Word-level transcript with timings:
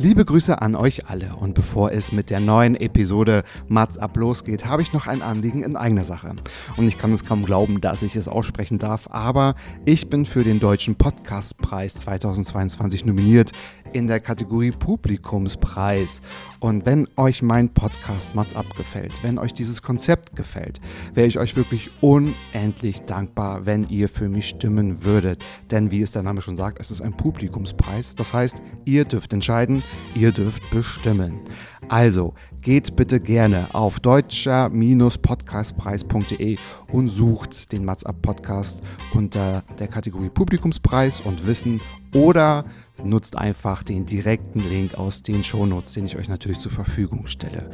Liebe 0.00 0.24
Grüße 0.24 0.62
an 0.62 0.76
euch 0.76 1.08
alle 1.08 1.34
und 1.34 1.54
bevor 1.54 1.90
es 1.90 2.12
mit 2.12 2.30
der 2.30 2.38
neuen 2.38 2.76
Episode 2.76 3.42
Mats 3.66 3.98
ab 3.98 4.16
losgeht, 4.16 4.64
habe 4.64 4.80
ich 4.80 4.92
noch 4.92 5.08
ein 5.08 5.22
Anliegen 5.22 5.64
in 5.64 5.74
eigener 5.74 6.04
Sache. 6.04 6.36
Und 6.76 6.86
ich 6.86 6.98
kann 6.98 7.12
es 7.12 7.24
kaum 7.24 7.44
glauben, 7.44 7.80
dass 7.80 8.04
ich 8.04 8.14
es 8.14 8.28
aussprechen 8.28 8.78
darf, 8.78 9.08
aber 9.10 9.56
ich 9.84 10.08
bin 10.08 10.24
für 10.24 10.44
den 10.44 10.60
Deutschen 10.60 10.94
Podcastpreis 10.94 11.94
2022 11.94 13.06
nominiert 13.06 13.50
in 13.92 14.06
der 14.06 14.20
Kategorie 14.20 14.70
Publikumspreis. 14.70 16.22
Und 16.60 16.86
wenn 16.86 17.08
euch 17.16 17.42
mein 17.42 17.72
Podcast 17.72 18.36
Mats 18.36 18.54
abgefällt, 18.54 19.12
wenn 19.22 19.38
euch 19.38 19.52
dieses 19.52 19.82
Konzept 19.82 20.36
gefällt, 20.36 20.80
wäre 21.14 21.26
ich 21.26 21.38
euch 21.38 21.56
wirklich 21.56 21.90
unendlich 22.00 23.00
dankbar, 23.02 23.66
wenn 23.66 23.88
ihr 23.88 24.08
für 24.08 24.28
mich 24.28 24.48
stimmen 24.48 25.04
würdet. 25.04 25.44
Denn 25.72 25.90
wie 25.90 26.02
es 26.02 26.12
der 26.12 26.22
Name 26.22 26.40
schon 26.40 26.56
sagt, 26.56 26.78
es 26.80 26.90
ist 26.90 27.00
ein 27.00 27.16
Publikumspreis. 27.16 28.14
Das 28.14 28.32
heißt, 28.32 28.62
ihr 28.84 29.04
dürft 29.04 29.32
entscheiden, 29.32 29.82
ihr 30.14 30.32
dürft 30.32 30.68
bestimmen. 30.70 31.40
Also 31.88 32.34
geht 32.60 32.96
bitte 32.96 33.20
gerne 33.20 33.68
auf 33.72 34.00
deutscher-podcastpreis.de 34.00 36.58
und 36.92 37.08
sucht 37.08 37.72
den 37.72 37.84
Mats 37.84 38.04
Up 38.04 38.20
Podcast 38.20 38.80
unter 39.14 39.62
der 39.78 39.86
Kategorie 39.88 40.28
Publikumspreis 40.28 41.20
und 41.20 41.46
Wissen 41.46 41.80
oder 42.14 42.66
nutzt 43.02 43.38
einfach 43.38 43.82
den 43.82 44.04
direkten 44.04 44.68
Link 44.68 44.96
aus 44.96 45.22
den 45.22 45.44
Shownotes, 45.44 45.92
den 45.92 46.06
ich 46.06 46.16
euch 46.16 46.28
natürlich 46.28 46.58
zur 46.58 46.72
Verfügung 46.72 47.26
stelle. 47.26 47.70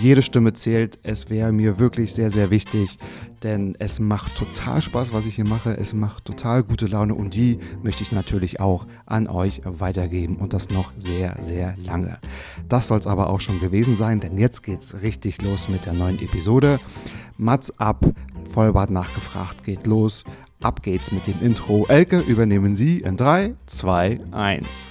Jede 0.00 0.22
Stimme 0.22 0.52
zählt. 0.52 0.98
Es 1.02 1.30
wäre 1.30 1.52
mir 1.52 1.78
wirklich 1.78 2.12
sehr, 2.14 2.30
sehr 2.30 2.50
wichtig, 2.50 2.98
denn 3.42 3.74
es 3.78 4.00
macht 4.00 4.36
total 4.36 4.80
Spaß, 4.80 5.12
was 5.12 5.26
ich 5.26 5.36
hier 5.36 5.46
mache. 5.46 5.76
Es 5.76 5.94
macht 5.94 6.24
total 6.24 6.62
gute 6.62 6.86
Laune 6.86 7.14
und 7.14 7.34
die 7.34 7.58
möchte 7.82 8.02
ich 8.02 8.12
natürlich 8.12 8.60
auch 8.60 8.86
an 9.06 9.26
euch 9.26 9.62
weitergeben 9.64 10.36
und 10.36 10.52
das 10.52 10.70
noch 10.70 10.92
sehr, 10.98 11.36
sehr 11.40 11.76
lange. 11.78 12.18
Das 12.68 12.88
soll 12.88 12.98
es 12.98 13.06
aber 13.06 13.30
auch 13.30 13.40
schon 13.40 13.60
gewesen 13.60 13.96
sein, 13.96 14.20
denn 14.20 14.38
jetzt 14.38 14.62
geht's 14.62 15.02
richtig 15.02 15.42
los 15.42 15.68
mit 15.68 15.86
der 15.86 15.94
neuen 15.94 16.20
Episode. 16.22 16.78
Mats 17.36 17.70
ab, 17.78 18.04
Vollbart 18.50 18.90
nachgefragt, 18.90 19.64
geht 19.64 19.86
los. 19.86 20.24
Ab 20.62 20.82
geht's 20.82 21.10
mit 21.10 21.26
dem 21.26 21.40
Intro. 21.40 21.86
Elke, 21.88 22.18
übernehmen 22.20 22.74
Sie 22.74 22.98
in 22.98 23.16
3, 23.16 23.54
2, 23.66 24.20
1. 24.30 24.90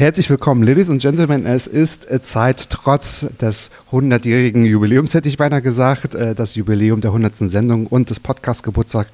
Herzlich 0.00 0.30
willkommen, 0.30 0.62
Ladies 0.62 0.88
and 0.88 1.02
Gentlemen. 1.02 1.44
Es 1.44 1.66
ist 1.66 2.10
äh, 2.10 2.22
Zeit, 2.22 2.70
trotz 2.70 3.26
des 3.38 3.70
100-jährigen 3.92 4.64
Jubiläums, 4.64 5.12
hätte 5.12 5.28
ich 5.28 5.36
beinahe 5.36 5.60
gesagt, 5.60 6.14
äh, 6.14 6.34
das 6.34 6.54
Jubiläum 6.54 7.02
der 7.02 7.10
100. 7.10 7.36
Sendung 7.36 7.86
und 7.86 8.08
des 8.08 8.18
Podcast-Geburtstag 8.18 9.08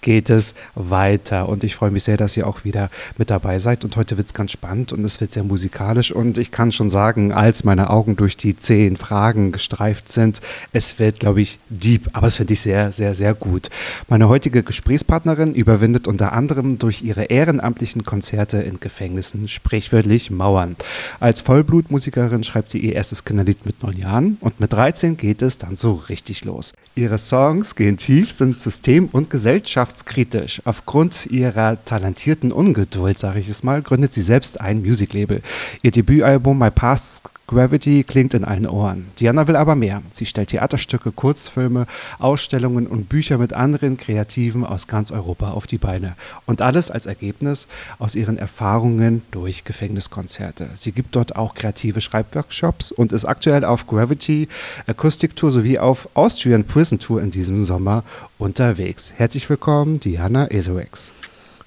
geht 0.00 0.30
es 0.30 0.54
weiter. 0.74 1.46
Und 1.50 1.62
ich 1.62 1.74
freue 1.74 1.90
mich 1.90 2.04
sehr, 2.04 2.16
dass 2.16 2.38
ihr 2.38 2.46
auch 2.46 2.64
wieder 2.64 2.88
mit 3.18 3.28
dabei 3.28 3.58
seid. 3.58 3.84
Und 3.84 3.96
heute 3.96 4.16
wird 4.16 4.28
es 4.28 4.32
ganz 4.32 4.52
spannend 4.52 4.94
und 4.94 5.04
es 5.04 5.20
wird 5.20 5.30
sehr 5.30 5.44
musikalisch. 5.44 6.10
Und 6.10 6.38
ich 6.38 6.50
kann 6.50 6.72
schon 6.72 6.88
sagen, 6.88 7.32
als 7.32 7.62
meine 7.64 7.90
Augen 7.90 8.16
durch 8.16 8.38
die 8.38 8.56
zehn 8.56 8.96
Fragen 8.96 9.52
gestreift 9.52 10.08
sind, 10.08 10.40
es 10.72 10.98
wird, 10.98 11.20
glaube 11.20 11.42
ich, 11.42 11.58
deep. 11.68 12.08
Aber 12.14 12.28
es 12.28 12.36
finde 12.36 12.54
ich 12.54 12.62
sehr, 12.62 12.92
sehr, 12.92 13.14
sehr 13.14 13.34
gut. 13.34 13.68
Meine 14.08 14.30
heutige 14.30 14.62
Gesprächspartnerin 14.62 15.54
überwindet 15.54 16.08
unter 16.08 16.32
anderem 16.32 16.78
durch 16.78 17.02
ihre 17.02 17.24
ehrenamtlichen 17.24 18.06
Konzerte 18.06 18.56
in 18.56 18.80
Gefängnissen 18.80 19.46
sprichwörtlich 19.46 20.29
Mauern. 20.36 20.76
Als 21.18 21.40
Vollblutmusikerin 21.40 22.44
schreibt 22.44 22.70
sie 22.70 22.78
ihr 22.78 22.94
erstes 22.94 23.24
Kinderlied 23.24 23.66
mit 23.66 23.82
neun 23.82 23.96
Jahren 23.96 24.36
und 24.40 24.60
mit 24.60 24.72
13 24.72 25.16
geht 25.16 25.42
es 25.42 25.58
dann 25.58 25.76
so 25.76 25.94
richtig 25.94 26.44
los. 26.44 26.72
Ihre 26.94 27.18
Songs 27.18 27.74
gehen 27.76 27.96
tief, 27.96 28.32
sind 28.32 28.60
system- 28.60 29.08
und 29.12 29.30
gesellschaftskritisch. 29.30 30.62
Aufgrund 30.64 31.26
ihrer 31.26 31.84
talentierten 31.84 32.52
Ungeduld, 32.52 33.18
sage 33.18 33.40
ich 33.40 33.48
es 33.48 33.62
mal, 33.62 33.82
gründet 33.82 34.12
sie 34.12 34.22
selbst 34.22 34.60
ein 34.60 34.82
Musiklabel. 34.82 35.42
Ihr 35.82 35.90
Debütalbum 35.90 36.58
My 36.58 36.70
Past 36.70 37.30
Gravity 37.50 38.04
klingt 38.04 38.32
in 38.34 38.44
allen 38.44 38.68
Ohren. 38.68 39.08
Diana 39.18 39.48
will 39.48 39.56
aber 39.56 39.74
mehr. 39.74 40.02
Sie 40.12 40.24
stellt 40.24 40.50
Theaterstücke, 40.50 41.10
Kurzfilme, 41.10 41.86
Ausstellungen 42.20 42.86
und 42.86 43.08
Bücher 43.08 43.38
mit 43.38 43.54
anderen 43.54 43.96
Kreativen 43.96 44.64
aus 44.64 44.86
ganz 44.86 45.10
Europa 45.10 45.50
auf 45.50 45.66
die 45.66 45.78
Beine. 45.78 46.14
Und 46.46 46.62
alles 46.62 46.92
als 46.92 47.06
Ergebnis 47.06 47.66
aus 47.98 48.14
ihren 48.14 48.38
Erfahrungen 48.38 49.22
durch 49.32 49.64
Gefängniskonzerte. 49.64 50.19
Sie 50.28 50.92
gibt 50.92 51.16
dort 51.16 51.36
auch 51.36 51.54
kreative 51.54 52.00
Schreibworkshops 52.00 52.92
und 52.92 53.12
ist 53.12 53.24
aktuell 53.24 53.64
auf 53.64 53.86
Gravity 53.86 54.48
Acoustic 54.86 55.36
Tour 55.36 55.50
sowie 55.50 55.78
auf 55.78 56.08
Austrian 56.14 56.64
Prison 56.64 56.98
Tour 56.98 57.22
in 57.22 57.30
diesem 57.30 57.64
Sommer 57.64 58.04
unterwegs. 58.38 59.12
Herzlich 59.16 59.48
willkommen, 59.48 60.00
Diana 60.00 60.50
Esoex. 60.50 61.12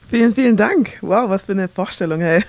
Vielen, 0.10 0.34
vielen 0.36 0.58
Dank. 0.58 0.98
Wow, 1.02 1.30
was 1.30 1.46
für 1.46 1.54
eine 1.54 1.68
Vorstellung, 1.68 2.20
hey. 2.22 2.44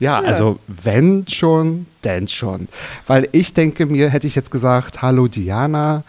Ja, 0.00 0.20
Ja. 0.20 0.20
also 0.20 0.58
wenn 0.66 1.26
schon, 1.28 1.86
denn 2.02 2.28
schon. 2.28 2.68
Weil 3.06 3.28
ich 3.32 3.54
denke 3.54 3.86
mir, 3.86 4.10
hätte 4.10 4.26
ich 4.26 4.34
jetzt 4.34 4.50
gesagt, 4.50 5.02
hallo 5.02 5.28
Diana, 5.28 6.02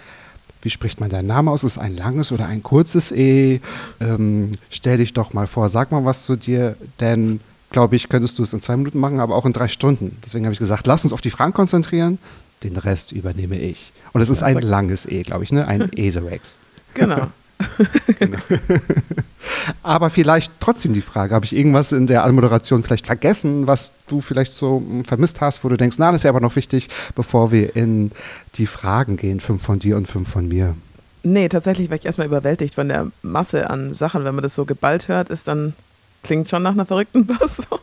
wie 0.66 0.70
spricht 0.70 1.00
man 1.00 1.10
deinen 1.10 1.28
Namen 1.28 1.48
aus? 1.48 1.64
Ist 1.64 1.74
es 1.74 1.78
ein 1.78 1.96
langes 1.96 2.32
oder 2.32 2.48
ein 2.48 2.64
kurzes 2.64 3.12
E? 3.12 3.62
Ähm, 4.02 4.58
stell 4.70 4.98
dich 4.98 5.14
doch 5.14 5.34
mal 5.34 5.48
vor, 5.48 5.70
sag 5.70 5.92
mal 5.92 6.04
was 6.04 6.26
zu 6.26 6.36
dir, 6.36 6.76
denn 7.00 7.40
glaube 7.70 7.96
ich, 7.96 8.10
könntest 8.10 8.40
du 8.40 8.44
es 8.44 8.54
in 8.54 8.62
zwei 8.62 8.76
Minuten 8.78 9.00
machen, 9.00 9.20
aber 9.20 9.36
auch 9.36 9.46
in 9.46 9.54
drei 9.54 9.68
Stunden. 9.68 10.18
Deswegen 10.26 10.46
habe 10.46 10.54
ich 10.54 10.60
gesagt, 10.60 10.88
lass 10.88 11.04
uns 11.04 11.14
auf 11.14 11.22
die 11.22 11.30
Fragen 11.30 11.54
konzentrieren, 11.54 12.20
den 12.64 12.78
Rest 12.78 13.12
übernehme 13.12 13.60
ich. 13.60 13.92
Und 14.14 14.22
es 14.22 14.30
ist 14.30 14.44
ein 14.44 14.60
langes 14.60 15.06
E, 15.06 15.24
glaube 15.24 15.44
ich, 15.44 15.52
ne? 15.52 15.68
Ein 15.68 15.92
Eserex. 15.96 16.58
Genau. 16.94 17.28
Aber 19.84 20.10
vielleicht 20.10 20.54
trotzdem 20.60 20.94
die 20.94 21.02
Frage, 21.02 21.36
habe 21.36 21.46
ich 21.46 21.56
irgendwas 21.56 21.92
in 21.92 22.08
der 22.08 22.24
Anmoderation 22.24 22.84
vielleicht 22.84 23.06
vergessen, 23.06 23.68
was 23.68 23.92
du 24.08 24.22
vielleicht 24.22 24.54
so 24.54 24.80
mm, 24.80 25.04
vermisst 25.04 25.42
hast, 25.42 25.64
wo 25.64 25.70
du 25.70 25.78
denkst, 25.78 25.98
na, 26.00 26.12
das 26.12 26.22
ist 26.22 26.24
ja 26.24 26.30
aber 26.30 26.42
noch 26.42 26.56
wichtig, 26.56 26.90
bevor 27.16 27.52
wir 27.52 27.76
in 27.76 28.12
die 28.56 28.68
Fragen 28.68 29.18
gehen, 29.18 29.40
fünf 29.40 29.64
von 29.64 29.80
dir 29.80 29.98
und 29.98 30.08
fünf 30.08 30.30
von 30.30 30.48
mir. 30.48 30.76
Nee, 31.24 31.50
tatsächlich 31.50 31.90
war 31.90 31.98
ich 31.98 32.06
erstmal 32.06 32.28
überwältigt 32.28 32.76
von 32.76 32.88
der 32.88 33.08
Masse 33.24 33.70
an 33.70 33.94
Sachen. 33.94 34.24
Wenn 34.26 34.36
man 34.36 34.44
das 34.44 34.54
so 34.54 34.66
geballt 34.66 35.08
hört, 35.08 35.30
ist 35.30 35.48
dann, 35.48 35.74
klingt 36.22 36.50
schon 36.50 36.62
nach 36.62 36.74
einer 36.74 36.86
verrückten 36.86 37.26
Person. 37.28 37.80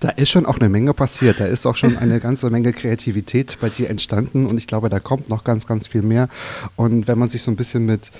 Da 0.00 0.10
ist 0.10 0.30
schon 0.30 0.46
auch 0.46 0.58
eine 0.58 0.68
Menge 0.68 0.94
passiert, 0.94 1.40
da 1.40 1.46
ist 1.46 1.66
auch 1.66 1.76
schon 1.76 1.96
eine 1.96 2.20
ganze 2.20 2.50
Menge 2.50 2.72
Kreativität 2.72 3.58
bei 3.60 3.68
dir 3.68 3.90
entstanden 3.90 4.46
und 4.46 4.56
ich 4.56 4.66
glaube, 4.66 4.88
da 4.88 5.00
kommt 5.00 5.28
noch 5.28 5.44
ganz, 5.44 5.66
ganz 5.66 5.86
viel 5.86 6.02
mehr. 6.02 6.28
Und 6.76 7.06
wenn 7.06 7.18
man 7.18 7.28
sich 7.28 7.42
so 7.42 7.50
ein 7.50 7.56
bisschen 7.56 7.86
mit, 7.86 8.10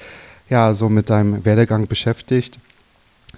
ja, 0.49 0.75
so 0.75 0.89
mit 0.89 1.11
deinem 1.11 1.45
Werdegang 1.45 1.87
beschäftigt, 1.87 2.59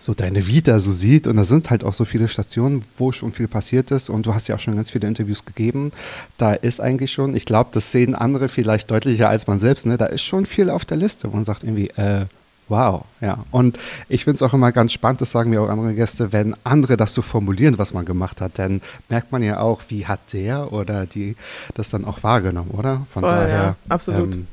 so 0.01 0.15
deine 0.15 0.47
Vita 0.47 0.79
so 0.81 0.93
sieht 0.93 1.27
und 1.27 1.37
da 1.37 1.45
sind 1.45 1.71
halt 1.71 1.85
auch 1.85 1.95
so 1.95 2.05
viele 2.05 2.29
Stationen, 2.29 2.85
wo 2.99 3.13
schon 3.13 3.33
viel 3.33 3.49
passiert 3.49 3.91
ist 3.91 4.11
und 4.11 4.27
du 4.27 4.35
hast 4.35 4.49
ja 4.49 4.57
auch 4.57 4.61
schon 4.61 4.77
ganz 4.77 4.91
viele 4.91 5.09
Interviews 5.09 5.45
gegeben. 5.45 5.93
Da 6.39 6.53
ist 6.53 6.81
eigentlich 6.81 7.13
schon, 7.13 7.35
ich 7.35 7.47
glaube, 7.47 7.71
das 7.73 7.93
sehen 7.93 8.15
andere 8.15 8.49
vielleicht 8.49 8.91
deutlicher 8.91 9.29
als 9.29 9.47
man 9.47 9.59
selbst, 9.59 9.87
ne? 9.87 9.97
Da 9.97 10.07
ist 10.07 10.23
schon 10.23 10.47
viel 10.47 10.71
auf 10.71 10.85
der 10.85 10.97
Liste, 10.97 11.29
wo 11.33 11.37
man 11.37 11.45
sagt 11.45 11.65
irgendwie, 11.65 11.89
äh, 11.91 12.27
wow, 12.69 13.05
ja. 13.21 13.45
Und 13.51 13.79
ich 14.09 14.25
finde 14.25 14.37
es 14.37 14.43
auch 14.43 14.53
immer 14.53 14.73
ganz 14.73 14.93
spannend, 14.93 15.21
das 15.21 15.31
sagen 15.31 15.51
mir 15.51 15.63
auch 15.63 15.69
andere 15.69 15.95
Gäste, 15.95 16.33
wenn 16.33 16.55
andere 16.65 16.97
das 16.97 17.15
so 17.15 17.23
formulieren, 17.23 17.79
was 17.79 17.95
man 17.95 18.05
gemacht 18.05 18.41
hat, 18.41 18.59
dann 18.59 18.83
merkt 19.09 19.33
man 19.33 19.43
ja 19.43 19.61
auch, 19.61 19.83
wie 19.89 20.07
hat 20.07 20.33
der 20.33 20.73
oder 20.73 21.07
die 21.07 21.37
das 21.75 21.91
dann 21.91 22.05
auch 22.05 22.23
wahrgenommen, 22.23 22.71
oder? 22.73 23.07
Von 23.11 23.23
Voll, 23.23 23.31
ja, 23.31 23.39
daher 23.39 23.77
absolut. 23.89 24.35
Ähm, 24.37 24.47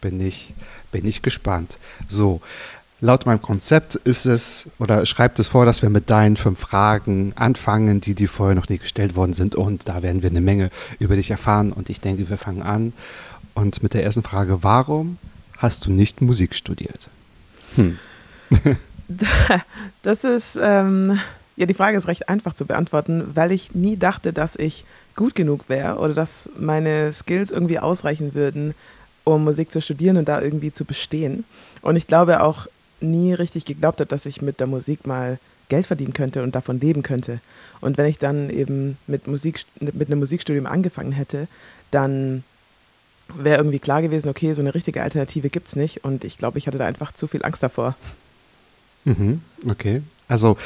bin 0.00 0.20
ich, 0.20 0.54
bin 0.92 1.06
ich 1.06 1.22
gespannt. 1.22 1.78
So, 2.06 2.40
laut 3.00 3.26
meinem 3.26 3.42
Konzept 3.42 3.94
ist 3.94 4.26
es 4.26 4.68
oder 4.78 5.06
schreibt 5.06 5.38
es 5.38 5.48
vor, 5.48 5.66
dass 5.66 5.82
wir 5.82 5.90
mit 5.90 6.10
deinen 6.10 6.36
fünf 6.36 6.60
Fragen 6.60 7.32
anfangen, 7.36 8.00
die 8.00 8.14
dir 8.14 8.28
vorher 8.28 8.54
noch 8.54 8.68
nie 8.68 8.78
gestellt 8.78 9.16
worden 9.16 9.32
sind. 9.32 9.54
Und 9.54 9.88
da 9.88 10.02
werden 10.02 10.22
wir 10.22 10.30
eine 10.30 10.40
Menge 10.40 10.70
über 10.98 11.16
dich 11.16 11.30
erfahren. 11.30 11.72
Und 11.72 11.90
ich 11.90 12.00
denke, 12.00 12.28
wir 12.28 12.38
fangen 12.38 12.62
an. 12.62 12.92
Und 13.54 13.82
mit 13.82 13.94
der 13.94 14.04
ersten 14.04 14.22
Frage, 14.22 14.62
warum 14.62 15.18
hast 15.56 15.86
du 15.86 15.90
nicht 15.90 16.20
Musik 16.20 16.54
studiert? 16.54 17.08
Hm. 17.76 17.98
das 20.02 20.24
ist, 20.24 20.58
ähm, 20.60 21.18
ja, 21.56 21.66
die 21.66 21.74
Frage 21.74 21.96
ist 21.96 22.08
recht 22.08 22.28
einfach 22.28 22.54
zu 22.54 22.66
beantworten, 22.66 23.32
weil 23.34 23.52
ich 23.52 23.74
nie 23.74 23.96
dachte, 23.96 24.32
dass 24.32 24.54
ich 24.56 24.84
gut 25.16 25.34
genug 25.34 25.68
wäre 25.68 25.96
oder 25.96 26.14
dass 26.14 26.48
meine 26.56 27.12
Skills 27.12 27.50
irgendwie 27.50 27.80
ausreichen 27.80 28.34
würden, 28.34 28.74
um 29.34 29.44
Musik 29.44 29.72
zu 29.72 29.80
studieren 29.80 30.16
und 30.16 30.28
da 30.28 30.40
irgendwie 30.40 30.72
zu 30.72 30.84
bestehen. 30.84 31.44
Und 31.82 31.96
ich 31.96 32.06
glaube 32.06 32.42
auch 32.42 32.66
nie 33.00 33.32
richtig 33.32 33.64
geglaubt 33.64 34.00
hat, 34.00 34.12
dass 34.12 34.26
ich 34.26 34.42
mit 34.42 34.60
der 34.60 34.66
Musik 34.66 35.06
mal 35.06 35.38
Geld 35.68 35.86
verdienen 35.86 36.12
könnte 36.12 36.42
und 36.42 36.54
davon 36.54 36.80
leben 36.80 37.02
könnte. 37.02 37.40
Und 37.80 37.98
wenn 37.98 38.06
ich 38.06 38.18
dann 38.18 38.50
eben 38.50 38.96
mit 39.06 39.26
Musik, 39.26 39.64
mit 39.80 40.08
einem 40.08 40.18
Musikstudium 40.18 40.66
angefangen 40.66 41.12
hätte, 41.12 41.46
dann 41.90 42.42
wäre 43.34 43.58
irgendwie 43.58 43.78
klar 43.78 44.00
gewesen, 44.00 44.30
okay, 44.30 44.54
so 44.54 44.62
eine 44.62 44.74
richtige 44.74 45.02
Alternative 45.02 45.50
gibt 45.50 45.68
es 45.68 45.76
nicht. 45.76 46.04
Und 46.04 46.24
ich 46.24 46.38
glaube, 46.38 46.58
ich 46.58 46.66
hatte 46.66 46.78
da 46.78 46.86
einfach 46.86 47.12
zu 47.12 47.26
viel 47.26 47.44
Angst 47.44 47.62
davor. 47.62 47.94
Mhm, 49.04 49.42
okay. 49.68 50.02
Also 50.26 50.56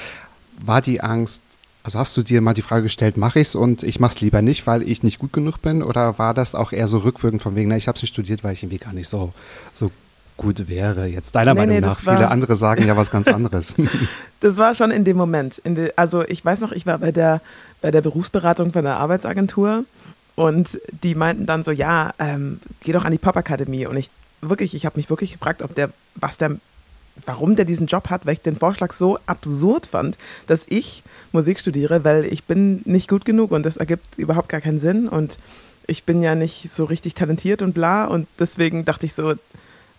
war 0.65 0.81
die 0.81 1.01
Angst, 1.01 1.43
also 1.85 1.99
hast 1.99 2.17
du 2.17 2.23
dir 2.23 2.41
mal 2.41 2.55
die 2.55 2.63
Frage 2.63 2.85
gestellt, 2.85 3.17
mache 3.17 3.41
ich 3.41 3.49
es 3.49 3.55
und 3.55 3.83
ich 3.83 3.99
mache 3.99 4.15
es 4.15 4.21
lieber 4.21 4.41
nicht, 4.41 4.67
weil 4.67 4.89
ich 4.89 5.03
nicht 5.03 5.19
gut 5.19 5.33
genug 5.33 5.61
bin? 5.63 5.83
Oder 5.83 6.19
war 6.19 6.33
das 6.33 6.55
auch 6.55 6.73
eher 6.73 6.87
so 6.87 6.99
rückwirkend 6.99 7.43
von 7.43 7.57
wegen, 7.57 7.71
na, 7.71 7.77
ich 7.77 7.89
habe 7.89 7.97
es 7.97 8.03
nicht 8.03 8.13
studiert, 8.13 8.45
weil 8.45 8.53
ich 8.53 8.63
irgendwie 8.63 8.79
gar 8.79 8.93
nicht 8.93 9.09
so, 9.09 9.33
so 9.73 9.91
gut 10.37 10.69
wäre? 10.69 11.07
Jetzt 11.07 11.35
deiner 11.35 11.55
nee, 11.55 11.61
Meinung 11.61 11.75
nee, 11.77 11.81
nach. 11.81 11.99
Viele 11.99 12.31
andere 12.31 12.55
sagen 12.55 12.87
ja 12.87 12.97
was 12.97 13.11
ganz 13.11 13.27
anderes. 13.29 13.75
das 14.41 14.59
war 14.59 14.75
schon 14.75 14.93
in 14.93 15.05
dem 15.05 15.17
Moment. 15.17 15.59
In 15.59 15.75
de, 15.75 15.93
also 15.97 16.23
ich 16.23 16.45
weiß 16.45 16.61
noch, 16.61 16.73
ich 16.73 16.87
war 16.87 16.99
bei 16.99 17.11
der, 17.11 17.41
bei 17.81 17.91
der 17.91 18.01
Berufsberatung 18.01 18.73
von 18.73 18.85
der 18.85 18.99
Arbeitsagentur 18.99 19.85
und 20.37 20.81
die 21.03 21.17
meinten 21.17 21.47
dann 21.47 21.65
so, 21.65 21.73
ja, 21.73 22.15
ähm, 22.19 22.61
geh 22.81 22.93
doch 22.93 23.05
an 23.05 23.13
die 23.13 23.19
Popakademie. 23.19 23.87
Und 23.87 23.97
ich 23.97 24.11
wirklich, 24.41 24.75
ich 24.75 24.87
habe 24.87 24.99
mich 24.99 25.11
wirklich 25.11 25.33
gefragt, 25.33 25.63
ob 25.63 25.75
der, 25.75 25.91
was 26.15 26.39
der, 26.39 26.57
warum 27.27 27.57
der 27.57 27.65
diesen 27.65 27.87
Job 27.87 28.11
hat, 28.11 28.27
weil 28.27 28.35
ich 28.35 28.41
den 28.41 28.57
Vorschlag 28.57 28.93
so 28.93 29.19
absurd 29.27 29.87
fand, 29.87 30.19
dass 30.47 30.65
ich 30.69 31.03
Musik 31.33 31.61
studiere, 31.61 32.05
weil 32.05 32.25
ich 32.25 32.45
bin 32.45 32.83
nicht 32.85 33.09
gut 33.09 33.25
genug 33.25 33.51
und 33.51 33.65
das 33.65 33.77
ergibt 33.77 34.19
überhaupt 34.19 34.49
gar 34.49 34.61
keinen 34.61 34.79
Sinn 34.79 35.09
und 35.09 35.39
ich 35.87 36.05
bin 36.05 36.23
ja 36.23 36.35
nicht 36.35 36.73
so 36.73 36.85
richtig 36.85 37.15
talentiert 37.15 37.63
und 37.63 37.75
bla 37.75 38.07
und 38.07 38.27
deswegen 38.39 38.85
dachte 38.85 39.07
ich 39.07 39.15
so, 39.15 39.35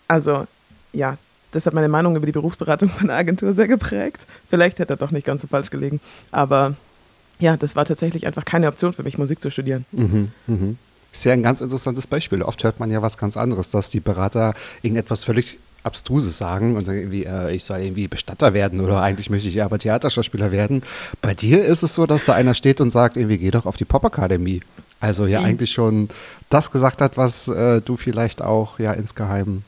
also 0.08 0.46
ja, 0.92 1.16
das 1.52 1.66
hat 1.66 1.74
meine 1.74 1.88
Meinung 1.88 2.16
über 2.16 2.26
die 2.26 2.32
Berufsberatung 2.32 2.88
von 2.88 3.08
der 3.08 3.16
Agentur 3.16 3.54
sehr 3.54 3.68
geprägt. 3.68 4.26
Vielleicht 4.48 4.78
hätte 4.78 4.94
er 4.94 4.96
doch 4.96 5.12
nicht 5.12 5.26
ganz 5.26 5.42
so 5.42 5.46
falsch 5.46 5.70
gelegen, 5.70 6.00
aber 6.30 6.74
ja, 7.38 7.56
das 7.56 7.76
war 7.76 7.84
tatsächlich 7.84 8.26
einfach 8.26 8.44
keine 8.44 8.68
Option 8.68 8.92
für 8.92 9.02
mich, 9.02 9.18
Musik 9.18 9.40
zu 9.40 9.50
studieren. 9.50 9.84
Mhm, 9.92 10.30
mhm. 10.46 10.78
Ist 11.12 11.24
ja 11.24 11.32
ein 11.32 11.42
ganz 11.42 11.60
interessantes 11.60 12.06
Beispiel. 12.08 12.42
Oft 12.42 12.64
hört 12.64 12.80
man 12.80 12.90
ja 12.90 13.02
was 13.02 13.18
ganz 13.18 13.36
anderes, 13.36 13.70
dass 13.70 13.90
die 13.90 14.00
Berater 14.00 14.54
irgendetwas 14.82 15.24
völlig 15.24 15.58
Abstruses 15.84 16.36
sagen 16.36 16.76
und 16.76 16.88
irgendwie, 16.88 17.24
äh, 17.24 17.54
ich 17.54 17.64
soll 17.64 17.80
irgendwie 17.80 18.08
Bestatter 18.08 18.54
werden 18.54 18.80
oder 18.80 19.02
eigentlich 19.02 19.30
möchte 19.30 19.48
ich 19.48 19.62
aber 19.62 19.78
Theaterschauspieler 19.78 20.50
werden. 20.50 20.82
Bei 21.22 21.34
dir 21.34 21.64
ist 21.64 21.82
es 21.82 21.94
so, 21.94 22.06
dass 22.06 22.24
da 22.24 22.34
einer 22.34 22.54
steht 22.54 22.80
und 22.80 22.90
sagt, 22.90 23.16
irgendwie 23.16 23.38
geh 23.38 23.50
doch 23.50 23.66
auf 23.66 23.76
die 23.76 23.84
Popakademie. 23.84 24.62
Also 25.00 25.26
ja 25.26 25.40
eigentlich 25.42 25.70
schon 25.70 26.08
das 26.48 26.70
gesagt 26.70 27.02
hat, 27.02 27.16
was 27.16 27.48
äh, 27.48 27.82
du 27.82 27.96
vielleicht 27.96 28.40
auch 28.40 28.78
ja 28.78 28.92
insgeheim 28.92 29.62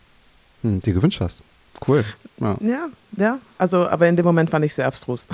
hm, 0.63 0.81
dir 0.81 0.95
gewünscht 0.95 1.21
hast. 1.21 1.43
Cool. 1.87 2.05
Ja. 2.39 2.57
ja, 2.61 2.89
ja, 3.17 3.39
also, 3.59 3.87
aber 3.89 4.09
in 4.09 4.17
dem 4.17 4.25
Moment 4.25 4.51
fand 4.51 4.65
ich 4.65 4.75
sehr 4.75 4.87
abstrus. 4.87 5.27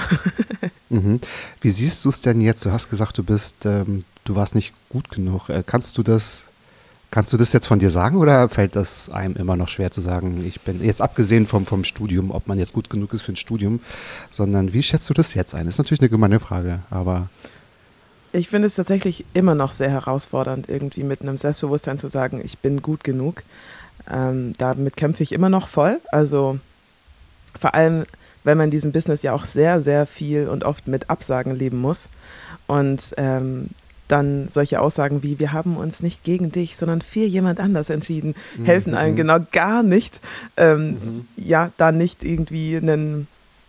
mhm. 0.89 1.21
Wie 1.61 1.71
siehst 1.71 2.05
du 2.05 2.09
es 2.09 2.21
denn 2.21 2.41
jetzt? 2.41 2.65
Du 2.65 2.73
hast 2.73 2.91
gesagt, 2.91 3.19
du 3.19 3.25
bist, 3.25 3.65
ähm, 3.65 4.05
du 4.25 4.35
warst 4.37 4.55
nicht 4.55 4.73
gut 4.89 5.11
genug. 5.11 5.49
Äh, 5.49 5.63
kannst 5.65 5.99
du 5.99 6.03
das, 6.03 6.47
kannst 7.13 7.33
du 7.33 7.37
das 7.37 7.53
jetzt 7.53 7.67
von 7.67 7.79
dir 7.79 7.91
sagen 7.91 8.17
oder 8.17 8.49
fällt 8.49 8.75
das 8.75 9.11
einem 9.11 9.37
immer 9.37 9.55
noch 9.55 9.69
schwer 9.69 9.93
zu 9.93 10.01
sagen, 10.01 10.45
ich 10.47 10.63
bin, 10.63 10.83
jetzt 10.83 11.01
abgesehen 11.01 11.47
vom, 11.47 11.67
vom 11.67 11.85
Studium, 11.85 12.33
ob 12.33 12.49
man 12.49 12.59
jetzt 12.59 12.73
gut 12.73 12.91
genug 12.91 13.13
ist 13.13 13.23
für 13.23 13.33
ein 13.33 13.37
Studium, 13.37 13.81
sondern 14.31 14.73
wie 14.73 14.83
schätzt 14.83 15.09
du 15.11 15.15
das 15.15 15.35
jetzt 15.35 15.55
ein? 15.55 15.69
Ist 15.69 15.79
natürlich 15.79 16.01
eine 16.01 16.09
gemeine 16.09 16.41
Frage, 16.41 16.81
aber. 16.91 17.29
Ich 18.33 18.49
finde 18.49 18.67
es 18.67 18.77
tatsächlich 18.77 19.27
immer 19.35 19.55
noch 19.55 19.73
sehr 19.73 19.91
herausfordernd, 19.91 20.71
irgendwie 20.71 21.05
mit 21.05 21.21
einem 21.21 21.37
Selbstbewusstsein 21.37 21.99
zu 21.99 22.09
sagen, 22.09 22.41
ich 22.43 22.59
bin 22.59 22.81
gut 22.81 23.05
genug. 23.05 23.43
Ähm, 24.11 24.55
damit 24.57 24.97
kämpfe 24.97 25.23
ich 25.23 25.33
immer 25.33 25.51
noch 25.51 25.69
voll. 25.69 26.01
Also 26.11 26.59
vor 27.61 27.75
allem, 27.75 28.05
wenn 28.43 28.57
man 28.57 28.65
in 28.65 28.71
diesem 28.71 28.91
Business 28.91 29.21
ja 29.21 29.35
auch 29.35 29.45
sehr, 29.45 29.83
sehr 29.83 30.07
viel 30.07 30.49
und 30.49 30.65
oft 30.65 30.89
mit 30.89 31.11
Absagen 31.11 31.55
leben 31.55 31.79
muss. 31.79 32.09
Und 32.67 33.13
ähm, 33.19 33.69
dann 34.09 34.49
solche 34.49 34.81
Aussagen 34.81 35.23
wie, 35.23 35.39
wir 35.39 35.53
haben 35.53 35.77
uns 35.77 36.03
nicht 36.03 36.25
gegen 36.25 36.53
dich, 36.53 36.77
sondern 36.77 37.01
für 37.01 37.25
jemand 37.25 37.61
anders 37.61 37.91
entschieden, 37.91 38.35
mhm. 38.57 38.65
helfen 38.65 38.95
einem 38.95 39.17
genau 39.17 39.39
gar 39.53 39.83
nicht. 39.83 40.21
Ähm, 40.57 40.93
mhm. 40.93 41.27
Ja, 41.37 41.71
da 41.77 41.93
nicht 41.93 42.23
irgendwie 42.25 42.77
einen, 42.77 43.27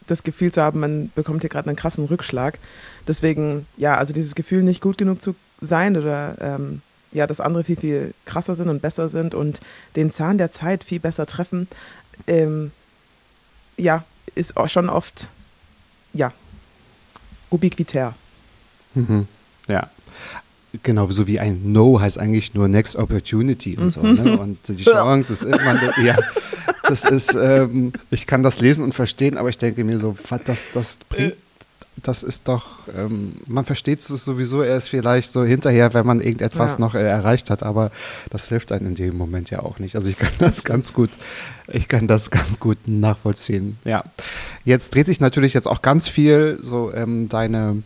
das 0.07 0.23
Gefühl 0.23 0.51
zu 0.51 0.61
haben, 0.61 0.79
man 0.79 1.11
bekommt 1.15 1.41
hier 1.41 1.49
gerade 1.49 1.69
einen 1.69 1.77
krassen 1.77 2.05
Rückschlag. 2.05 2.59
Deswegen, 3.07 3.67
ja, 3.77 3.97
also 3.97 4.13
dieses 4.13 4.35
Gefühl, 4.35 4.63
nicht 4.63 4.81
gut 4.81 4.97
genug 4.97 5.21
zu 5.21 5.35
sein 5.61 5.95
oder 5.95 6.35
ähm, 6.41 6.81
ja, 7.13 7.27
dass 7.27 7.39
andere 7.39 7.63
viel, 7.63 7.77
viel 7.77 8.13
krasser 8.25 8.55
sind 8.55 8.69
und 8.69 8.81
besser 8.81 9.07
sind 9.07 9.35
und 9.35 9.61
den 9.95 10.11
Zahn 10.11 10.37
der 10.37 10.51
Zeit 10.51 10.83
viel 10.83 10.99
besser 10.99 11.25
treffen, 11.25 11.67
ähm, 12.27 12.71
ja, 13.77 14.03
ist 14.35 14.57
auch 14.57 14.69
schon 14.69 14.89
oft, 14.89 15.29
ja, 16.13 16.31
ubiquitär. 17.49 18.13
Mhm. 18.95 19.27
Ja. 19.67 19.89
Genau, 20.81 21.05
so 21.07 21.27
wie 21.27 21.39
ein 21.39 21.71
No 21.71 21.99
heißt 21.99 22.17
eigentlich 22.17 22.55
nur 22.55 22.67
Next 22.67 22.95
Opportunity 22.95 23.77
und 23.77 23.91
so. 23.91 24.01
Ne? 24.01 24.37
Und 24.39 24.57
die 24.67 24.83
Chance 24.83 25.33
ist 25.33 25.43
immer, 25.43 25.79
ja, 26.03 26.17
das 26.87 27.05
ist, 27.05 27.35
ähm, 27.35 27.93
ich 28.09 28.25
kann 28.25 28.41
das 28.41 28.59
lesen 28.59 28.83
und 28.83 28.93
verstehen, 28.93 29.37
aber 29.37 29.49
ich 29.49 29.59
denke 29.59 29.83
mir 29.83 29.99
so, 29.99 30.15
das, 30.45 30.69
das 30.73 30.97
bringt 31.09 31.35
das 32.01 32.23
ist 32.23 32.47
doch, 32.47 32.87
ähm, 32.97 33.35
man 33.47 33.65
versteht 33.65 33.99
es 33.99 34.07
sowieso 34.07 34.63
erst 34.63 34.89
vielleicht 34.89 35.31
so 35.31 35.43
hinterher, 35.43 35.93
wenn 35.93 36.05
man 36.05 36.19
irgendetwas 36.19 36.73
ja. 36.73 36.79
noch 36.79 36.95
äh, 36.95 37.03
erreicht 37.03 37.49
hat, 37.49 37.61
aber 37.61 37.91
das 38.29 38.49
hilft 38.49 38.71
einem 38.71 38.87
in 38.87 38.95
dem 38.95 39.17
Moment 39.17 39.51
ja 39.51 39.59
auch 39.59 39.79
nicht. 39.79 39.95
Also 39.95 40.09
ich 40.09 40.17
kann 40.17 40.31
das 40.39 40.63
ganz 40.63 40.93
gut, 40.93 41.11
ich 41.67 41.87
kann 41.87 42.07
das 42.07 42.31
ganz 42.31 42.59
gut 42.59 42.79
nachvollziehen. 42.87 43.77
Ja. 43.85 44.03
Jetzt 44.65 44.95
dreht 44.95 45.07
sich 45.07 45.19
natürlich 45.19 45.53
jetzt 45.53 45.67
auch 45.67 45.81
ganz 45.81 46.07
viel 46.07 46.57
so 46.61 46.91
ähm, 46.93 47.29
deine 47.29 47.83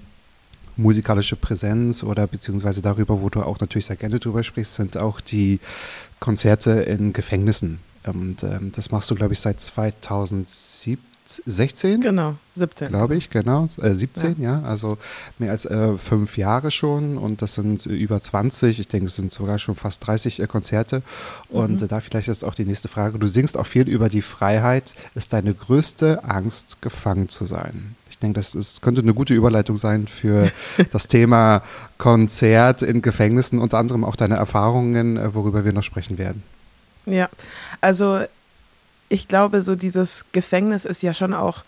musikalische 0.78 1.36
Präsenz 1.36 2.04
oder 2.04 2.28
beziehungsweise 2.28 2.82
darüber, 2.82 3.22
wo 3.22 3.30
du 3.30 3.42
auch 3.42 3.60
natürlich 3.60 3.86
sehr 3.86 3.96
gerne 3.96 4.20
drüber 4.20 4.44
sprichst, 4.44 4.76
sind 4.76 4.98
auch 4.98 5.20
die 5.20 5.60
Konzerte 6.20 6.72
in 6.72 7.14
Gefängnissen. 7.14 7.80
Und 8.06 8.44
ähm, 8.44 8.72
das 8.74 8.92
machst 8.92 9.12
du, 9.12 9.16
glaube 9.16 9.34
ich, 9.34 9.40
seit 9.40 9.60
2007 9.60 11.02
16? 11.46 12.02
Genau, 12.02 12.36
17. 12.54 12.90
Glaube 12.90 13.16
ich, 13.16 13.30
genau. 13.30 13.68
Äh, 13.82 13.94
17, 13.94 14.36
ja. 14.40 14.60
ja. 14.60 14.62
Also 14.64 14.98
mehr 15.38 15.52
als 15.52 15.66
äh, 15.66 15.98
fünf 15.98 16.38
Jahre 16.38 16.72
schon 16.72 17.18
und 17.18 17.42
das 17.42 17.56
sind 17.56 17.86
über 17.86 18.22
20. 18.22 18.80
Ich 18.80 18.88
denke, 18.88 19.08
es 19.08 19.16
sind 19.16 19.32
sogar 19.32 19.60
schon 19.60 19.76
fast 19.76 20.06
30 20.08 20.40
äh, 20.40 20.48
Konzerte. 20.48 21.04
Und 21.50 21.82
mhm. 21.82 21.88
da 21.88 22.00
vielleicht 22.00 22.28
ist 22.28 22.44
auch 22.44 22.56
die 22.56 22.66
nächste 22.66 22.88
Frage. 22.88 23.20
Du 23.20 23.28
singst 23.28 23.58
auch 23.58 23.68
viel 23.68 23.88
über 23.88 24.10
die 24.10 24.22
Freiheit. 24.22 24.94
Ist 25.16 25.34
deine 25.34 25.54
größte 25.54 26.24
Angst, 26.24 26.82
gefangen 26.82 27.30
zu 27.30 27.46
sein? 27.46 27.96
Ich 28.18 28.22
denke, 28.22 28.40
das 28.40 28.56
ist, 28.56 28.82
könnte 28.82 29.02
eine 29.02 29.14
gute 29.14 29.36
Überleitung 29.36 29.76
sein 29.76 30.08
für 30.08 30.52
das 30.92 31.08
Thema 31.08 31.62
Konzert 32.00 32.82
in 32.82 33.04
Gefängnissen, 33.04 33.60
unter 33.60 33.78
anderem 33.78 34.04
auch 34.04 34.16
deine 34.16 34.38
Erfahrungen, 34.38 35.18
äh, 35.18 35.36
worüber 35.36 35.66
wir 35.66 35.72
noch 35.72 35.84
sprechen 35.84 36.18
werden. 36.18 36.42
Ja, 37.06 37.30
also 37.80 38.22
ich 39.08 39.28
glaube, 39.28 39.62
so 39.62 39.76
dieses 39.76 40.26
Gefängnis 40.32 40.86
ist 40.86 41.04
ja 41.04 41.14
schon 41.14 41.34
auch 41.34 41.64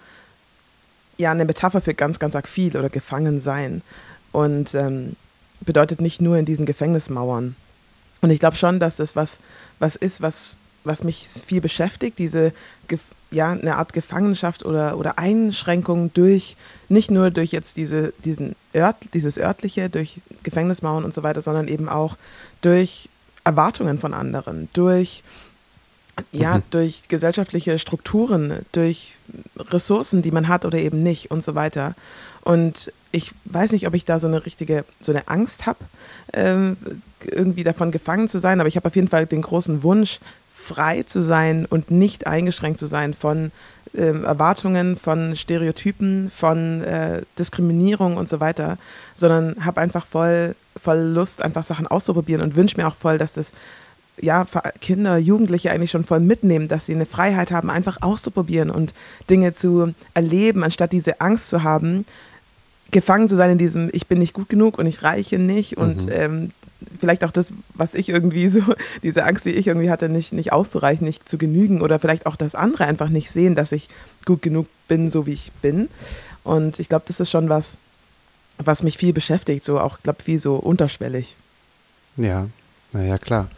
ja 1.18 1.32
eine 1.32 1.46
Metapher 1.46 1.82
für 1.82 1.94
ganz, 1.94 2.18
ganz 2.18 2.36
arg 2.36 2.48
viel 2.48 2.76
oder 2.76 2.90
gefangen 2.90 3.40
sein. 3.40 3.84
Und 4.32 4.74
ähm, 4.74 5.16
bedeutet 5.62 6.02
nicht 6.02 6.20
nur 6.20 6.38
in 6.38 6.46
diesen 6.46 6.66
Gefängnismauern. 6.66 7.56
Und 8.22 8.32
ich 8.32 8.40
glaube 8.40 8.56
schon, 8.56 8.80
dass 8.80 8.98
das 8.98 9.16
was, 9.16 9.40
was 9.78 9.96
ist, 9.96 10.22
was, 10.22 10.58
was 10.84 11.04
mich 11.04 11.28
viel 11.28 11.62
beschäftigt, 11.62 12.20
diese 12.20 12.54
ja, 13.32 13.52
eine 13.52 13.76
Art 13.76 13.94
Gefangenschaft 13.94 14.66
oder, 14.66 14.98
oder 14.98 15.20
Einschränkung 15.20 16.12
durch, 16.14 16.58
nicht 16.88 17.12
nur 17.12 17.32
durch 17.32 17.52
jetzt 17.52 17.78
diese, 17.78 18.14
diesen 18.26 18.56
Ört, 18.74 18.98
dieses 19.14 19.38
örtliche, 19.38 19.90
durch 19.90 20.22
Gefängnismauern 20.44 21.04
und 21.04 21.14
so 21.14 21.24
weiter, 21.24 21.42
sondern 21.42 21.68
eben 21.68 21.90
auch 21.90 22.18
durch 22.62 23.10
Erwartungen 23.44 24.00
von 24.00 24.14
anderen, 24.14 24.70
durch 24.74 25.24
ja, 26.32 26.58
mhm. 26.58 26.64
durch 26.72 27.08
gesellschaftliche 27.08 27.80
Strukturen, 27.80 28.66
durch 28.72 29.18
Ressourcen, 29.58 30.22
die 30.22 30.32
man 30.32 30.48
hat 30.48 30.66
oder 30.66 30.78
eben 30.78 31.04
nicht 31.04 31.32
und 31.32 31.44
so 31.44 31.56
weiter. 31.56 31.96
Und 32.42 32.92
ich 33.12 33.34
weiß 33.46 33.72
nicht, 33.72 33.88
ob 33.88 33.94
ich 33.94 34.06
da 34.06 34.20
so 34.20 34.28
eine 34.28 34.46
richtige, 34.46 34.86
so 35.02 35.12
eine 35.12 35.28
Angst 35.28 35.66
habe, 35.66 35.80
ähm, 36.34 36.78
irgendwie 37.26 37.64
davon 37.64 37.92
gefangen 37.92 38.28
zu 38.28 38.40
sein, 38.40 38.60
aber 38.60 38.68
ich 38.68 38.76
habe 38.76 38.88
auf 38.88 38.96
jeden 38.96 39.08
Fall 39.08 39.26
den 39.26 39.42
großen 39.42 39.84
Wunsch, 39.84 40.20
frei 40.70 41.04
zu 41.04 41.22
sein 41.22 41.66
und 41.66 41.92
nicht 41.92 42.28
eingeschränkt 42.28 42.80
zu 42.80 42.86
sein 42.86 43.14
von 43.14 43.52
ähm, 43.98 44.24
Erwartungen, 44.24 44.98
von 44.98 45.36
Stereotypen, 45.36 46.30
von 46.30 46.84
äh, 46.84 47.24
Diskriminierung 47.40 48.18
und 48.18 48.30
so 48.30 48.40
weiter, 48.40 48.78
sondern 49.16 49.66
habe 49.66 49.82
einfach 49.82 50.06
voll, 50.06 50.56
voll 50.80 51.00
Lust, 51.00 51.42
einfach 51.42 51.64
Sachen 51.64 51.88
auszuprobieren 51.88 52.44
und 52.44 52.56
wünsche 52.56 52.78
mir 52.78 52.88
auch 52.88 52.96
voll, 52.96 53.18
dass 53.18 53.34
das 53.34 53.54
ja, 54.22 54.46
Kinder, 54.82 55.18
Jugendliche 55.18 55.72
eigentlich 55.72 55.92
schon 55.92 56.04
voll 56.04 56.20
mitnehmen, 56.20 56.68
dass 56.68 56.86
sie 56.86 56.94
eine 56.94 57.06
Freiheit 57.06 57.52
haben, 57.52 57.70
einfach 57.70 57.98
auszuprobieren 58.02 58.70
und 58.70 58.94
Dinge 59.30 59.54
zu 59.54 59.94
erleben, 60.14 60.64
anstatt 60.64 60.92
diese 60.92 61.22
Angst 61.22 61.50
zu 61.50 61.64
haben, 61.64 62.06
gefangen 62.92 63.30
zu 63.30 63.38
sein 63.38 63.52
in 63.52 63.58
diesem, 63.58 63.90
ich 63.94 64.08
bin 64.08 64.20
nicht 64.20 64.34
gut 64.34 64.50
genug 64.50 64.78
und 64.78 64.86
ich 64.86 65.04
reiche 65.04 65.40
nicht 65.40 65.78
und 65.78 66.06
mhm. 66.06 66.12
ähm, 66.12 66.52
vielleicht 67.00 67.24
auch 67.24 67.32
das, 67.32 67.54
was 67.74 67.94
ich 67.94 68.10
irgendwie 68.10 68.50
so, 68.50 68.62
diese 69.04 69.26
Angst, 69.26 69.46
die 69.46 69.52
ich 69.52 69.68
irgendwie 69.68 69.90
hatte, 69.90 70.10
nicht, 70.10 70.34
nicht 70.34 70.52
auszureichen, 70.52 71.06
nicht 71.06 71.28
zu 71.28 71.38
genügen 71.38 71.82
oder 71.82 72.00
vielleicht 72.00 72.26
auch 72.26 72.36
das 72.36 72.56
andere 72.56 72.86
einfach 72.86 73.10
nicht 73.10 73.32
sehen, 73.32 73.56
dass 73.56 73.72
ich 73.72 73.90
gut 74.26 74.42
genug 74.42 74.68
bin, 74.88 75.12
so 75.12 75.26
wie 75.26 75.34
ich 75.34 75.52
bin. 75.62 75.90
Und 76.44 76.80
ich 76.80 76.90
glaube, 76.90 77.06
das 77.08 77.20
ist 77.20 77.30
schon 77.30 77.50
was, 77.50 77.78
was 78.58 78.84
mich 78.84 78.98
viel 78.98 79.14
beschäftigt, 79.14 79.64
so 79.64 79.80
auch, 79.80 80.00
glaube 80.04 80.24
viel 80.24 80.40
so 80.40 80.56
unterschwellig. 80.56 81.36
Ja, 82.18 82.48
naja, 82.92 83.18
klar. 83.18 83.50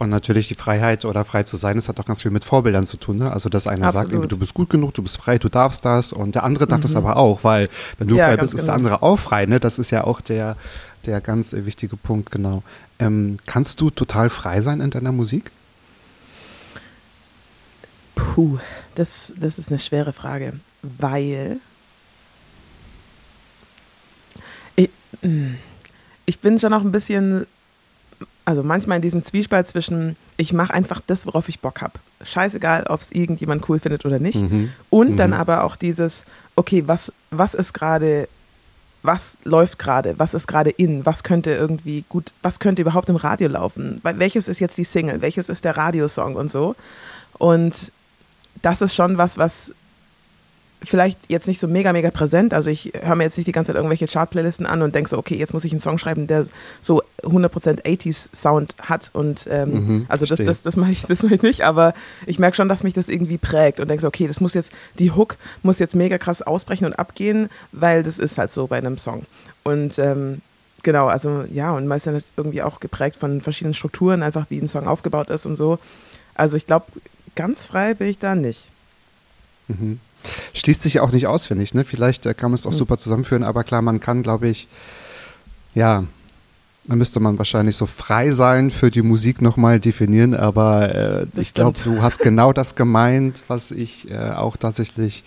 Und 0.00 0.08
natürlich 0.08 0.48
die 0.48 0.54
Freiheit 0.54 1.04
oder 1.04 1.26
frei 1.26 1.42
zu 1.42 1.58
sein, 1.58 1.76
das 1.76 1.90
hat 1.90 2.00
auch 2.00 2.06
ganz 2.06 2.22
viel 2.22 2.30
mit 2.30 2.42
Vorbildern 2.42 2.86
zu 2.86 2.96
tun. 2.96 3.18
Ne? 3.18 3.30
Also, 3.30 3.50
dass 3.50 3.66
einer 3.66 3.88
Absolut. 3.88 4.10
sagt, 4.10 4.32
du 4.32 4.38
bist 4.38 4.54
gut 4.54 4.70
genug, 4.70 4.94
du 4.94 5.02
bist 5.02 5.18
frei, 5.18 5.36
du 5.36 5.50
darfst 5.50 5.84
das. 5.84 6.14
Und 6.14 6.34
der 6.34 6.44
andere 6.44 6.66
darf 6.66 6.78
mhm. 6.78 6.82
das 6.84 6.96
aber 6.96 7.18
auch, 7.18 7.44
weil 7.44 7.68
wenn 7.98 8.08
du 8.08 8.16
ja, 8.16 8.28
frei 8.28 8.38
bist, 8.38 8.52
genau. 8.52 8.60
ist 8.60 8.66
der 8.66 8.76
genau. 8.76 8.88
andere 8.88 9.02
auch 9.02 9.18
frei. 9.18 9.44
Ne? 9.44 9.60
Das 9.60 9.78
ist 9.78 9.90
ja 9.90 10.04
auch 10.04 10.22
der, 10.22 10.56
der 11.06 11.20
ganz 11.20 11.52
wichtige 11.52 11.96
Punkt, 11.96 12.30
genau. 12.30 12.62
Ähm, 12.98 13.38
kannst 13.46 13.80
du 13.80 13.90
total 13.90 14.30
frei 14.30 14.60
sein 14.60 14.80
in 14.80 14.90
deiner 14.90 15.12
Musik? 15.12 15.50
Puh, 18.14 18.58
das, 18.94 19.34
das 19.38 19.58
ist 19.58 19.70
eine 19.70 19.78
schwere 19.78 20.12
Frage, 20.12 20.54
weil 20.82 21.58
ich, 24.76 24.90
ich 26.26 26.38
bin 26.40 26.58
schon 26.58 26.72
auch 26.72 26.82
ein 26.82 26.92
bisschen, 26.92 27.46
also 28.44 28.62
manchmal 28.62 28.96
in 28.96 29.02
diesem 29.02 29.24
Zwiespalt 29.24 29.68
zwischen, 29.68 30.16
ich 30.36 30.52
mache 30.52 30.74
einfach 30.74 31.00
das, 31.06 31.26
worauf 31.26 31.48
ich 31.48 31.60
Bock 31.60 31.80
habe. 31.80 31.94
Scheißegal, 32.22 32.84
ob 32.88 33.00
es 33.00 33.10
irgendjemand 33.10 33.68
cool 33.68 33.78
findet 33.78 34.04
oder 34.04 34.18
nicht. 34.18 34.36
Mhm. 34.36 34.70
Und 34.90 35.12
mhm. 35.12 35.16
dann 35.16 35.32
aber 35.32 35.64
auch 35.64 35.76
dieses, 35.76 36.24
okay, 36.56 36.84
was, 36.86 37.12
was 37.30 37.54
ist 37.54 37.72
gerade 37.72 38.28
was 39.02 39.38
läuft 39.44 39.78
gerade, 39.78 40.18
was 40.18 40.34
ist 40.34 40.46
gerade 40.46 40.70
in, 40.70 41.06
was 41.06 41.22
könnte 41.22 41.52
irgendwie 41.52 42.04
gut, 42.08 42.32
was 42.42 42.58
könnte 42.58 42.82
überhaupt 42.82 43.08
im 43.08 43.16
Radio 43.16 43.48
laufen, 43.48 44.00
welches 44.02 44.48
ist 44.48 44.60
jetzt 44.60 44.76
die 44.78 44.84
Single, 44.84 45.22
welches 45.22 45.48
ist 45.48 45.64
der 45.64 45.76
Radiosong 45.76 46.36
und 46.36 46.50
so. 46.50 46.76
Und 47.38 47.92
das 48.62 48.82
ist 48.82 48.94
schon 48.94 49.16
was, 49.16 49.38
was 49.38 49.72
vielleicht 50.82 51.18
jetzt 51.28 51.46
nicht 51.46 51.58
so 51.58 51.68
mega, 51.68 51.92
mega 51.92 52.10
präsent. 52.10 52.54
Also 52.54 52.70
ich 52.70 52.92
höre 53.02 53.14
mir 53.14 53.24
jetzt 53.24 53.36
nicht 53.36 53.46
die 53.46 53.52
ganze 53.52 53.68
Zeit 53.68 53.76
irgendwelche 53.76 54.06
Chart-Playlisten 54.06 54.66
an 54.66 54.82
und 54.82 54.94
denke 54.94 55.10
so, 55.10 55.18
okay, 55.18 55.36
jetzt 55.36 55.52
muss 55.52 55.64
ich 55.64 55.72
einen 55.72 55.80
Song 55.80 55.98
schreiben, 55.98 56.26
der 56.26 56.46
so 56.80 57.02
100% 57.22 57.82
80s-Sound 57.82 58.74
hat. 58.80 59.10
Und 59.12 59.46
ähm, 59.50 59.70
mhm, 59.72 60.06
also 60.08 60.26
das, 60.26 60.38
das, 60.38 60.62
das 60.62 60.76
mache 60.76 60.92
ich, 60.92 61.06
mach 61.08 61.30
ich 61.30 61.42
nicht, 61.42 61.62
aber 61.62 61.92
ich 62.26 62.38
merke 62.38 62.56
schon, 62.56 62.68
dass 62.68 62.82
mich 62.82 62.94
das 62.94 63.08
irgendwie 63.08 63.38
prägt 63.38 63.80
und 63.80 63.88
denke 63.88 64.00
so, 64.00 64.08
okay, 64.08 64.26
das 64.26 64.40
muss 64.40 64.54
jetzt, 64.54 64.72
die 64.98 65.10
Hook 65.10 65.36
muss 65.62 65.78
jetzt 65.78 65.94
mega 65.94 66.18
krass 66.18 66.42
ausbrechen 66.42 66.86
und 66.86 66.98
abgehen, 66.98 67.50
weil 67.72 68.02
das 68.02 68.18
ist 68.18 68.38
halt 68.38 68.52
so 68.52 68.66
bei 68.66 68.78
einem 68.78 68.96
Song. 68.96 69.26
Und 69.64 69.98
ähm, 69.98 70.40
genau, 70.82 71.08
also 71.08 71.44
ja, 71.52 71.72
und 71.72 71.86
meistens 71.86 72.14
halt 72.14 72.24
irgendwie 72.36 72.62
auch 72.62 72.80
geprägt 72.80 73.16
von 73.16 73.42
verschiedenen 73.42 73.74
Strukturen, 73.74 74.22
einfach 74.22 74.46
wie 74.48 74.58
ein 74.58 74.68
Song 74.68 74.86
aufgebaut 74.86 75.28
ist 75.28 75.44
und 75.44 75.56
so. 75.56 75.78
Also 76.34 76.56
ich 76.56 76.66
glaube, 76.66 76.86
ganz 77.34 77.66
frei 77.66 77.92
bin 77.92 78.08
ich 78.08 78.18
da 78.18 78.34
nicht. 78.34 78.70
Mhm. 79.68 80.00
Schließt 80.54 80.82
sich 80.82 80.94
ja 80.94 81.02
auch 81.02 81.12
nicht 81.12 81.26
aus, 81.26 81.46
finde 81.46 81.64
ich. 81.64 81.74
Ne? 81.74 81.84
Vielleicht 81.84 82.26
äh, 82.26 82.34
kann 82.34 82.50
man 82.50 82.56
es 82.56 82.66
auch 82.66 82.72
mhm. 82.72 82.76
super 82.76 82.98
zusammenführen, 82.98 83.42
aber 83.42 83.64
klar, 83.64 83.82
man 83.82 84.00
kann, 84.00 84.22
glaube 84.22 84.48
ich, 84.48 84.68
ja, 85.74 86.04
da 86.86 86.96
müsste 86.96 87.20
man 87.20 87.38
wahrscheinlich 87.38 87.76
so 87.76 87.86
frei 87.86 88.30
sein 88.30 88.70
für 88.70 88.90
die 88.90 89.02
Musik 89.02 89.42
nochmal 89.42 89.78
definieren, 89.78 90.34
aber 90.34 90.94
äh, 90.94 91.26
ich 91.36 91.54
glaube, 91.54 91.78
du 91.84 92.02
hast 92.02 92.18
genau 92.18 92.52
das 92.52 92.74
gemeint, 92.74 93.42
was 93.48 93.70
ich 93.70 94.10
äh, 94.10 94.30
auch 94.30 94.56
tatsächlich 94.56 95.22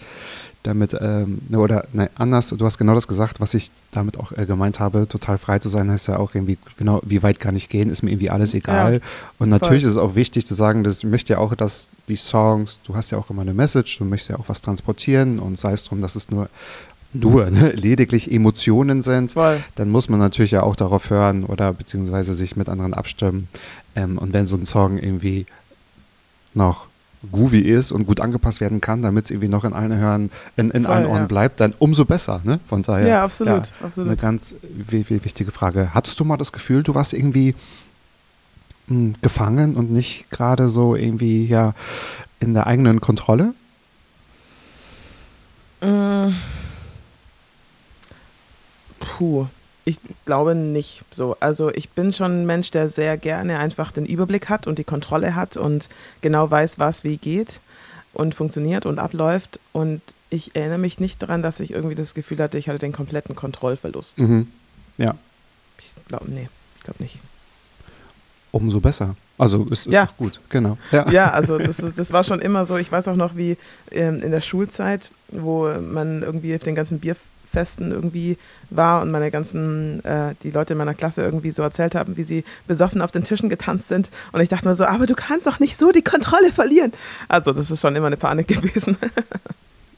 damit, 0.64 0.96
ähm, 1.00 1.40
ne, 1.50 1.60
oder 1.60 1.86
nein, 1.94 2.10
anders, 2.16 2.50
du 2.50 2.66
hast 2.66 2.78
genau 2.78 2.96
das 2.96 3.08
gesagt, 3.08 3.40
was 3.40 3.54
ich 3.54 3.70
damit 3.92 4.18
auch 4.18 4.32
äh, 4.32 4.46
gemeint 4.46 4.80
habe, 4.80 5.08
total 5.08 5.38
frei 5.38 5.60
zu 5.60 5.70
sein, 5.70 5.92
heißt 5.92 6.08
ja 6.08 6.18
auch 6.18 6.34
irgendwie, 6.34 6.58
genau, 6.78 7.02
wie 7.06 7.22
weit 7.22 7.40
kann 7.40 7.56
ich 7.56 7.70
gehen, 7.70 7.90
ist 7.90 8.02
mir 8.02 8.12
irgendwie 8.12 8.30
alles 8.30 8.54
egal. 8.54 8.96
Ja, 8.96 9.00
und 9.40 9.50
natürlich 9.50 9.84
voll. 9.84 9.90
ist 9.90 9.96
es 9.96 10.02
auch 10.02 10.16
wichtig 10.16 10.46
zu 10.48 10.56
sagen, 10.56 10.84
ich 10.86 11.04
möchte 11.04 11.34
ja 11.34 11.40
auch, 11.40 11.54
dass 11.56 11.90
die 12.08 12.16
Songs, 12.16 12.80
du 12.84 12.96
hast 12.96 13.12
ja 13.12 13.18
auch 13.18 13.30
immer 13.30 13.44
eine 13.44 13.54
Message, 13.54 13.98
du 13.98 14.06
möchtest 14.06 14.32
ja 14.32 14.38
auch 14.38 14.50
was 14.50 14.62
transportieren 14.62 15.40
und 15.40 15.58
sei 15.58 15.74
es 15.74 15.84
drum, 15.84 16.02
dass 16.02 16.16
es 16.16 16.30
nur 16.30 16.50
nur 17.14 17.50
ne, 17.52 17.72
lediglich 17.74 18.32
Emotionen 18.32 19.02
sind, 19.02 19.34
Voll. 19.34 19.64
dann 19.76 19.90
muss 19.90 20.10
man 20.10 20.20
natürlich 20.20 20.52
ja 20.52 20.64
auch 20.64 20.76
darauf 20.76 21.10
hören 21.10 21.44
oder 21.44 21.72
beziehungsweise 21.72 22.34
sich 22.34 22.56
mit 22.56 22.70
anderen 22.70 22.94
abstimmen. 22.94 23.48
Ähm, 23.96 24.18
und 24.18 24.34
wenn 24.34 24.48
so 24.48 24.56
ein 24.58 24.66
Song 24.66 24.98
irgendwie 24.98 25.46
noch 26.56 26.88
groovy 27.32 27.60
ist 27.60 27.92
und 27.92 28.06
gut 28.06 28.20
angepasst 28.20 28.60
werden 28.60 28.82
kann, 28.82 29.02
damit 29.02 29.26
es 29.26 29.32
irgendwie 29.32 29.48
noch 29.48 29.64
in 29.64 29.74
allen 29.74 29.96
Hören, 29.96 30.30
in, 30.58 30.72
in 30.72 30.84
Voll, 30.84 30.94
allen 30.94 31.06
Ohren 31.06 31.22
ja. 31.22 31.26
bleibt, 31.26 31.60
dann 31.60 31.74
umso 31.80 32.04
besser. 32.04 32.42
Ne? 32.44 32.60
Von 32.66 32.82
daher. 32.82 33.08
Ja, 33.08 33.24
absolut, 33.24 33.68
ja, 33.68 33.86
absolut. 33.86 34.10
Eine 34.10 34.18
ganz 34.18 34.56
wichtige 34.90 35.52
Frage. 35.52 35.94
Hattest 35.94 36.20
du 36.20 36.26
mal 36.26 36.38
das 36.38 36.52
Gefühl, 36.52 36.84
du 36.84 36.96
warst 36.96 37.14
irgendwie 37.14 37.56
mh, 38.94 39.14
gefangen 39.22 39.76
und 39.76 39.92
nicht 39.92 40.30
gerade 40.30 40.70
so 40.70 40.96
irgendwie 40.96 41.46
ja 41.46 41.74
in 42.40 42.54
der 42.54 42.68
eigenen 42.68 43.02
Kontrolle? 43.02 43.54
Äh, 45.82 46.32
puh. 49.00 49.48
Ich 49.86 49.98
glaube 50.26 50.56
nicht 50.56 51.04
so. 51.12 51.36
Also 51.42 51.70
ich 51.70 51.90
bin 51.90 52.14
schon 52.14 52.42
ein 52.44 52.46
Mensch, 52.46 52.72
der 52.72 52.88
sehr 52.88 53.18
gerne 53.18 53.60
einfach 53.60 53.92
den 53.92 54.06
Überblick 54.06 54.48
hat 54.48 54.66
und 54.66 54.80
die 54.80 54.86
Kontrolle 54.86 55.36
hat 55.36 55.58
und 55.58 55.90
genau 56.22 56.50
weiß, 56.50 56.80
was 56.80 57.04
wie 57.04 57.18
geht 57.18 57.60
und 58.14 58.34
funktioniert 58.34 58.86
und 58.86 58.98
abläuft. 58.98 59.60
Und 59.74 60.02
ich 60.30 60.56
erinnere 60.56 60.78
mich 60.78 61.00
nicht 61.00 61.22
daran, 61.22 61.44
dass 61.44 61.60
ich 61.60 61.72
irgendwie 61.72 61.96
das 61.96 62.14
Gefühl 62.14 62.40
hatte, 62.40 62.58
ich 62.58 62.70
hatte 62.70 62.80
den 62.80 62.94
kompletten 62.94 63.36
Kontrollverlust. 63.36 64.18
Mhm. 64.20 64.48
Ja. 64.98 65.16
Ich 65.80 65.92
glaube, 66.08 66.32
nee, 66.32 66.48
ich 66.78 66.84
glaube 66.84 67.04
nicht. 67.04 67.20
Umso 68.54 68.80
besser. 68.80 69.16
Also 69.40 69.64
ist, 69.64 69.88
ist 69.88 69.94
ja. 69.94 70.08
gut, 70.16 70.40
genau. 70.50 70.78
Ja, 70.92 71.10
ja 71.10 71.32
also 71.32 71.58
das, 71.58 71.78
das 71.96 72.14
war 72.14 72.24
schon 72.24 72.40
immer 72.40 72.66
so. 72.66 72.78
Ich 72.78 72.92
weiß 72.92 73.08
auch 73.08 73.16
noch, 73.16 73.36
wie 73.36 73.58
ähm, 73.90 74.22
in 74.22 74.30
der 74.30 74.42
Schulzeit, 74.42 75.10
wo 75.30 75.68
man 75.68 76.22
irgendwie 76.22 76.56
auf 76.56 76.62
den 76.62 76.76
ganzen 76.76 77.00
Bier 77.00 77.16
Festen 77.52 77.92
irgendwie 77.92 78.38
war 78.70 79.02
und 79.02 79.12
meine 79.12 79.32
ganzen, 79.32 80.06
äh, 80.06 80.36
die 80.44 80.52
Leute 80.52 80.74
in 80.74 80.78
meiner 80.78 80.94
Klasse 80.94 81.24
irgendwie 81.24 81.52
so 81.52 81.62
erzählt 81.62 81.96
haben, 81.96 82.16
wie 82.16 82.24
sie 82.24 82.44
besoffen 82.68 83.02
auf 83.02 83.12
den 83.12 83.24
Tischen 83.24 83.50
getanzt 83.50 83.88
sind. 83.88 84.12
Und 84.34 84.42
ich 84.42 84.50
dachte 84.50 84.68
mir 84.68 84.76
so, 84.76 84.86
aber 84.86 85.08
du 85.08 85.16
kannst 85.16 85.48
doch 85.48 85.60
nicht 85.60 85.78
so 85.80 85.92
die 85.92 86.04
Kontrolle 86.04 86.52
verlieren. 86.52 86.92
Also 87.28 87.54
das 87.54 87.72
ist 87.72 87.82
schon 87.82 87.96
immer 87.96 88.08
eine 88.08 88.18
Panik 88.18 88.48
gewesen. 88.62 88.98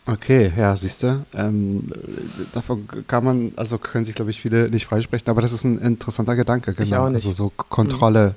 Okay, 0.05 0.53
ja, 0.55 0.75
siehst 0.75 1.01
du. 1.01 1.25
Ähm, 1.33 1.91
davon 2.53 2.88
kann 3.07 3.24
man, 3.24 3.51
also 3.55 3.79
können 3.79 4.05
sich, 4.05 4.13
glaube 4.13 4.31
ich, 4.31 4.39
viele 4.39 4.69
nicht 4.69 4.85
freisprechen, 4.85 5.29
aber 5.29 5.41
das 5.41 5.51
ist 5.51 5.63
ein 5.63 5.79
interessanter 5.79 6.35
Gedanke, 6.35 6.74
genau. 6.74 6.85
Ich 6.85 6.95
auch 6.95 7.09
nicht. 7.09 7.25
Also 7.25 7.31
so 7.31 7.51
Kontrolle 7.55 8.35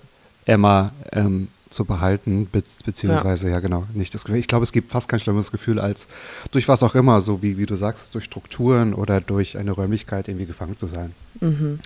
immer 0.49 0.93
ähm, 1.13 1.49
zu 1.71 1.85
behalten, 1.85 2.49
be 2.51 2.63
beziehungsweise 2.85 3.49
ja. 3.49 3.55
ja. 3.55 3.61
genau, 3.61 3.87
nicht 3.95 4.15
das 4.15 4.25
Gefühl. 4.25 4.41
Ich 4.41 4.49
glaube, 4.49 4.65
es 4.65 4.73
gibt 4.73 4.91
fast 4.91 5.09
kein 5.09 5.21
schlimmeres 5.21 5.53
Gefühl, 5.53 5.79
als 5.79 6.09
durch 6.51 6.67
was 6.69 6.83
auch 6.83 6.95
immer, 6.95 7.21
so 7.21 7.43
wie, 7.43 7.59
wie 7.59 7.67
du 7.67 7.77
sagst, 7.77 8.15
durch 8.15 8.25
Strukturen 8.25 8.95
oder 8.95 9.21
durch 9.21 9.59
eine 9.59 9.73
Räumlichkeit 9.73 10.29
irgendwie 10.29 10.47
gefangen 10.47 10.77
zu 10.77 10.87
sein. 10.87 11.13
Mhm. 11.41 11.81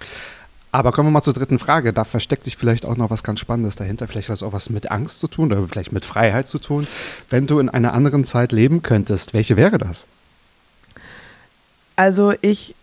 Aber 0.70 0.92
kommen 0.92 1.08
wir 1.08 1.12
mal 1.12 1.22
zur 1.22 1.34
dritten 1.34 1.58
Frage. 1.58 1.92
Da 1.92 2.04
versteckt 2.04 2.44
sich 2.44 2.56
vielleicht 2.56 2.86
auch 2.86 2.96
noch 2.96 3.10
was 3.10 3.22
ganz 3.22 3.40
Spannendes 3.40 3.76
dahinter. 3.76 4.08
Vielleicht 4.08 4.30
hat 4.30 4.36
es 4.36 4.42
auch 4.42 4.54
was 4.54 4.70
mit 4.70 4.90
Angst 4.90 5.20
zu 5.20 5.28
tun 5.28 5.52
oder 5.52 5.68
vielleicht 5.68 5.92
mit 5.92 6.06
Freiheit 6.06 6.48
zu 6.48 6.58
tun. 6.58 6.86
Wenn 7.28 7.46
du 7.46 7.58
in 7.58 7.68
einer 7.68 7.92
anderen 7.92 8.24
Zeit 8.24 8.52
leben 8.52 8.82
könntest, 8.82 9.34
welche 9.34 9.56
wäre 9.58 9.76
das? 9.76 10.06
Also 11.96 12.32
ich 12.40 12.74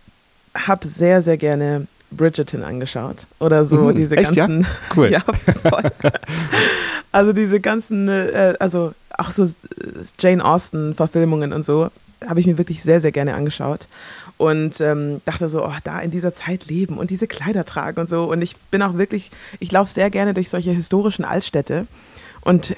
habe 0.54 0.86
sehr, 0.86 1.20
sehr 1.20 1.36
gerne 1.36 1.88
Bridgerton 2.10 2.64
angeschaut. 2.64 3.26
Oder 3.38 3.64
so 3.64 3.76
mhm, 3.76 3.94
diese 3.94 4.16
echt, 4.16 4.34
ganzen 4.34 4.62
ja? 4.62 4.68
cool. 4.96 5.10
Ja, 5.10 5.24
also 7.12 7.32
diese 7.32 7.60
ganzen 7.60 8.08
äh, 8.08 8.54
also 8.60 8.92
auch 9.16 9.30
so 9.30 9.46
Jane 10.18 10.44
Austen 10.44 10.94
Verfilmungen 10.94 11.52
und 11.52 11.64
so 11.64 11.90
habe 12.26 12.40
ich 12.40 12.46
mir 12.46 12.58
wirklich 12.58 12.82
sehr 12.82 13.00
sehr 13.00 13.12
gerne 13.12 13.34
angeschaut. 13.34 13.88
Und 14.36 14.80
ähm, 14.80 15.20
dachte 15.26 15.48
so 15.48 15.64
oh, 15.64 15.72
da 15.84 16.00
in 16.00 16.10
dieser 16.10 16.32
Zeit 16.32 16.66
leben 16.66 16.96
und 16.96 17.10
diese 17.10 17.26
Kleider 17.26 17.64
tragen 17.64 18.00
und 18.00 18.08
so. 18.08 18.24
Und 18.24 18.42
ich 18.42 18.56
bin 18.70 18.82
auch 18.82 18.96
wirklich 18.96 19.30
ich 19.58 19.70
laufe 19.70 19.92
sehr 19.92 20.10
gerne 20.10 20.34
durch 20.34 20.50
solche 20.50 20.70
historischen 20.70 21.24
Altstädte. 21.24 21.86
Und 22.42 22.74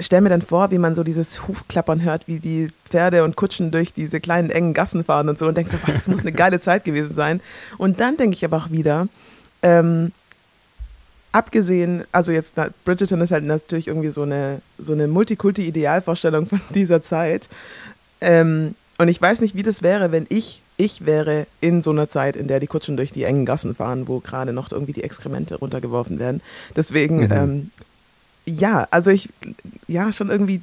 stelle 0.00 0.22
mir 0.22 0.28
dann 0.28 0.42
vor, 0.42 0.70
wie 0.70 0.78
man 0.78 0.94
so 0.94 1.04
dieses 1.04 1.46
Hufklappern 1.46 2.02
hört, 2.02 2.26
wie 2.26 2.40
die 2.40 2.70
Pferde 2.88 3.24
und 3.24 3.36
Kutschen 3.36 3.70
durch 3.70 3.92
diese 3.92 4.20
kleinen 4.20 4.50
engen 4.50 4.74
Gassen 4.74 5.04
fahren 5.04 5.28
und 5.28 5.38
so 5.38 5.46
und 5.46 5.56
denke 5.56 5.70
so, 5.70 5.78
das 5.86 6.08
muss 6.08 6.20
eine 6.20 6.32
geile 6.32 6.60
Zeit 6.60 6.84
gewesen 6.84 7.14
sein. 7.14 7.40
Und 7.78 8.00
dann 8.00 8.16
denke 8.16 8.34
ich 8.34 8.44
aber 8.44 8.56
auch 8.56 8.70
wieder, 8.70 9.08
ähm, 9.62 10.12
abgesehen, 11.32 12.04
also 12.12 12.32
jetzt, 12.32 12.54
na, 12.56 12.68
Bridgerton 12.84 13.20
ist 13.20 13.30
halt 13.30 13.44
natürlich 13.44 13.88
irgendwie 13.88 14.08
so 14.10 14.22
eine, 14.22 14.60
so 14.78 14.92
eine 14.92 15.08
Multikulti-Idealvorstellung 15.08 16.46
von 16.46 16.60
dieser 16.74 17.02
Zeit. 17.02 17.48
Ähm, 18.20 18.74
und 18.98 19.08
ich 19.08 19.20
weiß 19.20 19.40
nicht, 19.40 19.54
wie 19.54 19.62
das 19.62 19.82
wäre, 19.82 20.12
wenn 20.12 20.26
ich, 20.28 20.60
ich 20.76 21.06
wäre 21.06 21.46
in 21.60 21.82
so 21.82 21.90
einer 21.90 22.08
Zeit, 22.08 22.36
in 22.36 22.48
der 22.48 22.60
die 22.60 22.66
Kutschen 22.66 22.96
durch 22.96 23.12
die 23.12 23.24
engen 23.24 23.46
Gassen 23.46 23.74
fahren, 23.74 24.08
wo 24.08 24.20
gerade 24.20 24.52
noch 24.52 24.70
irgendwie 24.70 24.92
die 24.92 25.04
Exkremente 25.04 25.56
runtergeworfen 25.56 26.18
werden. 26.18 26.42
Deswegen 26.76 27.24
mhm. 27.24 27.32
ähm, 27.32 27.70
ja, 28.50 28.88
also 28.90 29.10
ich, 29.10 29.28
ja, 29.86 30.12
schon 30.12 30.30
irgendwie, 30.30 30.60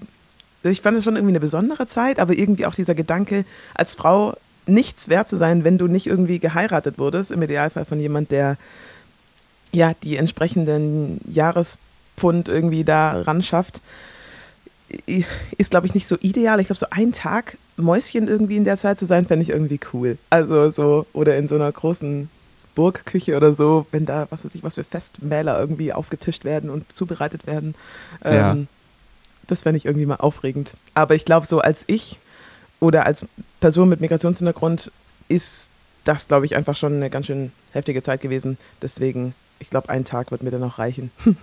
ich 0.63 0.81
fand 0.81 0.97
es 0.97 1.03
schon 1.03 1.15
irgendwie 1.15 1.33
eine 1.33 1.39
besondere 1.39 1.87
Zeit, 1.87 2.19
aber 2.19 2.33
irgendwie 2.33 2.65
auch 2.65 2.75
dieser 2.75 2.95
Gedanke, 2.95 3.45
als 3.73 3.95
Frau 3.95 4.35
nichts 4.65 5.07
wert 5.07 5.29
zu 5.29 5.37
sein, 5.37 5.63
wenn 5.63 5.77
du 5.77 5.87
nicht 5.87 6.07
irgendwie 6.07 6.39
geheiratet 6.39 6.99
wurdest, 6.99 7.31
im 7.31 7.41
Idealfall 7.41 7.85
von 7.85 7.99
jemand, 7.99 8.31
der 8.31 8.57
ja 9.71 9.93
die 10.03 10.17
entsprechenden 10.17 11.21
Jahrespfund 11.29 12.49
irgendwie 12.49 12.83
da 12.83 13.21
ran 13.21 13.43
schafft, 13.43 13.81
ist, 15.57 15.71
glaube 15.71 15.87
ich, 15.87 15.93
nicht 15.93 16.07
so 16.07 16.17
ideal. 16.21 16.59
Ich 16.59 16.67
glaube, 16.67 16.79
so 16.79 16.87
ein 16.91 17.11
Tag 17.11 17.57
Mäuschen 17.75 18.27
irgendwie 18.27 18.55
in 18.55 18.63
der 18.63 18.77
Zeit 18.77 18.99
zu 18.99 19.05
sein, 19.05 19.25
fände 19.25 19.43
ich 19.43 19.49
irgendwie 19.49 19.79
cool. 19.93 20.17
Also 20.29 20.69
so, 20.69 21.05
oder 21.13 21.37
in 21.37 21.47
so 21.47 21.55
einer 21.55 21.71
großen 21.71 22.29
Burgküche 22.77 23.35
oder 23.35 23.55
so, 23.55 23.87
wenn 23.91 24.05
da, 24.05 24.27
was 24.29 24.45
weiß 24.45 24.53
ich, 24.53 24.61
was 24.61 24.75
für 24.75 24.83
Festmäler 24.83 25.59
irgendwie 25.59 25.93
aufgetischt 25.93 26.45
werden 26.45 26.69
und 26.69 26.93
zubereitet 26.93 27.47
werden. 27.47 27.73
Ähm, 28.23 28.35
ja. 28.35 28.57
Das 29.47 29.63
fände 29.63 29.77
ich 29.77 29.85
irgendwie 29.85 30.05
mal 30.05 30.17
aufregend. 30.17 30.75
Aber 30.93 31.15
ich 31.15 31.25
glaube, 31.25 31.47
so 31.47 31.59
als 31.59 31.83
ich 31.87 32.19
oder 32.79 33.07
als 33.07 33.25
Person 33.59 33.89
mit 33.89 33.99
Migrationshintergrund 33.99 34.91
ist 35.27 35.71
das, 36.03 36.27
glaube 36.27 36.45
ich, 36.45 36.55
einfach 36.55 36.75
schon 36.75 36.93
eine 36.93 37.09
ganz 37.09 37.25
schön 37.25 37.51
heftige 37.71 38.03
Zeit 38.03 38.21
gewesen. 38.21 38.59
Deswegen, 38.79 39.33
ich 39.57 39.71
glaube, 39.71 39.89
ein 39.89 40.05
Tag 40.05 40.29
wird 40.29 40.43
mir 40.43 40.51
dann 40.51 40.63
auch 40.63 40.77
reichen. 40.77 41.11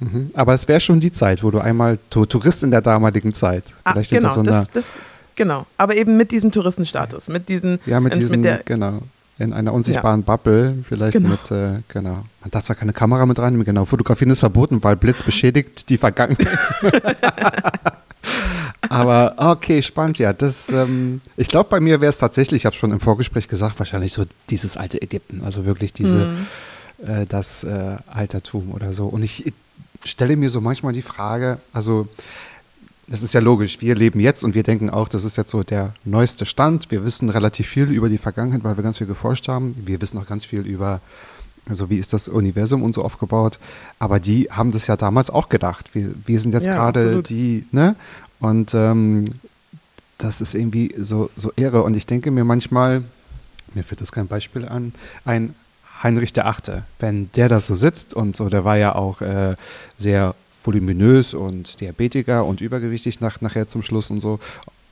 Mhm. 0.00 0.32
Aber 0.34 0.52
es 0.54 0.66
wäre 0.66 0.80
schon 0.80 0.98
die 0.98 1.12
Zeit, 1.12 1.44
wo 1.44 1.52
du 1.52 1.60
einmal 1.60 2.00
Tourist 2.10 2.64
in 2.64 2.72
der 2.72 2.80
damaligen 2.80 3.32
Zeit. 3.32 3.74
Ah, 3.84 3.92
Vielleicht 3.92 4.10
genau, 4.10 4.24
das, 4.26 4.34
so 4.34 4.42
das, 4.42 4.70
das, 4.72 4.92
genau. 5.36 5.66
Aber 5.78 5.94
eben 5.94 6.16
mit 6.16 6.32
diesem 6.32 6.50
Touristenstatus, 6.50 7.28
mit 7.28 7.48
diesen. 7.48 7.78
Ja, 7.86 8.00
mit 8.00 8.16
diesen, 8.16 8.40
mit 8.40 8.44
der, 8.44 8.58
genau 8.64 9.02
in 9.38 9.52
einer 9.52 9.72
unsichtbaren 9.72 10.20
ja. 10.20 10.24
Bubble, 10.24 10.76
vielleicht 10.84 11.14
genau. 11.14 11.30
mit, 11.30 11.50
äh, 11.50 11.80
genau. 11.88 12.24
Man 12.40 12.50
darf 12.50 12.64
zwar 12.64 12.76
keine 12.76 12.92
Kamera 12.92 13.26
mit 13.26 13.38
reinnehmen, 13.38 13.64
genau. 13.64 13.84
Fotografieren 13.84 14.30
ist 14.30 14.40
verboten, 14.40 14.84
weil 14.84 14.96
Blitz 14.96 15.22
beschädigt 15.22 15.88
die 15.88 15.98
Vergangenheit. 15.98 16.58
Aber 18.88 19.34
okay, 19.38 19.82
spannend, 19.82 20.18
ja. 20.18 20.32
Das, 20.32 20.68
ähm, 20.68 21.20
ich 21.36 21.48
glaube, 21.48 21.68
bei 21.70 21.80
mir 21.80 22.00
wäre 22.00 22.10
es 22.10 22.18
tatsächlich, 22.18 22.62
ich 22.62 22.66
habe 22.66 22.74
es 22.74 22.78
schon 22.78 22.92
im 22.92 23.00
Vorgespräch 23.00 23.48
gesagt, 23.48 23.78
wahrscheinlich 23.78 24.12
so 24.12 24.24
dieses 24.50 24.76
alte 24.76 25.02
Ägypten. 25.02 25.42
Also 25.44 25.64
wirklich 25.64 25.92
diese, 25.92 26.26
mhm. 26.26 26.46
äh, 27.06 27.26
das 27.26 27.64
äh, 27.64 27.96
Altertum 28.06 28.72
oder 28.72 28.92
so. 28.92 29.06
Und 29.06 29.22
ich 29.22 29.52
stelle 30.04 30.36
mir 30.36 30.50
so 30.50 30.60
manchmal 30.60 30.92
die 30.92 31.02
Frage, 31.02 31.58
also 31.72 32.08
das 33.06 33.22
ist 33.22 33.34
ja 33.34 33.40
logisch. 33.40 33.80
Wir 33.80 33.94
leben 33.94 34.20
jetzt 34.20 34.44
und 34.44 34.54
wir 34.54 34.62
denken 34.62 34.90
auch, 34.90 35.08
das 35.08 35.24
ist 35.24 35.36
jetzt 35.36 35.50
so 35.50 35.62
der 35.62 35.92
neueste 36.04 36.46
Stand. 36.46 36.90
Wir 36.90 37.04
wissen 37.04 37.28
relativ 37.30 37.68
viel 37.68 37.90
über 37.90 38.08
die 38.08 38.18
Vergangenheit, 38.18 38.64
weil 38.64 38.76
wir 38.76 38.84
ganz 38.84 38.98
viel 38.98 39.06
geforscht 39.06 39.48
haben. 39.48 39.76
Wir 39.84 40.00
wissen 40.00 40.18
auch 40.18 40.26
ganz 40.26 40.44
viel 40.44 40.66
über, 40.66 41.00
also 41.68 41.90
wie 41.90 41.98
ist 41.98 42.12
das 42.12 42.28
Universum 42.28 42.82
und 42.82 42.94
so 42.94 43.04
aufgebaut. 43.04 43.58
Aber 43.98 44.20
die 44.20 44.48
haben 44.50 44.72
das 44.72 44.86
ja 44.86 44.96
damals 44.96 45.30
auch 45.30 45.48
gedacht. 45.48 45.94
Wir, 45.94 46.14
wir 46.24 46.40
sind 46.40 46.54
jetzt 46.54 46.66
ja, 46.66 46.74
gerade 46.74 47.22
die, 47.22 47.66
ne? 47.72 47.94
Und 48.40 48.74
ähm, 48.74 49.26
das 50.18 50.40
ist 50.40 50.54
irgendwie 50.54 50.94
so, 50.98 51.30
so 51.36 51.52
irre. 51.56 51.82
Und 51.82 51.96
ich 51.96 52.06
denke 52.06 52.30
mir 52.30 52.44
manchmal, 52.44 53.02
mir 53.74 53.84
fällt 53.84 54.00
das 54.00 54.12
kein 54.12 54.28
Beispiel 54.28 54.66
an, 54.66 54.92
ein 55.24 55.54
Heinrich 56.02 56.32
der 56.32 56.46
Achte, 56.46 56.84
wenn 56.98 57.30
der 57.32 57.48
da 57.48 57.60
so 57.60 57.74
sitzt 57.74 58.14
und 58.14 58.36
so, 58.36 58.48
der 58.48 58.64
war 58.64 58.76
ja 58.76 58.94
auch 58.94 59.20
äh, 59.20 59.56
sehr 59.96 60.34
voluminös 60.64 61.34
und 61.34 61.80
Diabetiker 61.80 62.44
und 62.44 62.60
übergewichtig 62.60 63.20
nach, 63.20 63.40
nachher 63.40 63.68
zum 63.68 63.82
Schluss 63.82 64.10
und 64.10 64.20
so. 64.20 64.40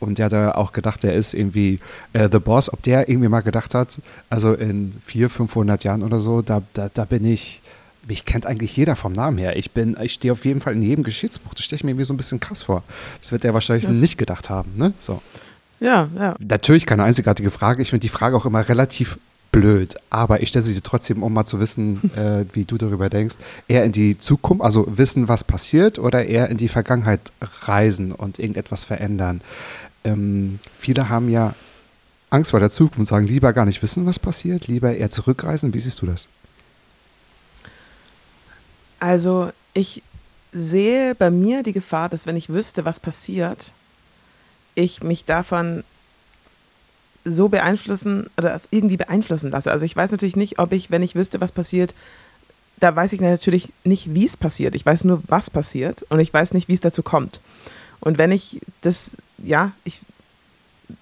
Und 0.01 0.19
der 0.19 0.27
hat 0.27 0.33
da 0.33 0.53
auch 0.53 0.73
gedacht, 0.73 1.05
der 1.05 1.15
ist 1.15 1.33
irgendwie 1.33 1.79
äh, 2.13 2.29
The 2.31 2.41
Boss. 2.41 2.73
Ob 2.73 2.83
der 2.83 3.09
irgendwie 3.09 3.29
mal 3.29 3.41
gedacht 3.41 3.75
hat, 3.75 4.01
also 4.31 4.53
in 4.55 4.93
400, 5.05 5.33
500 5.33 5.85
Jahren 5.85 6.03
oder 6.03 6.19
so, 6.19 6.43
da, 6.43 6.63
da, 6.73 6.91
da 6.93 7.05
bin 7.05 7.25
ich, 7.25 7.63
mich 8.09 8.25
kennt 8.25 8.45
eigentlich 8.45 8.77
jeder 8.77 8.97
vom 8.97 9.13
Namen 9.13 9.39
her. 9.39 9.57
Ich 9.57 9.71
bin, 9.71 9.97
ich 10.03 10.15
stehe 10.15 10.33
auf 10.33 10.45
jeden 10.45 10.61
Fall 10.61 10.75
in 10.75 10.83
jedem 10.83 11.05
Geschichtsbuch. 11.05 11.55
Das 11.55 11.65
stelle 11.65 11.77
ich 11.77 11.85
mir 11.85 11.91
irgendwie 11.91 12.07
so 12.07 12.15
ein 12.15 12.17
bisschen 12.17 12.41
krass 12.41 12.65
vor. 12.65 12.83
Das 13.21 13.31
wird 13.31 13.45
der 13.45 13.55
wahrscheinlich 13.55 13.87
das 13.87 13.97
nicht 13.97 14.19
gedacht 14.19 14.51
haben, 14.51 14.73
ne? 14.77 14.93
So. 14.99 15.23
Ja, 15.79 16.09
ja. 16.17 16.37
Natürlich 16.39 16.87
keine 16.87 17.05
einzigartige 17.05 17.51
Frage. 17.51 17.83
Ich 17.83 17.91
finde 17.91 18.01
die 18.01 18.09
Frage 18.09 18.37
auch 18.37 18.47
immer 18.47 18.69
relativ 18.69 19.19
blöd, 19.53 19.97
aber 20.11 20.43
ich 20.43 20.49
stelle 20.49 20.65
sie 20.65 20.75
dir 20.75 20.83
trotzdem, 20.83 21.23
um 21.23 21.33
mal 21.33 21.45
zu 21.45 21.61
wissen, 21.61 22.11
äh, 22.17 22.47
wie 22.53 22.65
du 22.65 22.79
darüber 22.79 23.09
denkst, 23.09 23.37
eher 23.69 23.85
in 23.85 23.93
die 23.93 24.19
Zukunft, 24.19 24.65
also 24.65 24.87
wissen, 24.97 25.29
was 25.29 25.45
passiert, 25.45 25.99
oder 25.99 26.25
eher 26.25 26.49
in 26.49 26.57
die 26.57 26.69
Vergangenheit 26.69 27.21
reisen 27.63 28.13
und 28.13 28.39
irgendetwas 28.39 28.85
verändern. 28.85 29.43
Ähm, 30.05 30.59
viele 30.77 31.09
haben 31.09 31.29
ja 31.29 31.55
Angst 32.31 32.51
vor 32.51 32.61
der 32.61 32.71
Zukunft 32.71 32.99
und 32.99 33.05
sagen, 33.05 33.27
lieber 33.27 33.53
gar 33.53 33.67
nicht 33.67 33.83
wissen, 33.83 34.07
was 34.07 34.19
passiert, 34.19 34.67
lieber 34.67 34.97
eher 34.97 35.11
zurückreisen. 35.11 35.75
Wie 35.75 35.81
siehst 35.81 36.01
du 36.01 36.07
das? 36.07 36.29
Also 38.99 39.53
ich 39.75 40.03
sehe 40.53 41.15
bei 41.15 41.31
mir 41.31 41.63
die 41.63 41.73
Gefahr, 41.73 42.09
dass 42.09 42.25
wenn 42.27 42.37
ich 42.37 42.49
wüsste, 42.49 42.85
was 42.85 43.01
passiert, 43.01 43.73
ich 44.75 45.03
mich 45.03 45.27
davon 45.27 45.85
so 47.25 47.49
beeinflussen 47.49 48.29
oder 48.37 48.61
irgendwie 48.71 48.97
beeinflussen 48.97 49.51
lasse. 49.51 49.71
Also 49.71 49.85
ich 49.85 49.97
weiß 49.97 50.11
natürlich 50.11 50.37
nicht, 50.37 50.59
ob 50.59 50.73
ich, 50.73 50.91
wenn 50.91 51.03
ich 51.03 51.15
wüsste, 51.15 51.41
was 51.41 51.53
passiert, 51.53 51.95
da 52.81 52.95
weiß 52.95 53.13
ich 53.13 53.21
natürlich 53.21 53.73
nicht, 53.85 54.15
wie 54.15 54.27
es 54.27 54.37
passiert. 54.37 54.75
Ich 54.75 54.85
weiß 54.85 55.05
nur, 55.05 55.23
was 55.29 55.51
passiert 55.51 56.05
und 56.09 56.19
ich 56.19 56.33
weiß 56.35 56.53
nicht, 56.53 56.69
wie 56.69 56.75
es 56.75 56.81
dazu 56.81 57.03
kommt. 57.03 57.41
Und 58.01 58.19
wenn 58.19 58.33
ich 58.33 58.61
das, 58.81 59.13
ja, 59.39 59.71
ich 59.85 60.01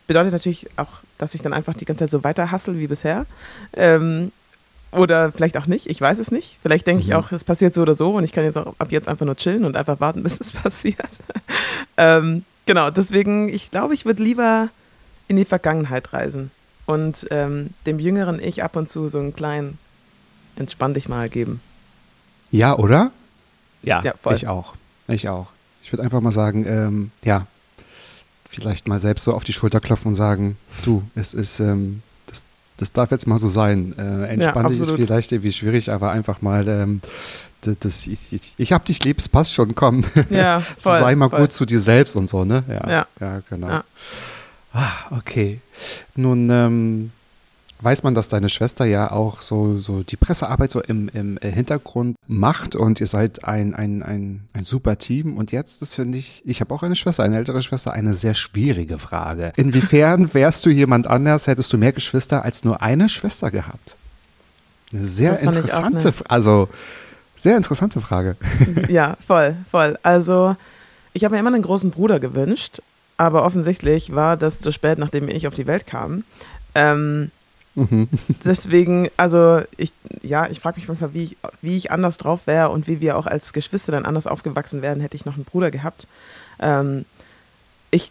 bedeutet 0.06 0.32
natürlich 0.32 0.66
auch, 0.76 1.00
dass 1.16 1.34
ich 1.34 1.40
dann 1.40 1.54
einfach 1.54 1.74
die 1.74 1.86
ganze 1.86 2.04
Zeit 2.04 2.10
so 2.10 2.24
weiter 2.24 2.50
hassel 2.50 2.78
wie 2.78 2.86
bisher. 2.86 3.26
Ähm, 3.72 4.32
oder 4.92 5.32
vielleicht 5.32 5.56
auch 5.56 5.66
nicht, 5.66 5.86
ich 5.86 6.00
weiß 6.00 6.18
es 6.18 6.30
nicht. 6.30 6.58
Vielleicht 6.62 6.86
denke 6.86 7.02
mhm. 7.02 7.08
ich 7.08 7.14
auch, 7.14 7.32
es 7.32 7.44
passiert 7.44 7.74
so 7.74 7.82
oder 7.82 7.94
so 7.94 8.12
und 8.12 8.24
ich 8.24 8.32
kann 8.32 8.44
jetzt 8.44 8.58
auch 8.58 8.74
ab 8.78 8.90
jetzt 8.90 9.08
einfach 9.08 9.24
nur 9.24 9.36
chillen 9.36 9.64
und 9.64 9.76
einfach 9.76 10.00
warten, 10.00 10.22
bis 10.24 10.40
es 10.40 10.52
passiert. 10.52 11.10
ähm, 11.96 12.44
genau, 12.66 12.90
deswegen, 12.90 13.48
ich 13.48 13.70
glaube, 13.70 13.94
ich 13.94 14.04
würde 14.04 14.22
lieber 14.22 14.68
in 15.30 15.36
die 15.36 15.44
Vergangenheit 15.44 16.12
reisen 16.12 16.50
und 16.86 17.28
ähm, 17.30 17.68
dem 17.86 18.00
jüngeren 18.00 18.40
Ich 18.40 18.64
ab 18.64 18.74
und 18.74 18.88
zu 18.88 19.08
so 19.08 19.20
einen 19.20 19.32
kleinen 19.32 19.78
Entspann 20.56 20.92
dich 20.92 21.08
mal 21.08 21.28
geben. 21.28 21.60
Ja, 22.50 22.76
oder? 22.76 23.12
Ja, 23.84 24.02
ja 24.02 24.14
ich 24.32 24.48
auch. 24.48 24.74
Ich 25.06 25.28
auch. 25.28 25.46
Ich 25.84 25.92
würde 25.92 26.02
einfach 26.02 26.20
mal 26.20 26.32
sagen, 26.32 26.66
ähm, 26.66 27.12
ja, 27.22 27.46
vielleicht 28.48 28.88
mal 28.88 28.98
selbst 28.98 29.22
so 29.22 29.32
auf 29.32 29.44
die 29.44 29.52
Schulter 29.52 29.78
klopfen 29.78 30.08
und 30.08 30.14
sagen, 30.16 30.56
du, 30.84 31.04
es 31.14 31.32
ist, 31.32 31.60
ähm, 31.60 32.02
das, 32.26 32.42
das 32.78 32.90
darf 32.90 33.12
jetzt 33.12 33.28
mal 33.28 33.38
so 33.38 33.50
sein. 33.50 33.94
Äh, 33.96 34.32
entspann 34.32 34.64
ja, 34.64 34.70
dich 34.70 34.80
ist 34.80 34.90
vielleicht 34.90 35.30
irgendwie 35.30 35.52
schwierig, 35.52 35.92
aber 35.92 36.10
einfach 36.10 36.42
mal, 36.42 36.66
ähm, 36.66 37.00
das, 37.60 37.78
das, 37.78 38.06
ich, 38.08 38.32
ich, 38.32 38.54
ich 38.56 38.72
hab 38.72 38.84
dich 38.84 39.04
lieb, 39.04 39.20
es 39.20 39.28
passt 39.28 39.52
schon, 39.52 39.76
komm. 39.76 40.02
Ja, 40.28 40.60
voll, 40.78 40.98
Sei 40.98 41.14
mal 41.14 41.30
voll. 41.30 41.42
gut 41.42 41.52
zu 41.52 41.66
dir 41.66 41.78
selbst 41.78 42.16
und 42.16 42.28
so, 42.28 42.44
ne? 42.44 42.64
Ja, 42.68 42.90
ja, 42.90 43.06
ja 43.20 43.42
genau. 43.48 43.82
Ah, 44.72 44.92
okay. 45.10 45.60
Nun 46.14 46.48
ähm, 46.50 47.10
weiß 47.82 48.02
man, 48.02 48.14
dass 48.14 48.28
deine 48.28 48.48
Schwester 48.48 48.84
ja 48.84 49.10
auch 49.10 49.42
so, 49.42 49.80
so 49.80 50.02
die 50.02 50.16
Pressearbeit 50.16 50.70
so 50.70 50.80
im, 50.80 51.08
im 51.08 51.38
Hintergrund 51.42 52.16
macht 52.26 52.76
und 52.76 53.00
ihr 53.00 53.06
seid 53.06 53.44
ein, 53.44 53.74
ein, 53.74 54.02
ein, 54.02 54.42
ein 54.52 54.64
super 54.64 54.98
Team. 54.98 55.36
Und 55.36 55.52
jetzt, 55.52 55.82
das 55.82 55.94
finde 55.94 56.18
ich, 56.18 56.42
ich 56.44 56.60
habe 56.60 56.74
auch 56.74 56.82
eine 56.82 56.96
Schwester, 56.96 57.24
eine 57.24 57.36
ältere 57.36 57.62
Schwester, 57.62 57.92
eine 57.92 58.14
sehr 58.14 58.34
schwierige 58.34 58.98
Frage. 58.98 59.52
Inwiefern 59.56 60.32
wärst 60.34 60.66
du 60.66 60.70
jemand 60.70 61.06
anders, 61.06 61.46
hättest 61.46 61.72
du 61.72 61.78
mehr 61.78 61.92
Geschwister 61.92 62.44
als 62.44 62.64
nur 62.64 62.82
eine 62.82 63.08
Schwester 63.08 63.50
gehabt? 63.50 63.96
Eine 64.92 65.04
sehr 65.04 65.40
interessante, 65.40 66.12
also 66.28 66.68
sehr 67.36 67.56
interessante 67.56 68.00
Frage. 68.00 68.36
Ja, 68.88 69.16
voll, 69.26 69.56
voll. 69.70 69.98
Also 70.02 70.56
ich 71.12 71.24
habe 71.24 71.34
mir 71.34 71.40
immer 71.40 71.52
einen 71.52 71.62
großen 71.62 71.90
Bruder 71.90 72.20
gewünscht 72.20 72.80
aber 73.20 73.44
offensichtlich 73.44 74.14
war 74.14 74.38
das 74.38 74.60
zu 74.60 74.72
spät, 74.72 74.96
nachdem 74.96 75.28
ich 75.28 75.46
auf 75.46 75.54
die 75.54 75.66
Welt 75.66 75.86
kam. 75.86 76.24
Ähm, 76.74 77.30
mhm. 77.74 78.08
Deswegen, 78.46 79.10
also 79.18 79.60
ich, 79.76 79.92
ja, 80.22 80.48
ich 80.48 80.58
frage 80.58 80.80
mich 80.80 80.88
manchmal, 80.88 81.12
wie 81.12 81.24
ich, 81.24 81.36
wie 81.60 81.76
ich 81.76 81.92
anders 81.92 82.16
drauf 82.16 82.46
wäre 82.46 82.70
und 82.70 82.88
wie 82.88 83.02
wir 83.02 83.18
auch 83.18 83.26
als 83.26 83.52
Geschwister 83.52 83.92
dann 83.92 84.06
anders 84.06 84.26
aufgewachsen 84.26 84.80
wären, 84.80 85.00
hätte 85.00 85.18
ich 85.18 85.26
noch 85.26 85.34
einen 85.34 85.44
Bruder 85.44 85.70
gehabt. 85.70 86.08
Ähm, 86.60 87.04
ich, 87.90 88.10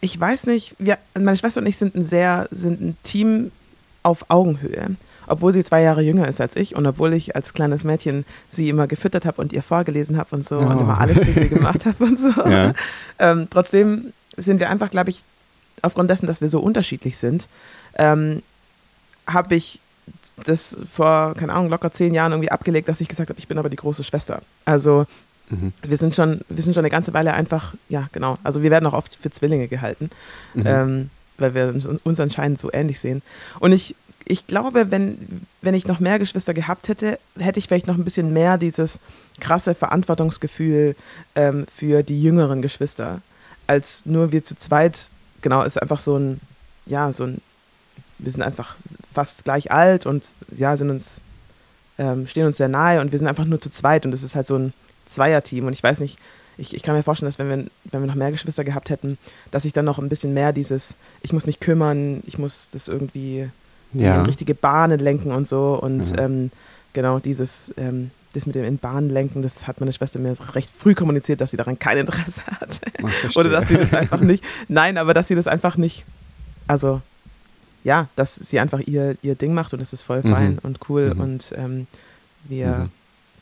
ich 0.00 0.20
weiß 0.20 0.46
nicht, 0.46 0.76
wir, 0.78 0.98
meine 1.18 1.36
Schwester 1.36 1.60
und 1.60 1.66
ich 1.66 1.78
sind 1.78 1.96
ein 1.96 2.04
sehr, 2.04 2.46
sind 2.52 2.80
ein 2.80 2.96
Team 3.02 3.50
auf 4.04 4.26
Augenhöhe 4.28 4.94
obwohl 5.26 5.52
sie 5.52 5.64
zwei 5.64 5.82
Jahre 5.82 6.02
jünger 6.02 6.28
ist 6.28 6.40
als 6.40 6.56
ich 6.56 6.74
und 6.74 6.86
obwohl 6.86 7.12
ich 7.12 7.36
als 7.36 7.52
kleines 7.52 7.84
Mädchen 7.84 8.24
sie 8.48 8.68
immer 8.68 8.86
gefüttert 8.86 9.24
habe 9.24 9.40
und 9.40 9.52
ihr 9.52 9.62
vorgelesen 9.62 10.16
habe 10.16 10.34
und 10.36 10.48
so 10.48 10.58
oh. 10.58 10.66
und 10.66 10.80
immer 10.80 11.00
alles 11.00 11.18
für 11.18 11.32
sie 11.32 11.48
gemacht 11.48 11.86
habe 11.86 12.04
und 12.04 12.18
so. 12.18 12.30
Ja. 12.48 12.74
Ähm, 13.18 13.48
trotzdem 13.50 14.12
sind 14.36 14.60
wir 14.60 14.70
einfach, 14.70 14.90
glaube 14.90 15.10
ich, 15.10 15.22
aufgrund 15.82 16.10
dessen, 16.10 16.26
dass 16.26 16.40
wir 16.40 16.48
so 16.48 16.60
unterschiedlich 16.60 17.18
sind, 17.18 17.48
ähm, 17.96 18.42
habe 19.26 19.54
ich 19.54 19.80
das 20.44 20.76
vor, 20.92 21.34
keine 21.34 21.52
Ahnung, 21.52 21.70
locker 21.70 21.90
zehn 21.92 22.14
Jahren 22.14 22.32
irgendwie 22.32 22.50
abgelegt, 22.50 22.88
dass 22.88 23.00
ich 23.00 23.08
gesagt 23.08 23.30
habe, 23.30 23.38
ich 23.38 23.48
bin 23.48 23.58
aber 23.58 23.70
die 23.70 23.76
große 23.76 24.04
Schwester. 24.04 24.42
Also 24.64 25.06
mhm. 25.48 25.72
wir 25.82 25.96
sind 25.96 26.14
schon, 26.14 26.42
wir 26.48 26.62
sind 26.62 26.74
schon 26.74 26.82
eine 26.82 26.90
ganze 26.90 27.14
Weile 27.14 27.32
einfach, 27.32 27.74
ja, 27.88 28.08
genau. 28.12 28.38
Also 28.44 28.62
wir 28.62 28.70
werden 28.70 28.86
auch 28.86 28.92
oft 28.92 29.16
für 29.16 29.30
Zwillinge 29.30 29.68
gehalten, 29.68 30.10
mhm. 30.54 30.66
ähm, 30.66 31.10
weil 31.38 31.54
wir 31.54 31.74
uns 32.04 32.20
anscheinend 32.20 32.58
so 32.58 32.70
ähnlich 32.72 33.00
sehen. 33.00 33.22
Und 33.60 33.72
ich 33.72 33.94
ich 34.28 34.48
glaube, 34.48 34.90
wenn, 34.90 35.46
wenn 35.62 35.74
ich 35.74 35.86
noch 35.86 36.00
mehr 36.00 36.18
Geschwister 36.18 36.52
gehabt 36.52 36.88
hätte, 36.88 37.18
hätte 37.38 37.60
ich 37.60 37.68
vielleicht 37.68 37.86
noch 37.86 37.96
ein 37.96 38.04
bisschen 38.04 38.32
mehr 38.32 38.58
dieses 38.58 38.98
krasse 39.40 39.74
Verantwortungsgefühl 39.74 40.96
ähm, 41.36 41.66
für 41.72 42.02
die 42.02 42.20
jüngeren 42.20 42.60
Geschwister, 42.60 43.22
als 43.68 44.04
nur 44.04 44.32
wir 44.32 44.42
zu 44.42 44.56
zweit. 44.56 45.10
Genau, 45.42 45.62
ist 45.62 45.80
einfach 45.80 46.00
so 46.00 46.18
ein, 46.18 46.40
ja, 46.86 47.12
so 47.12 47.24
ein, 47.24 47.40
wir 48.18 48.32
sind 48.32 48.42
einfach 48.42 48.74
fast 49.14 49.44
gleich 49.44 49.70
alt 49.70 50.06
und 50.06 50.34
ja, 50.50 50.76
sind 50.76 50.90
uns, 50.90 51.20
ähm, 51.96 52.26
stehen 52.26 52.46
uns 52.46 52.56
sehr 52.56 52.68
nahe 52.68 53.00
und 53.00 53.12
wir 53.12 53.18
sind 53.20 53.28
einfach 53.28 53.44
nur 53.44 53.60
zu 53.60 53.70
zweit 53.70 54.06
und 54.06 54.12
es 54.12 54.24
ist 54.24 54.34
halt 54.34 54.48
so 54.48 54.56
ein 54.56 54.72
Zweierteam 55.06 55.66
und 55.66 55.72
ich 55.72 55.84
weiß 55.84 56.00
nicht, 56.00 56.18
ich, 56.58 56.74
ich 56.74 56.82
kann 56.82 56.96
mir 56.96 57.04
vorstellen, 57.04 57.28
dass 57.28 57.38
wenn 57.38 57.48
wir, 57.48 57.66
wenn 57.84 58.00
wir 58.00 58.08
noch 58.08 58.14
mehr 58.16 58.32
Geschwister 58.32 58.64
gehabt 58.64 58.90
hätten, 58.90 59.18
dass 59.52 59.64
ich 59.64 59.72
dann 59.72 59.84
noch 59.84 60.00
ein 60.00 60.08
bisschen 60.08 60.34
mehr 60.34 60.52
dieses, 60.52 60.96
ich 61.22 61.32
muss 61.32 61.46
mich 61.46 61.60
kümmern, 61.60 62.24
ich 62.26 62.38
muss 62.38 62.70
das 62.70 62.88
irgendwie 62.88 63.50
ja. 63.92 64.16
in 64.16 64.26
richtige 64.26 64.54
Bahnen 64.54 64.98
lenken 65.00 65.32
und 65.32 65.46
so. 65.46 65.78
Und 65.80 66.12
mhm. 66.12 66.18
ähm, 66.18 66.50
genau 66.92 67.18
dieses, 67.18 67.72
ähm, 67.76 68.10
das 68.32 68.46
mit 68.46 68.54
dem 68.54 68.64
in 68.64 68.78
Bahnen 68.78 69.10
lenken, 69.10 69.42
das 69.42 69.66
hat 69.66 69.80
meine 69.80 69.92
Schwester 69.92 70.18
mir 70.18 70.36
recht 70.54 70.70
früh 70.76 70.94
kommuniziert, 70.94 71.40
dass 71.40 71.50
sie 71.50 71.56
daran 71.56 71.78
kein 71.78 71.98
Interesse 71.98 72.42
hat. 72.60 72.80
Oder 73.36 73.50
dass 73.50 73.68
sie 73.68 73.76
das 73.76 73.92
einfach 73.94 74.20
nicht, 74.20 74.44
nein, 74.68 74.98
aber 74.98 75.14
dass 75.14 75.28
sie 75.28 75.34
das 75.34 75.46
einfach 75.46 75.76
nicht, 75.76 76.04
also 76.66 77.00
ja, 77.84 78.08
dass 78.16 78.34
sie 78.34 78.58
einfach 78.58 78.80
ihr, 78.80 79.16
ihr 79.22 79.36
Ding 79.36 79.54
macht 79.54 79.72
und 79.72 79.80
es 79.80 79.92
ist 79.92 80.02
voll 80.02 80.22
mhm. 80.22 80.30
fein 80.30 80.58
und 80.58 80.80
cool 80.88 81.14
mhm. 81.14 81.20
und 81.20 81.54
ähm, 81.56 81.86
wir 82.44 82.66
mhm. 82.66 82.90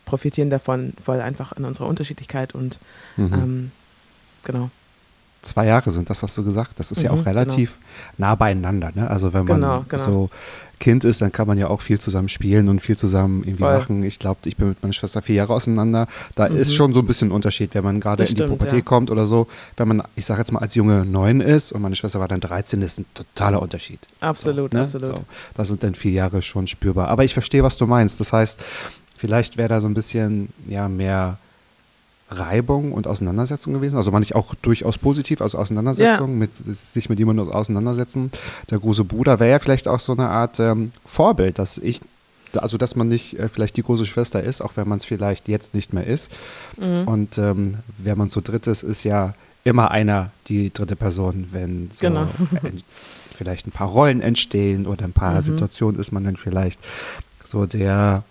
profitieren 0.05 0.51
davon 0.51 0.93
voll 1.03 1.21
einfach 1.21 1.53
an 1.53 1.65
unserer 1.65 1.87
Unterschiedlichkeit 1.87 2.55
und 2.55 2.79
mhm. 3.17 3.33
ähm, 3.33 3.71
genau 4.45 4.71
zwei 5.45 5.67
Jahre 5.67 5.91
sind, 5.91 6.11
das 6.11 6.23
hast 6.23 6.37
du 6.37 6.45
gesagt. 6.45 6.79
Das 6.79 6.91
ist 6.91 6.99
mhm, 6.99 7.05
ja 7.05 7.11
auch 7.13 7.27
relativ 7.27 7.79
genau. 8.17 8.31
nah 8.31 8.35
beieinander. 8.35 8.91
Ne? 8.95 9.09
Also 9.09 9.33
wenn 9.33 9.45
man 9.45 9.61
genau, 9.61 9.85
genau. 9.89 10.03
so 10.03 10.31
Kind 10.81 11.05
ist, 11.05 11.23
dann 11.23 11.33
kann 11.33 11.47
man 11.47 11.57
ja 11.57 11.69
auch 11.69 11.81
viel 11.81 12.01
zusammen 12.01 12.29
spielen 12.29 12.69
und 12.69 12.81
viel 12.81 12.97
zusammen 12.99 13.43
irgendwie 13.43 13.63
Voll. 13.63 13.79
machen. 13.79 14.03
Ich 14.03 14.19
glaube, 14.19 14.41
ich 14.45 14.57
bin 14.57 14.69
mit 14.69 14.83
meiner 14.83 14.93
Schwester 14.93 15.23
vier 15.23 15.37
Jahre 15.37 15.55
auseinander. 15.55 16.09
Da 16.35 16.49
mhm. 16.49 16.57
ist 16.57 16.75
schon 16.75 16.93
so 16.93 17.01
ein 17.01 17.07
bisschen 17.07 17.29
ein 17.29 17.33
Unterschied, 17.33 17.75
wenn 17.75 17.85
man 17.85 18.01
gerade 18.01 18.25
in 18.25 18.35
die 18.35 18.43
Pubertät 18.43 18.75
ja. 18.75 18.81
kommt 18.81 19.11
oder 19.11 19.27
so. 19.27 19.47
Wenn 19.77 19.89
man, 19.89 20.03
ich 20.17 20.27
sage 20.27 20.41
jetzt 20.41 20.53
mal, 20.53 20.59
als 20.61 20.75
Junge 20.75 21.05
neun 21.07 21.41
ist 21.41 21.73
und 21.73 21.81
meine 21.81 21.95
Schwester 21.95 22.21
war 22.21 22.29
dann 22.29 22.41
13, 22.41 22.83
ist 22.83 22.99
ein 22.99 23.07
totaler 23.15 23.63
Unterschied. 23.63 24.01
Absolut, 24.21 24.73
so, 24.73 24.77
ne? 24.77 24.85
absolut. 24.85 25.17
So, 25.17 25.25
da 25.55 25.65
sind 25.65 25.83
dann 25.83 25.95
vier 25.95 26.13
Jahre 26.13 26.43
schon 26.43 26.67
spürbar. 26.67 27.09
Aber 27.09 27.25
ich 27.25 27.35
verstehe, 27.35 27.63
was 27.63 27.77
du 27.77 27.87
meinst. 27.87 28.21
Das 28.21 28.33
heißt, 28.33 28.61
vielleicht 29.17 29.57
wäre 29.57 29.69
da 29.69 29.81
so 29.81 29.89
ein 29.89 29.95
bisschen 29.95 30.49
ja 30.67 30.89
mehr 30.89 31.39
Reibung 32.39 32.93
und 32.93 33.07
Auseinandersetzung 33.07 33.73
gewesen. 33.75 33.97
Also 33.97 34.11
manchmal 34.11 34.41
auch 34.41 34.55
durchaus 34.57 34.99
positiv, 34.99 35.41
also 35.41 35.59
Auseinandersetzung, 35.59 36.31
ja. 36.31 36.37
mit 36.37 36.57
sich 36.57 37.09
mit 37.09 37.19
jemandem 37.19 37.49
auseinandersetzen. 37.49 38.31
Der 38.71 38.79
große 38.79 39.05
Bruder 39.05 39.41
wäre 39.41 39.51
ja 39.51 39.59
vielleicht 39.59 39.89
auch 39.89 40.01
so 40.01 40.13
eine 40.13 40.29
Art 40.29 40.61
ähm, 40.61 40.93
Vorbild, 41.07 41.59
dass 41.59 41.79
ich, 41.79 42.01
also 42.57 42.79
dass 42.79 42.97
man 42.97 43.09
nicht 43.09 43.39
äh, 43.39 43.49
vielleicht 43.49 43.77
die 43.77 43.83
große 43.83 44.07
Schwester 44.07 44.43
ist, 44.43 44.61
auch 44.61 44.73
wenn 44.77 44.89
man 44.89 44.99
es 44.99 45.05
vielleicht 45.05 45.49
jetzt 45.49 45.75
nicht 45.75 45.93
mehr 45.93 46.07
ist. 46.07 46.31
Mhm. 46.79 47.09
Und 47.09 47.39
ähm, 47.39 47.79
wenn 47.99 48.19
man 48.19 48.29
so 48.29 48.41
dritt 48.41 48.67
ist, 48.67 48.83
ist 48.83 49.05
ja 49.05 49.35
immer 49.65 49.91
einer 49.91 50.31
die 50.49 50.73
dritte 50.73 50.97
Person, 50.97 51.49
wenn 51.53 51.91
so 51.91 52.01
genau. 52.01 52.29
vielleicht 53.37 53.67
ein 53.67 53.73
paar 53.73 53.89
Rollen 53.89 54.21
entstehen 54.21 54.87
oder 54.87 55.05
ein 55.05 55.13
paar 55.13 55.37
mhm. 55.37 55.43
Situationen 55.43 56.01
ist 56.01 56.13
man 56.13 56.25
dann 56.25 56.37
vielleicht 56.37 56.79
so 57.43 57.67
der 57.67 58.23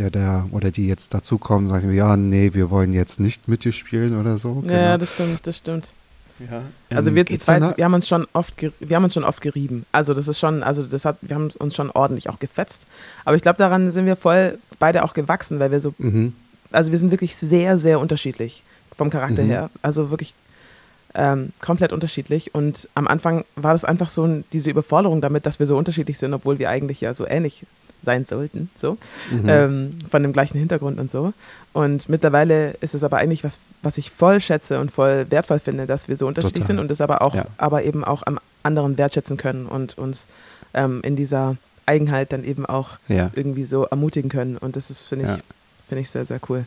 der 0.00 0.10
da 0.10 0.46
oder 0.50 0.70
die 0.70 0.88
jetzt 0.88 1.14
dazukommen, 1.14 1.68
sagen, 1.68 1.92
ja, 1.92 2.16
nee, 2.16 2.54
wir 2.54 2.70
wollen 2.70 2.92
jetzt 2.92 3.20
nicht 3.20 3.46
mit 3.48 3.64
dir 3.64 3.72
spielen 3.72 4.18
oder 4.18 4.38
so. 4.38 4.54
Genau. 4.54 4.72
Ja, 4.72 4.98
das 4.98 5.12
stimmt, 5.12 5.46
das 5.46 5.58
stimmt. 5.58 5.92
Ja. 6.50 6.62
Also 6.88 7.10
ähm, 7.10 7.16
wir 7.16 7.26
zu 7.26 7.38
zweit, 7.38 7.76
wir 7.76 7.84
haben 7.84 7.92
uns 7.92 8.08
schon 8.08 8.26
oft, 8.32 8.54
wir 8.62 8.96
haben 8.96 9.04
uns 9.04 9.12
schon 9.12 9.24
oft 9.24 9.42
gerieben. 9.42 9.84
Also 9.92 10.14
das 10.14 10.26
ist 10.26 10.38
schon, 10.38 10.62
also 10.62 10.82
das 10.82 11.04
hat, 11.04 11.18
wir 11.20 11.34
haben 11.34 11.50
uns 11.50 11.76
schon 11.76 11.90
ordentlich 11.90 12.30
auch 12.30 12.38
gefetzt. 12.38 12.86
Aber 13.26 13.36
ich 13.36 13.42
glaube, 13.42 13.58
daran 13.58 13.90
sind 13.90 14.06
wir 14.06 14.16
voll 14.16 14.58
beide 14.78 15.04
auch 15.04 15.12
gewachsen, 15.12 15.60
weil 15.60 15.70
wir 15.70 15.80
so, 15.80 15.94
mhm. 15.98 16.32
also 16.72 16.90
wir 16.92 16.98
sind 16.98 17.10
wirklich 17.10 17.36
sehr, 17.36 17.76
sehr 17.76 18.00
unterschiedlich 18.00 18.64
vom 18.96 19.10
Charakter 19.10 19.42
mhm. 19.42 19.48
her. 19.48 19.70
Also 19.82 20.08
wirklich 20.10 20.34
ähm, 21.14 21.52
komplett 21.60 21.92
unterschiedlich. 21.92 22.54
Und 22.54 22.88
am 22.94 23.06
Anfang 23.06 23.44
war 23.56 23.74
das 23.74 23.84
einfach 23.84 24.08
so 24.08 24.42
diese 24.54 24.70
Überforderung 24.70 25.20
damit, 25.20 25.44
dass 25.44 25.58
wir 25.58 25.66
so 25.66 25.76
unterschiedlich 25.76 26.16
sind, 26.16 26.32
obwohl 26.32 26.58
wir 26.58 26.70
eigentlich 26.70 27.02
ja 27.02 27.12
so 27.12 27.26
ähnlich 27.26 27.66
sein 28.02 28.24
sollten, 28.24 28.70
so, 28.74 28.96
mhm. 29.30 29.48
ähm, 29.48 29.98
von 30.10 30.22
dem 30.22 30.32
gleichen 30.32 30.58
Hintergrund 30.58 30.98
und 30.98 31.10
so. 31.10 31.32
Und 31.72 32.08
mittlerweile 32.08 32.72
ist 32.80 32.94
es 32.94 33.04
aber 33.04 33.18
eigentlich 33.18 33.44
was, 33.44 33.58
was 33.82 33.98
ich 33.98 34.10
voll 34.10 34.40
schätze 34.40 34.80
und 34.80 34.90
voll 34.90 35.26
wertvoll 35.30 35.60
finde, 35.60 35.86
dass 35.86 36.08
wir 36.08 36.16
so 36.16 36.26
unterschiedlich 36.26 36.62
Total. 36.62 36.66
sind 36.66 36.78
und 36.78 36.90
es 36.90 37.00
aber 37.00 37.22
auch, 37.22 37.34
ja. 37.34 37.46
aber 37.58 37.84
eben 37.84 38.04
auch 38.04 38.22
am 38.26 38.38
anderen 38.62 38.98
wertschätzen 38.98 39.36
können 39.36 39.66
und 39.66 39.96
uns 39.96 40.26
ähm, 40.74 41.00
in 41.02 41.16
dieser 41.16 41.56
Eigenheit 41.86 42.32
dann 42.32 42.44
eben 42.44 42.66
auch 42.66 42.98
ja. 43.08 43.30
irgendwie 43.34 43.64
so 43.64 43.84
ermutigen 43.84 44.30
können. 44.30 44.56
Und 44.56 44.76
das 44.76 44.90
ist, 44.90 45.02
finde 45.02 45.24
ich, 45.26 45.30
ja. 45.30 45.38
finde 45.88 46.02
ich 46.02 46.10
sehr, 46.10 46.24
sehr 46.24 46.40
cool. 46.48 46.66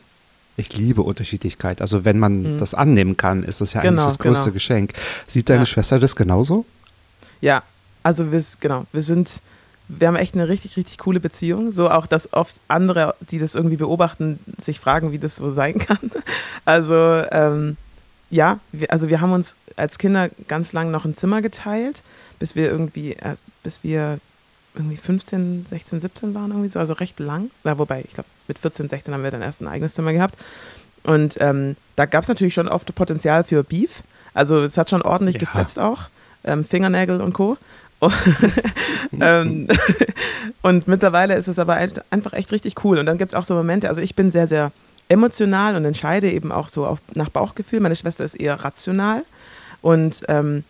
Ich 0.56 0.72
liebe 0.72 1.02
Unterschiedlichkeit. 1.02 1.80
Also 1.80 2.04
wenn 2.04 2.18
man 2.18 2.54
mhm. 2.54 2.58
das 2.58 2.74
annehmen 2.74 3.16
kann, 3.16 3.42
ist 3.42 3.60
das 3.60 3.72
ja 3.72 3.80
genau, 3.80 4.02
eigentlich 4.02 4.16
das 4.16 4.18
größte 4.18 4.44
genau. 4.44 4.54
Geschenk. 4.54 4.92
Sieht 5.26 5.48
deine 5.48 5.66
Schwester 5.66 5.98
das 5.98 6.14
genauso? 6.14 6.64
Ja, 7.40 7.62
also 8.02 8.30
wir, 8.30 8.42
genau, 8.60 8.86
wir 8.92 9.02
sind 9.02 9.40
wir 9.88 10.08
haben 10.08 10.16
echt 10.16 10.34
eine 10.34 10.48
richtig, 10.48 10.76
richtig 10.76 10.98
coole 10.98 11.20
Beziehung. 11.20 11.70
So 11.70 11.90
auch, 11.90 12.06
dass 12.06 12.32
oft 12.32 12.60
andere, 12.68 13.14
die 13.20 13.38
das 13.38 13.54
irgendwie 13.54 13.76
beobachten, 13.76 14.38
sich 14.58 14.80
fragen, 14.80 15.12
wie 15.12 15.18
das 15.18 15.36
so 15.36 15.52
sein 15.52 15.78
kann. 15.78 16.10
Also, 16.64 17.22
ähm, 17.30 17.76
ja, 18.30 18.58
wir, 18.72 18.90
also 18.90 19.08
wir 19.08 19.20
haben 19.20 19.32
uns 19.32 19.56
als 19.76 19.98
Kinder 19.98 20.30
ganz 20.48 20.72
lang 20.72 20.90
noch 20.90 21.04
ein 21.04 21.14
Zimmer 21.14 21.42
geteilt, 21.42 22.02
bis 22.38 22.56
wir 22.56 22.70
irgendwie, 22.70 23.12
äh, 23.14 23.36
bis 23.62 23.84
wir 23.84 24.18
irgendwie 24.74 24.96
15, 24.96 25.66
16, 25.68 26.00
17 26.00 26.34
waren 26.34 26.50
irgendwie 26.50 26.68
so, 26.68 26.78
also 26.78 26.94
recht 26.94 27.20
lang. 27.20 27.50
Ja, 27.62 27.78
wobei, 27.78 28.02
ich 28.06 28.14
glaube, 28.14 28.28
mit 28.48 28.58
14, 28.58 28.88
16 28.88 29.14
haben 29.14 29.22
wir 29.22 29.30
dann 29.30 29.42
erst 29.42 29.60
ein 29.60 29.68
eigenes 29.68 29.94
Zimmer 29.94 30.12
gehabt. 30.12 30.36
Und 31.04 31.36
ähm, 31.40 31.76
da 31.96 32.06
gab 32.06 32.22
es 32.22 32.28
natürlich 32.28 32.54
schon 32.54 32.68
oft 32.68 32.92
Potenzial 32.94 33.44
für 33.44 33.62
Beef. 33.62 34.02
Also 34.32 34.62
es 34.62 34.76
hat 34.76 34.90
schon 34.90 35.02
ordentlich 35.02 35.34
ja. 35.34 35.40
gefetzt 35.40 35.78
auch. 35.78 36.08
Ähm, 36.42 36.64
Fingernägel 36.64 37.20
und 37.20 37.32
Co. 37.34 37.56
ähm, 39.20 39.68
und 40.62 40.88
mittlerweile 40.88 41.34
ist 41.34 41.48
es 41.48 41.58
aber 41.58 41.78
einfach 42.10 42.32
echt 42.32 42.52
richtig 42.52 42.84
cool. 42.84 42.98
Und 42.98 43.06
dann 43.06 43.18
gibt 43.18 43.32
es 43.32 43.34
auch 43.34 43.44
so 43.44 43.54
Momente, 43.54 43.88
also 43.88 44.00
ich 44.00 44.14
bin 44.14 44.30
sehr, 44.30 44.46
sehr 44.46 44.72
emotional 45.08 45.76
und 45.76 45.84
entscheide 45.84 46.30
eben 46.30 46.52
auch 46.52 46.68
so 46.68 46.86
auf, 46.86 46.98
nach 47.14 47.28
Bauchgefühl. 47.28 47.80
Meine 47.80 47.96
Schwester 47.96 48.24
ist 48.24 48.34
eher 48.34 48.54
rational. 48.64 49.24
Und 49.82 50.22
ähm, 50.28 50.64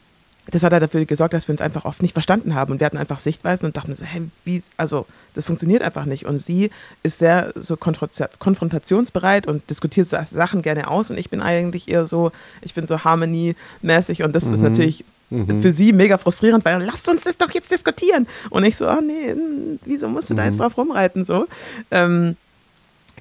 das 0.51 0.63
hat 0.63 0.73
halt 0.73 0.83
dafür 0.83 1.05
gesorgt, 1.07 1.33
dass 1.33 1.49
wir 1.49 1.53
uns 1.53 1.61
einfach 1.61 1.85
oft 1.85 2.03
nicht 2.03 2.13
verstanden 2.13 2.55
haben. 2.55 2.73
Und 2.73 2.81
wir 2.81 2.85
hatten 2.85 2.99
einfach 2.99 3.19
Sichtweisen 3.19 3.67
und 3.67 3.77
dachten 3.77 3.95
so, 3.95 4.05
hey, 4.05 4.23
wie, 4.45 4.63
also 4.77 5.07
das 5.35 5.47
funktioniert 5.47 5.83
einfach 5.83 6.05
nicht. 6.05 6.27
Und 6.27 6.39
sie 6.39 6.71
ist 7.03 7.19
sehr 7.19 7.53
so 7.55 7.77
konfrontationsbereit 7.77 9.47
und 9.47 9.69
diskutiert 9.71 10.09
Sachen 10.09 10.63
gerne 10.63 10.89
aus. 10.89 11.11
Und 11.11 11.19
ich 11.19 11.31
bin 11.31 11.41
eigentlich 11.41 11.89
eher 11.89 12.05
so, 12.05 12.31
ich 12.61 12.75
bin 12.75 12.87
so 12.87 13.05
harmoniemäßig 13.05 14.23
und 14.23 14.35
das 14.35 14.45
mhm. 14.47 14.55
ist 14.55 14.61
natürlich 14.61 15.05
Mhm. 15.35 15.63
Für 15.63 15.73
sie 15.73 15.93
mega 15.93 16.17
frustrierend, 16.17 16.65
weil 16.65 16.83
lasst 16.83 17.09
uns 17.09 17.25
das 17.25 17.37
doch 17.37 17.51
jetzt 17.51 17.71
diskutieren. 17.71 18.27
Und 18.51 18.65
ich 18.65 18.77
so, 18.77 18.89
oh 18.89 19.01
nee, 19.01 19.31
hm, 19.31 19.81
wieso 19.85 20.09
musst 20.09 20.31
du 20.31 20.35
mhm. 20.35 20.39
da 20.39 20.45
jetzt 20.45 20.55
mhm. 20.55 20.59
drauf 20.59 20.79
rumreiten? 20.79 21.25
So. 21.25 21.47
Ähm, 21.91 22.37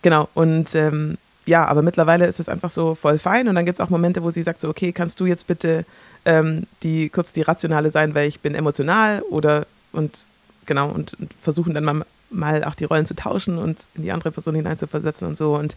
genau, 0.02 0.30
und 0.34 0.76
ähm, 0.76 1.18
ja, 1.46 1.66
aber 1.66 1.82
mittlerweile 1.82 2.26
ist 2.26 2.40
es 2.40 2.48
einfach 2.48 2.70
so 2.70 2.96
voll 2.96 3.18
fein. 3.18 3.48
Und 3.48 3.56
dann 3.56 3.66
gibt 3.66 3.80
es 3.80 3.86
auch 3.86 3.90
Momente, 3.90 4.24
wo 4.24 4.32
sie 4.32 4.44
sagt 4.44 4.60
so, 4.60 4.70
okay, 4.70 4.92
kannst 4.92 5.20
du 5.20 5.26
jetzt 5.26 5.48
bitte 5.48 5.86
ähm, 6.26 6.68
die, 6.84 7.10
kurz 7.10 7.34
die 7.34 7.42
Rationale 7.42 7.92
sein, 7.92 8.16
weil 8.16 8.28
ich 8.28 8.40
bin 8.40 8.56
emotional 8.56 9.22
oder 9.24 9.66
und 9.92 10.28
genau, 10.66 10.90
und, 10.90 11.14
und 11.20 11.32
versuchen 11.42 11.74
dann 11.74 11.84
mal, 11.84 12.06
mal 12.30 12.64
auch 12.64 12.76
die 12.76 12.86
Rollen 12.86 13.06
zu 13.06 13.16
tauschen 13.16 13.58
und 13.58 13.80
in 13.96 14.04
die 14.04 14.12
andere 14.12 14.32
Person 14.32 14.56
hineinzuversetzen 14.56 15.28
und 15.28 15.38
so. 15.38 15.56
Und 15.56 15.76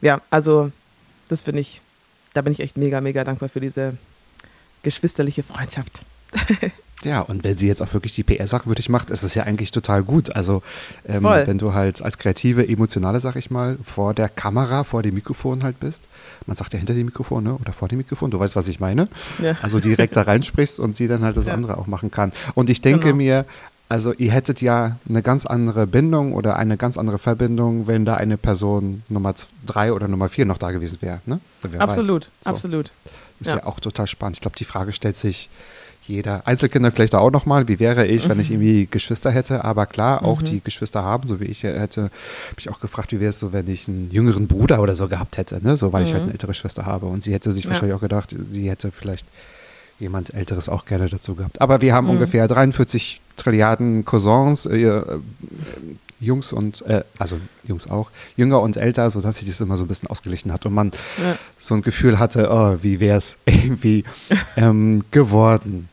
ja, 0.00 0.20
also 0.30 0.70
das 1.28 1.42
finde 1.42 1.60
ich, 1.60 1.80
da 2.34 2.42
bin 2.42 2.52
ich 2.52 2.60
echt 2.60 2.76
mega, 2.76 3.00
mega 3.00 3.24
dankbar 3.24 3.48
für 3.48 3.60
diese 3.60 3.94
geschwisterliche 4.82 5.42
Freundschaft. 5.42 6.04
Ja, 7.04 7.20
und 7.20 7.42
wenn 7.44 7.56
sie 7.56 7.66
jetzt 7.66 7.82
auch 7.82 7.92
wirklich 7.94 8.14
die 8.14 8.22
PR-Sache 8.22 8.66
würdig 8.66 8.88
macht, 8.88 9.10
ist 9.10 9.22
es 9.22 9.34
ja 9.34 9.42
eigentlich 9.42 9.70
total 9.70 10.02
gut. 10.02 10.34
Also, 10.36 10.62
ähm, 11.06 11.24
wenn 11.24 11.58
du 11.58 11.74
halt 11.74 12.02
als 12.02 12.18
kreative, 12.18 12.68
emotionale, 12.68 13.18
sag 13.20 13.36
ich 13.36 13.50
mal, 13.50 13.76
vor 13.82 14.14
der 14.14 14.28
Kamera, 14.28 14.84
vor 14.84 15.02
dem 15.02 15.14
Mikrofon 15.14 15.64
halt 15.64 15.80
bist, 15.80 16.08
man 16.46 16.56
sagt 16.56 16.72
ja 16.74 16.78
hinter 16.78 16.94
dem 16.94 17.06
Mikrofon, 17.06 17.44
ne? 17.44 17.54
oder 17.54 17.72
vor 17.72 17.88
dem 17.88 17.98
Mikrofon, 17.98 18.30
du 18.30 18.38
weißt, 18.38 18.56
was 18.56 18.68
ich 18.68 18.80
meine. 18.80 19.08
Ja. 19.42 19.56
Also 19.62 19.80
direkt 19.80 20.16
da 20.16 20.22
reinsprichst 20.22 20.78
und 20.78 20.94
sie 20.94 21.08
dann 21.08 21.22
halt 21.22 21.36
das 21.36 21.46
ja. 21.46 21.54
andere 21.54 21.76
auch 21.78 21.86
machen 21.86 22.10
kann. 22.10 22.32
Und 22.54 22.70
ich 22.70 22.80
denke 22.80 23.06
genau. 23.06 23.16
mir, 23.16 23.46
also 23.88 24.12
ihr 24.14 24.32
hättet 24.32 24.62
ja 24.62 24.96
eine 25.08 25.22
ganz 25.22 25.44
andere 25.44 25.86
Bindung 25.86 26.32
oder 26.32 26.56
eine 26.56 26.76
ganz 26.76 26.96
andere 26.96 27.18
Verbindung, 27.18 27.86
wenn 27.86 28.04
da 28.04 28.14
eine 28.14 28.38
Person 28.38 29.02
Nummer 29.08 29.34
drei 29.66 29.92
oder 29.92 30.08
Nummer 30.08 30.28
vier 30.28 30.46
noch 30.46 30.56
da 30.56 30.70
gewesen 30.70 30.98
wäre. 31.02 31.20
Ne? 31.26 31.40
Absolut, 31.78 32.30
so. 32.40 32.50
absolut. 32.50 32.92
Ist 33.42 33.50
ja. 33.50 33.58
ja 33.58 33.66
auch 33.66 33.80
total 33.80 34.06
spannend. 34.06 34.36
Ich 34.36 34.40
glaube, 34.40 34.56
die 34.56 34.64
Frage 34.64 34.92
stellt 34.92 35.16
sich 35.16 35.48
jeder 36.06 36.46
Einzelkinder 36.46 36.90
vielleicht 36.90 37.14
auch 37.14 37.30
nochmal, 37.30 37.68
wie 37.68 37.78
wäre 37.78 38.06
ich, 38.06 38.28
wenn 38.28 38.40
ich 38.40 38.48
mhm. 38.50 38.56
irgendwie 38.56 38.88
Geschwister 38.90 39.30
hätte, 39.30 39.64
aber 39.64 39.86
klar, 39.86 40.24
auch 40.24 40.40
mhm. 40.40 40.46
die 40.46 40.60
Geschwister 40.60 41.04
haben, 41.04 41.28
so 41.28 41.38
wie 41.38 41.44
ich 41.44 41.62
hätte, 41.62 42.02
habe 42.02 42.10
ich 42.58 42.70
auch 42.70 42.80
gefragt, 42.80 43.12
wie 43.12 43.20
wäre 43.20 43.30
es 43.30 43.38
so, 43.38 43.52
wenn 43.52 43.68
ich 43.68 43.86
einen 43.86 44.10
jüngeren 44.10 44.48
Bruder 44.48 44.80
oder 44.80 44.96
so 44.96 45.08
gehabt 45.08 45.38
hätte, 45.38 45.62
ne? 45.62 45.76
so 45.76 45.92
weil 45.92 46.02
mhm. 46.02 46.06
ich 46.06 46.12
halt 46.12 46.22
mhm. 46.22 46.28
eine 46.28 46.32
ältere 46.32 46.54
Schwester 46.54 46.86
habe 46.86 47.06
und 47.06 47.22
sie 47.22 47.32
hätte 47.32 47.52
sich 47.52 47.64
ja. 47.64 47.70
wahrscheinlich 47.70 47.94
auch 47.94 48.00
gedacht, 48.00 48.34
sie 48.50 48.68
hätte 48.68 48.90
vielleicht 48.90 49.26
jemand 50.00 50.34
Älteres 50.34 50.68
auch 50.68 50.84
gerne 50.84 51.08
dazu 51.08 51.36
gehabt. 51.36 51.60
Aber 51.60 51.80
wir 51.80 51.94
haben 51.94 52.06
mhm. 52.06 52.12
ungefähr 52.12 52.48
43 52.48 53.20
Trilliarden 53.36 54.04
Cousins, 54.04 54.66
äh, 54.66 54.82
äh, 54.82 55.20
Jungs 56.22 56.52
und, 56.52 56.82
äh, 56.82 57.02
also 57.18 57.38
Jungs 57.64 57.88
auch, 57.88 58.10
jünger 58.36 58.60
und 58.60 58.76
älter, 58.76 59.10
sodass 59.10 59.38
sich 59.38 59.48
das 59.48 59.60
immer 59.60 59.76
so 59.76 59.84
ein 59.84 59.88
bisschen 59.88 60.08
ausgeglichen 60.08 60.52
hat 60.52 60.64
und 60.66 60.74
man 60.74 60.92
ja. 61.18 61.36
so 61.58 61.74
ein 61.74 61.82
Gefühl 61.82 62.18
hatte, 62.18 62.48
oh, 62.50 62.82
wie 62.82 63.00
wäre 63.00 63.18
es 63.18 63.36
irgendwie 63.46 64.04
ähm, 64.56 65.04
geworden. 65.10 65.88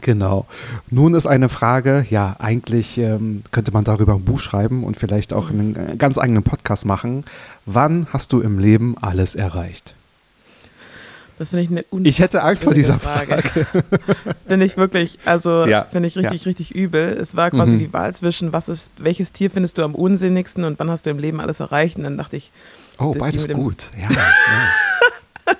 Genau. 0.00 0.46
Nun 0.90 1.14
ist 1.14 1.26
eine 1.26 1.48
Frage, 1.48 2.04
ja, 2.10 2.36
eigentlich 2.38 2.98
ähm, 2.98 3.42
könnte 3.52 3.72
man 3.72 3.84
darüber 3.84 4.14
ein 4.14 4.24
Buch 4.24 4.40
schreiben 4.40 4.82
und 4.84 4.96
vielleicht 4.96 5.32
auch 5.32 5.50
einen 5.50 5.76
äh, 5.76 5.96
ganz 5.96 6.18
eigenen 6.18 6.42
Podcast 6.42 6.84
machen. 6.84 7.24
Wann 7.66 8.06
hast 8.12 8.32
du 8.32 8.40
im 8.40 8.58
Leben 8.58 8.96
alles 8.98 9.34
erreicht? 9.34 9.94
Das 11.38 11.50
finde 11.50 11.62
ich 11.64 11.70
eine 11.70 11.84
Ich 12.06 12.20
hätte 12.20 12.42
Angst 12.42 12.64
vor 12.64 12.74
dieser 12.74 12.98
Frage. 12.98 13.42
Frage. 13.42 13.66
finde 14.46 14.66
ich 14.66 14.76
wirklich, 14.76 15.18
also 15.24 15.66
ja, 15.66 15.84
finde 15.84 16.06
ich 16.06 16.16
richtig, 16.16 16.44
ja. 16.44 16.48
richtig 16.48 16.74
übel. 16.74 17.08
Es 17.08 17.34
war 17.34 17.50
quasi 17.50 17.72
mhm. 17.72 17.78
die 17.80 17.92
Wahl 17.92 18.14
zwischen, 18.14 18.52
was 18.52 18.68
ist, 18.68 18.92
welches 18.98 19.32
Tier 19.32 19.50
findest 19.50 19.78
du 19.78 19.82
am 19.82 19.96
unsinnigsten 19.96 20.62
und 20.64 20.78
wann 20.78 20.90
hast 20.90 21.06
du 21.06 21.10
im 21.10 21.18
Leben 21.18 21.40
alles 21.40 21.58
erreicht? 21.58 21.96
Und 21.96 22.04
dann 22.04 22.16
dachte 22.16 22.36
ich. 22.36 22.52
Oh, 22.98 23.14
beides 23.14 23.48
gut. 23.48 23.88
Ja, 24.00 24.08
ja. 24.14 25.54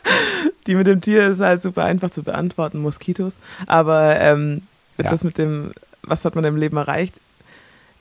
die 0.68 0.76
mit 0.76 0.86
dem 0.86 1.00
Tier 1.00 1.26
ist 1.26 1.40
halt 1.40 1.60
super 1.60 1.84
einfach 1.84 2.10
zu 2.10 2.22
beantworten, 2.22 2.80
Moskitos. 2.80 3.38
Aber 3.66 4.20
ähm, 4.20 4.62
das 4.96 5.24
mit 5.24 5.38
dem, 5.38 5.72
was 6.02 6.24
hat 6.24 6.36
man 6.36 6.44
im 6.44 6.56
Leben 6.56 6.76
erreicht? 6.76 7.20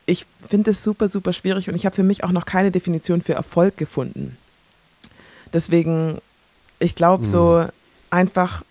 Ich 0.06 0.26
finde 0.48 0.70
es 0.72 0.84
super, 0.84 1.08
super 1.08 1.32
schwierig 1.32 1.68
und 1.68 1.74
ich 1.74 1.86
habe 1.86 1.96
für 1.96 2.02
mich 2.02 2.22
auch 2.22 2.30
noch 2.30 2.44
keine 2.44 2.70
Definition 2.70 3.20
für 3.20 3.32
Erfolg 3.32 3.76
gefunden. 3.76 4.36
Deswegen 5.52 6.20
ich 6.84 6.94
glaube, 6.94 7.24
so 7.24 7.62
hm. 7.62 7.68
einfach, 8.10 8.62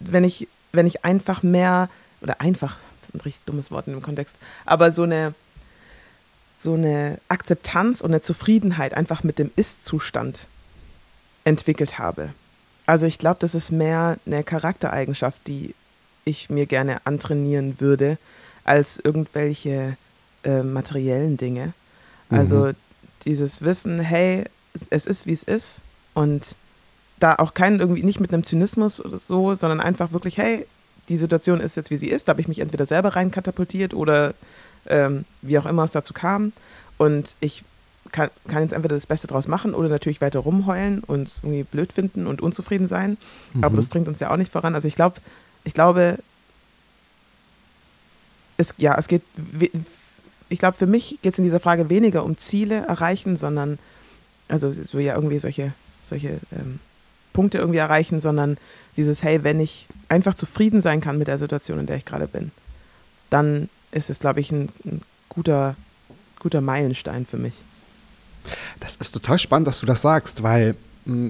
wenn 0.00 0.24
ich, 0.24 0.48
wenn 0.72 0.86
ich 0.86 1.04
einfach 1.04 1.42
mehr, 1.42 1.88
oder 2.20 2.40
einfach, 2.40 2.76
das 3.00 3.08
ist 3.08 3.14
ein 3.14 3.20
richtig 3.20 3.44
dummes 3.44 3.70
Wort 3.70 3.86
in 3.86 3.92
dem 3.92 4.02
Kontext, 4.02 4.36
aber 4.64 4.92
so 4.92 5.02
eine, 5.02 5.34
so 6.56 6.74
eine 6.74 7.18
Akzeptanz 7.28 8.00
und 8.00 8.12
eine 8.12 8.20
Zufriedenheit 8.20 8.94
einfach 8.94 9.24
mit 9.24 9.38
dem 9.38 9.50
Ist-Zustand 9.56 10.46
entwickelt 11.42 11.98
habe. 11.98 12.30
Also 12.86 13.06
ich 13.06 13.18
glaube, 13.18 13.38
das 13.40 13.54
ist 13.54 13.72
mehr 13.72 14.18
eine 14.24 14.44
Charaktereigenschaft, 14.44 15.46
die 15.46 15.74
ich 16.24 16.50
mir 16.50 16.66
gerne 16.66 17.04
antrainieren 17.04 17.80
würde, 17.80 18.18
als 18.62 18.98
irgendwelche 18.98 19.96
äh, 20.44 20.62
materiellen 20.62 21.36
Dinge. 21.36 21.74
Also 22.30 22.66
mhm. 22.66 22.74
dieses 23.24 23.62
Wissen, 23.62 24.00
hey, 24.00 24.44
es 24.90 25.06
ist, 25.06 25.26
wie 25.26 25.32
es 25.32 25.42
ist 25.42 25.82
und 26.14 26.56
da 27.20 27.36
auch 27.36 27.54
keinen 27.54 27.80
irgendwie 27.80 28.02
nicht 28.02 28.20
mit 28.20 28.32
einem 28.32 28.44
Zynismus 28.44 29.04
oder 29.04 29.18
so, 29.18 29.54
sondern 29.54 29.80
einfach 29.80 30.12
wirklich, 30.12 30.38
hey, 30.38 30.66
die 31.08 31.16
Situation 31.16 31.60
ist 31.60 31.76
jetzt, 31.76 31.90
wie 31.90 31.96
sie 31.96 32.08
ist. 32.08 32.28
Da 32.28 32.30
habe 32.30 32.40
ich 32.40 32.48
mich 32.48 32.60
entweder 32.60 32.86
selber 32.86 33.16
rein 33.16 33.30
katapultiert 33.30 33.94
oder 33.94 34.34
ähm, 34.86 35.24
wie 35.42 35.58
auch 35.58 35.66
immer 35.66 35.84
es 35.84 35.92
dazu 35.92 36.14
kam. 36.14 36.52
Und 36.96 37.34
ich 37.40 37.64
kann, 38.12 38.30
kann, 38.48 38.62
jetzt 38.62 38.72
entweder 38.72 38.94
das 38.94 39.06
Beste 39.06 39.26
draus 39.26 39.48
machen 39.48 39.74
oder 39.74 39.88
natürlich 39.88 40.20
weiter 40.20 40.40
rumheulen 40.40 41.00
und 41.00 41.28
es 41.28 41.40
irgendwie 41.42 41.64
blöd 41.64 41.92
finden 41.92 42.26
und 42.26 42.40
unzufrieden 42.40 42.86
sein. 42.86 43.16
Mhm. 43.52 43.64
Aber 43.64 43.76
das 43.76 43.88
bringt 43.88 44.08
uns 44.08 44.20
ja 44.20 44.30
auch 44.30 44.36
nicht 44.36 44.52
voran. 44.52 44.74
Also 44.74 44.88
ich 44.88 44.94
glaube, 44.94 45.16
ich 45.64 45.74
glaube, 45.74 46.18
es, 48.56 48.74
ja, 48.78 48.96
es 48.96 49.08
geht, 49.08 49.22
ich 50.48 50.58
glaube, 50.58 50.76
für 50.76 50.86
mich 50.86 51.18
geht 51.22 51.32
es 51.32 51.38
in 51.38 51.44
dieser 51.44 51.60
Frage 51.60 51.88
weniger 51.90 52.24
um 52.24 52.36
Ziele 52.36 52.86
erreichen, 52.86 53.36
sondern, 53.36 53.78
also 54.48 54.70
so 54.70 54.98
ja 54.98 55.14
irgendwie 55.14 55.38
solche 55.38 55.72
solche 56.04 56.40
ähm, 56.52 56.78
Punkte 57.32 57.58
irgendwie 57.58 57.78
erreichen, 57.78 58.20
sondern 58.20 58.56
dieses, 58.96 59.22
hey, 59.22 59.42
wenn 59.42 59.60
ich 59.60 59.88
einfach 60.08 60.34
zufrieden 60.34 60.80
sein 60.80 61.00
kann 61.00 61.18
mit 61.18 61.28
der 61.28 61.38
Situation, 61.38 61.80
in 61.80 61.86
der 61.86 61.96
ich 61.96 62.04
gerade 62.04 62.28
bin, 62.28 62.52
dann 63.30 63.68
ist 63.90 64.10
es, 64.10 64.20
glaube 64.20 64.40
ich, 64.40 64.52
ein, 64.52 64.68
ein 64.84 65.02
guter, 65.28 65.74
guter 66.38 66.60
Meilenstein 66.60 67.26
für 67.26 67.38
mich. 67.38 67.54
Das 68.80 68.96
ist 68.96 69.12
total 69.12 69.38
spannend, 69.38 69.66
dass 69.66 69.80
du 69.80 69.86
das 69.86 70.02
sagst, 70.02 70.42
weil 70.42 70.76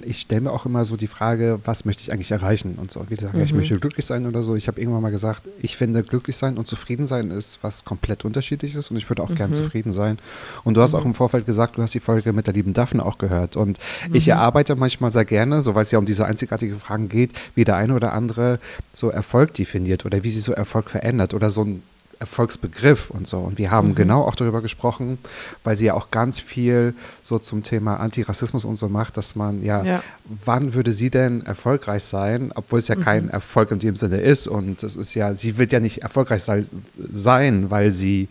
ich 0.05 0.21
stelle 0.21 0.43
mir 0.43 0.53
auch 0.53 0.67
immer 0.67 0.85
so 0.85 0.97
die 0.97 1.09
Frage, 1.09 1.59
was 1.65 1.85
möchte 1.85 2.03
ich 2.03 2.13
eigentlich 2.13 2.31
erreichen 2.31 2.77
und 2.81 2.93
so. 2.93 3.01
Und 3.01 3.11
wie 3.11 3.17
gesagt, 3.17 3.35
mhm. 3.35 3.43
ich 3.43 3.53
möchte 3.53 3.77
glücklich 3.79 4.07
sein 4.07 4.27
oder 4.27 4.45
so. 4.45 4.55
Ich 4.55 4.69
habe 4.69 4.81
irgendwann 4.81 5.03
mal 5.03 5.11
gesagt, 5.11 5.49
ich 5.61 5.77
finde 5.77 6.05
glücklich 6.05 6.37
sein 6.37 6.57
und 6.57 6.69
zufrieden 6.69 7.09
sein 7.09 7.33
ist 7.33 7.59
was 7.63 7.85
komplett 7.85 8.25
unterschiedliches 8.25 8.91
und 8.91 8.97
ich 8.97 9.09
würde 9.09 9.23
auch 9.23 9.31
mhm. 9.31 9.35
gern 9.35 9.55
zufrieden 9.55 9.93
sein. 9.93 10.19
Und 10.63 10.77
du 10.77 10.81
hast 10.81 10.93
mhm. 10.93 10.99
auch 11.01 11.05
im 11.05 11.15
Vorfeld 11.15 11.45
gesagt, 11.45 11.77
du 11.77 11.83
hast 11.83 11.93
die 11.93 12.01
Folge 12.01 12.33
mit 12.33 12.47
der 12.47 12.55
lieben 12.55 12.73
Daphne 12.73 13.05
auch 13.05 13.19
gehört. 13.19 13.57
Und 13.57 13.79
ich 14.13 14.27
mhm. 14.27 14.33
erarbeite 14.33 14.77
manchmal 14.77 15.11
sehr 15.11 15.25
gerne, 15.25 15.61
so 15.61 15.75
weil 15.75 15.83
es 15.83 15.91
ja 15.91 15.99
um 15.99 16.07
diese 16.07 16.25
einzigartige 16.25 16.77
Fragen 16.77 17.09
geht, 17.09 17.33
wie 17.57 17.65
der 17.65 17.77
eine 17.77 17.95
oder 17.95 18.13
andere 18.13 18.61
so 18.93 19.11
Erfolg 19.11 19.55
definiert 19.55 20.07
oder 20.07 20.23
wie 20.23 20.31
sie 20.31 20.41
so 20.41 20.53
Erfolg 20.53 20.89
verändert 20.89 21.35
oder 21.35 21.51
so 21.51 21.65
ein 21.65 21.83
Erfolgsbegriff 22.19 23.11
und 23.11 23.27
so. 23.27 23.39
Und 23.39 23.59
wir 23.59 23.71
haben 23.71 23.91
mhm. 23.91 23.95
genau 23.95 24.23
auch 24.23 24.35
darüber 24.35 24.63
gesprochen, 24.63 25.19
weil 25.63 25.77
sie 25.77 25.87
ja 25.87 25.95
auch 25.95 26.11
ganz 26.11 26.41
viel 26.41 26.95
so 27.23 27.39
zum 27.39 27.63
Thema 27.63 27.97
Antirassismus 27.97 28.65
und 28.65 28.77
so 28.77 28.89
macht, 28.89 29.17
dass 29.17 29.37
man 29.37 29.63
ja, 29.63 29.83
ja. 29.85 30.03
wann 30.45 30.75
würde 30.75 30.93
sie 30.93 31.11
denn 31.11 31.45
erfolgreich 31.45 32.05
sein, 32.05 32.53
obwohl 32.55 32.79
es 32.79 32.89
ja 32.89 32.97
mhm. 32.97 33.03
kein 33.03 33.29
Erfolg 33.29 33.71
in 33.71 33.79
dem 33.79 33.97
Sinne 33.97 34.19
ist. 34.19 34.47
Und 34.47 34.83
es 34.83 34.97
ist 34.97 35.15
ja, 35.15 35.35
sie 35.35 35.59
wird 35.59 35.73
ja 35.73 35.81
nicht 35.81 36.03
erfolgreich 36.03 36.43
sein, 36.43 37.71
weil 37.71 37.91
sie 37.91 38.29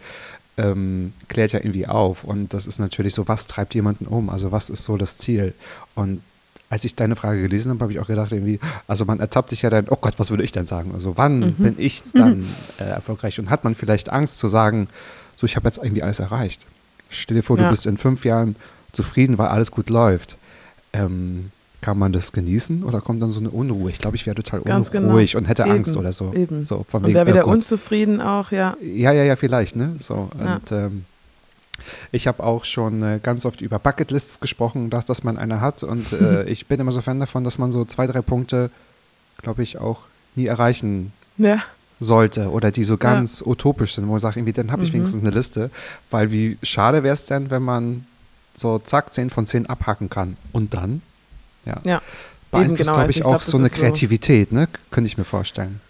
ähm, 0.58 1.14
klärt 1.28 1.52
ja 1.52 1.60
irgendwie 1.60 1.88
auf. 1.88 2.24
Und 2.24 2.54
das 2.54 2.68
ist 2.68 2.80
natürlich 2.80 3.14
so, 3.14 3.28
was 3.28 3.48
treibt 3.48 3.76
jemanden 3.76 4.06
um? 4.06 4.30
Also 4.30 4.52
was 4.52 4.70
ist 4.70 4.84
so 4.84 4.98
das 4.98 5.18
Ziel? 5.18 5.54
Und 5.96 6.22
als 6.74 6.86
ich 6.86 6.96
deine 6.96 7.16
Frage 7.16 7.40
gelesen 7.40 7.70
habe, 7.70 7.82
habe 7.82 7.94
ich 7.94 8.00
auch 8.00 8.08
gedacht, 8.08 8.32
irgendwie, 8.32 8.60
also 8.88 9.06
man 9.06 9.20
ertappt 9.20 9.52
sich 9.52 9.62
ja 9.62 9.70
dann, 9.70 9.86
oh 9.90 9.96
Gott, 9.96 10.16
was 10.18 10.32
würde 10.32 10.44
ich 10.44 10.52
denn 10.52 10.66
sagen? 10.66 10.92
Also 10.96 11.18
wann 11.18 11.40
mhm. 11.40 11.54
bin 11.54 11.76
ich 11.78 12.02
dann 12.16 12.48
äh, 12.80 12.86
erfolgreich? 12.86 13.40
Und 13.40 13.52
hat 13.52 13.64
man 13.64 13.76
vielleicht 13.76 14.10
Angst 14.10 14.40
zu 14.40 14.48
sagen, 14.48 14.88
so 15.36 15.46
ich 15.46 15.56
habe 15.56 15.68
jetzt 15.68 15.78
irgendwie 15.78 16.02
alles 16.02 16.20
erreicht. 16.20 16.66
Stell 17.10 17.38
dir 17.38 17.44
vor, 17.44 17.60
ja. 17.60 17.66
du 17.66 17.70
bist 17.70 17.86
in 17.86 17.98
fünf 17.98 18.26
Jahren 18.26 18.56
zufrieden, 18.92 19.38
weil 19.38 19.50
alles 19.50 19.70
gut 19.70 19.92
läuft. 19.92 20.36
Ähm, 20.94 21.52
kann 21.82 22.00
man 22.00 22.12
das 22.12 22.32
genießen 22.32 22.84
oder 22.84 23.02
kommt 23.02 23.22
dann 23.22 23.30
so 23.30 23.40
eine 23.40 23.52
Unruhe? 23.52 23.92
Ich 23.92 24.00
glaube, 24.00 24.16
ich 24.16 24.26
wäre 24.26 24.36
total 24.36 24.62
Ganz 24.62 24.90
genau. 24.90 25.10
unruhig 25.10 25.34
genau. 25.34 25.44
und 25.44 25.50
hätte 25.50 25.64
Eben. 25.64 25.74
Angst 25.74 25.96
oder 25.96 26.12
so. 26.12 26.34
Eben. 26.34 26.66
so 26.66 26.88
von 26.90 27.06
und 27.06 27.14
wäre 27.14 27.28
wieder 27.28 27.48
oh 27.48 27.52
unzufrieden 27.52 28.20
auch, 28.20 28.52
ja. 28.52 28.76
Ja, 28.82 29.12
ja, 29.12 29.24
ja, 29.24 29.36
vielleicht, 29.36 29.76
ne? 29.76 29.96
So, 30.00 30.28
ja. 30.44 30.56
und 30.56 30.72
ähm, 30.72 31.06
ich 32.12 32.28
habe 32.28 32.44
auch 32.44 32.66
schon 32.66 33.02
äh, 33.04 33.20
ganz 33.22 33.46
oft 33.46 33.62
über 33.62 33.80
Bucketlists 33.80 34.40
gesprochen, 34.40 34.90
dass, 34.90 35.06
dass 35.06 35.24
man 35.24 35.38
eine 35.38 35.62
hat. 35.62 35.84
Und 35.84 36.12
äh, 36.14 36.44
ich 36.50 36.68
bin 36.68 36.80
immer 36.80 36.92
so 36.92 37.02
Fan 37.02 37.20
davon, 37.20 37.44
dass 37.44 37.58
man 37.58 37.72
so 37.72 37.86
zwei, 37.86 38.08
drei 38.08 38.22
Punkte, 38.22 38.70
glaube 39.42 39.64
ich, 39.64 39.78
auch 39.78 40.02
nie 40.36 40.46
erreichen 40.46 41.14
ja. 41.38 41.60
sollte. 42.00 42.52
Oder 42.52 42.72
die 42.72 42.84
so 42.84 42.98
ganz 42.98 43.40
ja. 43.40 43.48
utopisch 43.48 43.96
sind, 43.96 44.08
wo 44.08 44.12
man 44.12 44.20
sagt, 44.20 44.38
irgendwie, 44.38 44.54
dann 44.54 44.72
habe 44.72 44.84
ich 44.84 44.90
mhm. 44.90 44.96
wenigstens 44.96 45.22
eine 45.22 45.32
Liste. 45.32 45.70
Weil 46.10 46.32
wie 46.32 46.58
schade 46.64 47.04
wäre 47.04 47.14
es 47.14 47.26
denn, 47.26 47.50
wenn 47.50 47.64
man 47.64 48.06
so 48.56 48.80
zack, 48.80 49.14
10 49.14 49.30
von 49.30 49.46
10 49.46 49.68
abhaken 49.68 50.10
kann. 50.10 50.38
Und 50.52 50.74
dann? 50.74 51.02
Ja. 51.66 51.82
ja. 51.84 52.02
Beeinflusst, 52.52 52.82
genau. 52.82 52.94
glaube 52.94 53.12
ich, 53.12 53.18
also 53.18 53.20
ich, 53.20 53.26
auch 53.26 53.42
glaub, 53.42 53.44
so 53.44 53.58
eine 53.58 53.70
Kreativität, 53.70 54.50
so 54.50 54.56
ne? 54.56 54.68
Könnte 54.92 55.08
ich 55.08 55.18
mir 55.18 55.24
vorstellen. 55.24 55.82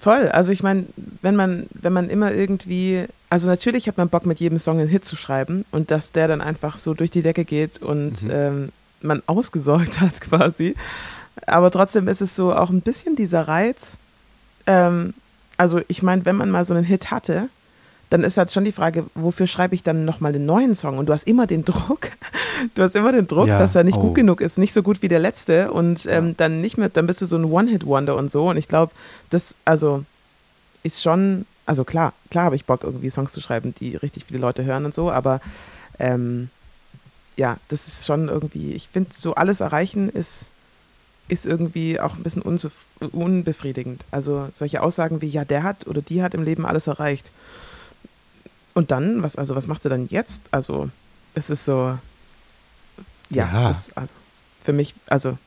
Voll. 0.00 0.28
Also 0.28 0.50
ich 0.50 0.62
meine, 0.62 0.86
wenn 1.20 1.36
man, 1.36 1.66
wenn 1.74 1.92
man 1.92 2.08
immer 2.08 2.32
irgendwie, 2.32 3.04
also 3.28 3.48
natürlich 3.48 3.86
hat 3.86 3.98
man 3.98 4.08
Bock, 4.08 4.24
mit 4.24 4.40
jedem 4.40 4.58
Song 4.58 4.80
einen 4.80 4.88
Hit 4.88 5.04
zu 5.04 5.14
schreiben 5.14 5.66
und 5.72 5.90
dass 5.90 6.10
der 6.10 6.26
dann 6.26 6.40
einfach 6.40 6.78
so 6.78 6.94
durch 6.94 7.10
die 7.10 7.20
Decke 7.20 7.44
geht 7.44 7.82
und 7.82 8.22
mhm. 8.22 8.30
ähm, 8.32 8.68
man 9.02 9.22
ausgesorgt 9.26 10.00
hat 10.00 10.22
quasi. 10.22 10.74
Aber 11.46 11.70
trotzdem 11.70 12.08
ist 12.08 12.22
es 12.22 12.34
so 12.34 12.54
auch 12.54 12.70
ein 12.70 12.80
bisschen 12.80 13.14
dieser 13.14 13.46
Reiz. 13.46 13.98
Ähm, 14.66 15.12
also 15.58 15.82
ich 15.88 16.02
meine, 16.02 16.24
wenn 16.24 16.36
man 16.36 16.50
mal 16.50 16.64
so 16.64 16.72
einen 16.72 16.84
Hit 16.84 17.10
hatte, 17.10 17.50
dann 18.10 18.24
ist 18.24 18.36
halt 18.36 18.50
schon 18.50 18.64
die 18.64 18.72
Frage, 18.72 19.06
wofür 19.14 19.46
schreibe 19.46 19.74
ich 19.74 19.84
dann 19.84 20.04
nochmal 20.04 20.32
den 20.32 20.44
neuen 20.44 20.74
Song? 20.74 20.98
Und 20.98 21.08
du 21.08 21.12
hast 21.12 21.26
immer 21.26 21.46
den 21.46 21.64
Druck, 21.64 22.10
du 22.74 22.82
hast 22.82 22.96
immer 22.96 23.12
den 23.12 23.28
Druck, 23.28 23.46
ja, 23.46 23.58
dass 23.58 23.74
er 23.74 23.84
nicht 23.84 23.98
oh. 23.98 24.02
gut 24.02 24.16
genug 24.16 24.40
ist, 24.40 24.58
nicht 24.58 24.74
so 24.74 24.82
gut 24.82 25.00
wie 25.00 25.08
der 25.08 25.20
letzte 25.20 25.70
und 25.70 26.06
ähm, 26.06 26.28
ja. 26.28 26.34
dann 26.36 26.60
nicht 26.60 26.76
mehr, 26.76 26.88
dann 26.88 27.06
bist 27.06 27.22
du 27.22 27.26
so 27.26 27.36
ein 27.36 27.44
One-Hit-Wonder 27.44 28.16
und 28.16 28.30
so. 28.30 28.50
Und 28.50 28.56
ich 28.56 28.68
glaube, 28.68 28.92
das, 29.30 29.56
also, 29.64 30.04
ist 30.82 31.02
schon, 31.02 31.46
also 31.66 31.84
klar, 31.84 32.12
klar 32.30 32.46
habe 32.46 32.56
ich 32.56 32.64
Bock, 32.64 32.84
irgendwie 32.84 33.10
Songs 33.10 33.32
zu 33.32 33.40
schreiben, 33.40 33.74
die 33.78 33.94
richtig 33.96 34.24
viele 34.24 34.40
Leute 34.40 34.64
hören 34.64 34.84
und 34.84 34.94
so, 34.94 35.10
aber 35.10 35.40
ähm, 35.98 36.48
ja, 37.36 37.58
das 37.68 37.86
ist 37.86 38.06
schon 38.06 38.28
irgendwie, 38.28 38.72
ich 38.72 38.88
finde, 38.88 39.10
so 39.14 39.34
alles 39.34 39.60
erreichen 39.60 40.08
ist, 40.08 40.50
ist 41.28 41.46
irgendwie 41.46 42.00
auch 42.00 42.16
ein 42.16 42.24
bisschen 42.24 42.42
unbefriedigend. 42.42 44.04
Also 44.10 44.48
solche 44.52 44.82
Aussagen 44.82 45.22
wie, 45.22 45.28
ja, 45.28 45.44
der 45.44 45.62
hat 45.62 45.86
oder 45.86 46.02
die 46.02 46.22
hat 46.22 46.34
im 46.34 46.42
Leben 46.42 46.66
alles 46.66 46.88
erreicht. 46.88 47.30
Und 48.74 48.90
dann, 48.90 49.22
was, 49.22 49.36
also 49.36 49.54
was 49.54 49.66
macht 49.66 49.82
sie 49.82 49.88
dann 49.88 50.06
jetzt? 50.06 50.44
Also, 50.50 50.90
es 51.34 51.50
ist 51.50 51.64
so, 51.64 51.98
ja, 53.30 53.46
ja. 53.52 53.68
Das, 53.68 53.94
also 53.96 54.12
für 54.62 54.72
mich, 54.72 54.94
also 55.08 55.38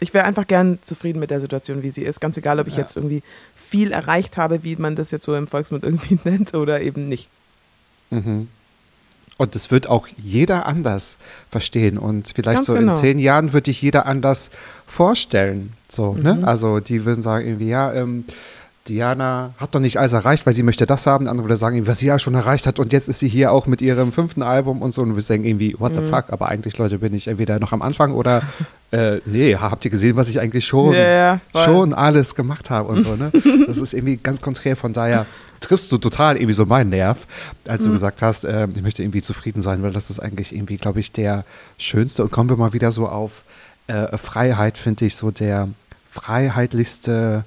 ich 0.00 0.14
wäre 0.14 0.24
einfach 0.24 0.46
gern 0.46 0.78
zufrieden 0.82 1.20
mit 1.20 1.30
der 1.30 1.40
Situation, 1.40 1.82
wie 1.82 1.90
sie 1.90 2.02
ist. 2.02 2.20
Ganz 2.20 2.36
egal, 2.36 2.58
ob 2.58 2.66
ich 2.66 2.74
ja. 2.74 2.80
jetzt 2.80 2.96
irgendwie 2.96 3.22
viel 3.54 3.92
erreicht 3.92 4.38
habe, 4.38 4.64
wie 4.64 4.76
man 4.76 4.96
das 4.96 5.10
jetzt 5.10 5.24
so 5.24 5.34
im 5.36 5.46
Volksmund 5.46 5.84
irgendwie 5.84 6.18
nennt, 6.28 6.54
oder 6.54 6.80
eben 6.80 7.08
nicht. 7.08 7.28
Mhm. 8.10 8.48
Und 9.36 9.54
das 9.54 9.70
wird 9.70 9.88
auch 9.88 10.06
jeder 10.18 10.66
anders 10.66 11.16
verstehen. 11.50 11.96
Und 11.96 12.32
vielleicht 12.34 12.56
Ganz 12.56 12.66
so 12.66 12.74
genau. 12.74 12.92
in 12.92 12.98
zehn 12.98 13.18
Jahren 13.18 13.52
wird 13.54 13.68
dich 13.68 13.80
jeder 13.80 14.04
anders 14.04 14.50
vorstellen. 14.86 15.72
So, 15.88 16.14
ne? 16.14 16.34
mhm. 16.34 16.40
ne? 16.40 16.46
Also 16.46 16.80
die 16.80 17.04
würden 17.04 17.22
sagen 17.22 17.46
irgendwie, 17.46 17.68
ja, 17.68 17.92
ähm, 17.92 18.24
Diana 18.90 19.54
hat 19.56 19.72
doch 19.74 19.80
nicht 19.80 19.98
alles 19.98 20.12
erreicht, 20.12 20.44
weil 20.46 20.52
sie 20.52 20.64
möchte 20.64 20.84
das 20.84 21.06
haben. 21.06 21.28
Andere 21.28 21.46
würde 21.46 21.56
sagen, 21.56 21.86
was 21.86 22.00
sie 22.00 22.08
ja 22.08 22.18
schon 22.18 22.34
erreicht 22.34 22.66
hat 22.66 22.80
und 22.80 22.92
jetzt 22.92 23.08
ist 23.08 23.20
sie 23.20 23.28
hier 23.28 23.52
auch 23.52 23.66
mit 23.66 23.80
ihrem 23.80 24.10
fünften 24.10 24.42
Album 24.42 24.82
und 24.82 24.92
so 24.92 25.02
und 25.02 25.14
wir 25.14 25.22
sagen 25.22 25.44
irgendwie, 25.44 25.76
what 25.78 25.94
the 25.94 26.00
mhm. 26.00 26.10
fuck? 26.10 26.24
Aber 26.30 26.48
eigentlich, 26.48 26.76
Leute, 26.76 26.98
bin 26.98 27.14
ich 27.14 27.28
entweder 27.28 27.60
noch 27.60 27.72
am 27.72 27.82
Anfang 27.82 28.12
oder 28.12 28.42
äh, 28.90 29.18
nee, 29.26 29.54
habt 29.54 29.84
ihr 29.84 29.92
gesehen, 29.92 30.16
was 30.16 30.28
ich 30.28 30.40
eigentlich 30.40 30.66
schon, 30.66 30.92
yeah, 30.92 31.40
schon 31.54 31.94
alles 31.94 32.34
gemacht 32.34 32.68
habe 32.68 32.88
und 32.88 33.04
so, 33.04 33.14
ne? 33.14 33.30
Das 33.68 33.78
ist 33.78 33.94
irgendwie 33.94 34.16
ganz 34.16 34.40
konträr, 34.40 34.74
von 34.76 34.92
daher 34.92 35.24
triffst 35.60 35.92
du 35.92 35.98
total 35.98 36.36
irgendwie 36.36 36.54
so 36.54 36.66
meinen 36.66 36.90
Nerv, 36.90 37.28
als 37.68 37.84
mhm. 37.84 37.88
du 37.88 37.92
gesagt 37.92 38.22
hast, 38.22 38.44
äh, 38.44 38.66
ich 38.74 38.82
möchte 38.82 39.04
irgendwie 39.04 39.22
zufrieden 39.22 39.62
sein, 39.62 39.84
weil 39.84 39.92
das 39.92 40.10
ist 40.10 40.18
eigentlich 40.18 40.52
irgendwie, 40.52 40.78
glaube 40.78 40.98
ich, 40.98 41.12
der 41.12 41.44
schönste 41.78 42.24
und 42.24 42.32
kommen 42.32 42.50
wir 42.50 42.56
mal 42.56 42.72
wieder 42.72 42.90
so 42.90 43.08
auf 43.08 43.44
äh, 43.86 44.18
Freiheit, 44.18 44.78
finde 44.78 45.04
ich, 45.04 45.14
so 45.14 45.30
der 45.30 45.68
freiheitlichste 46.10 47.44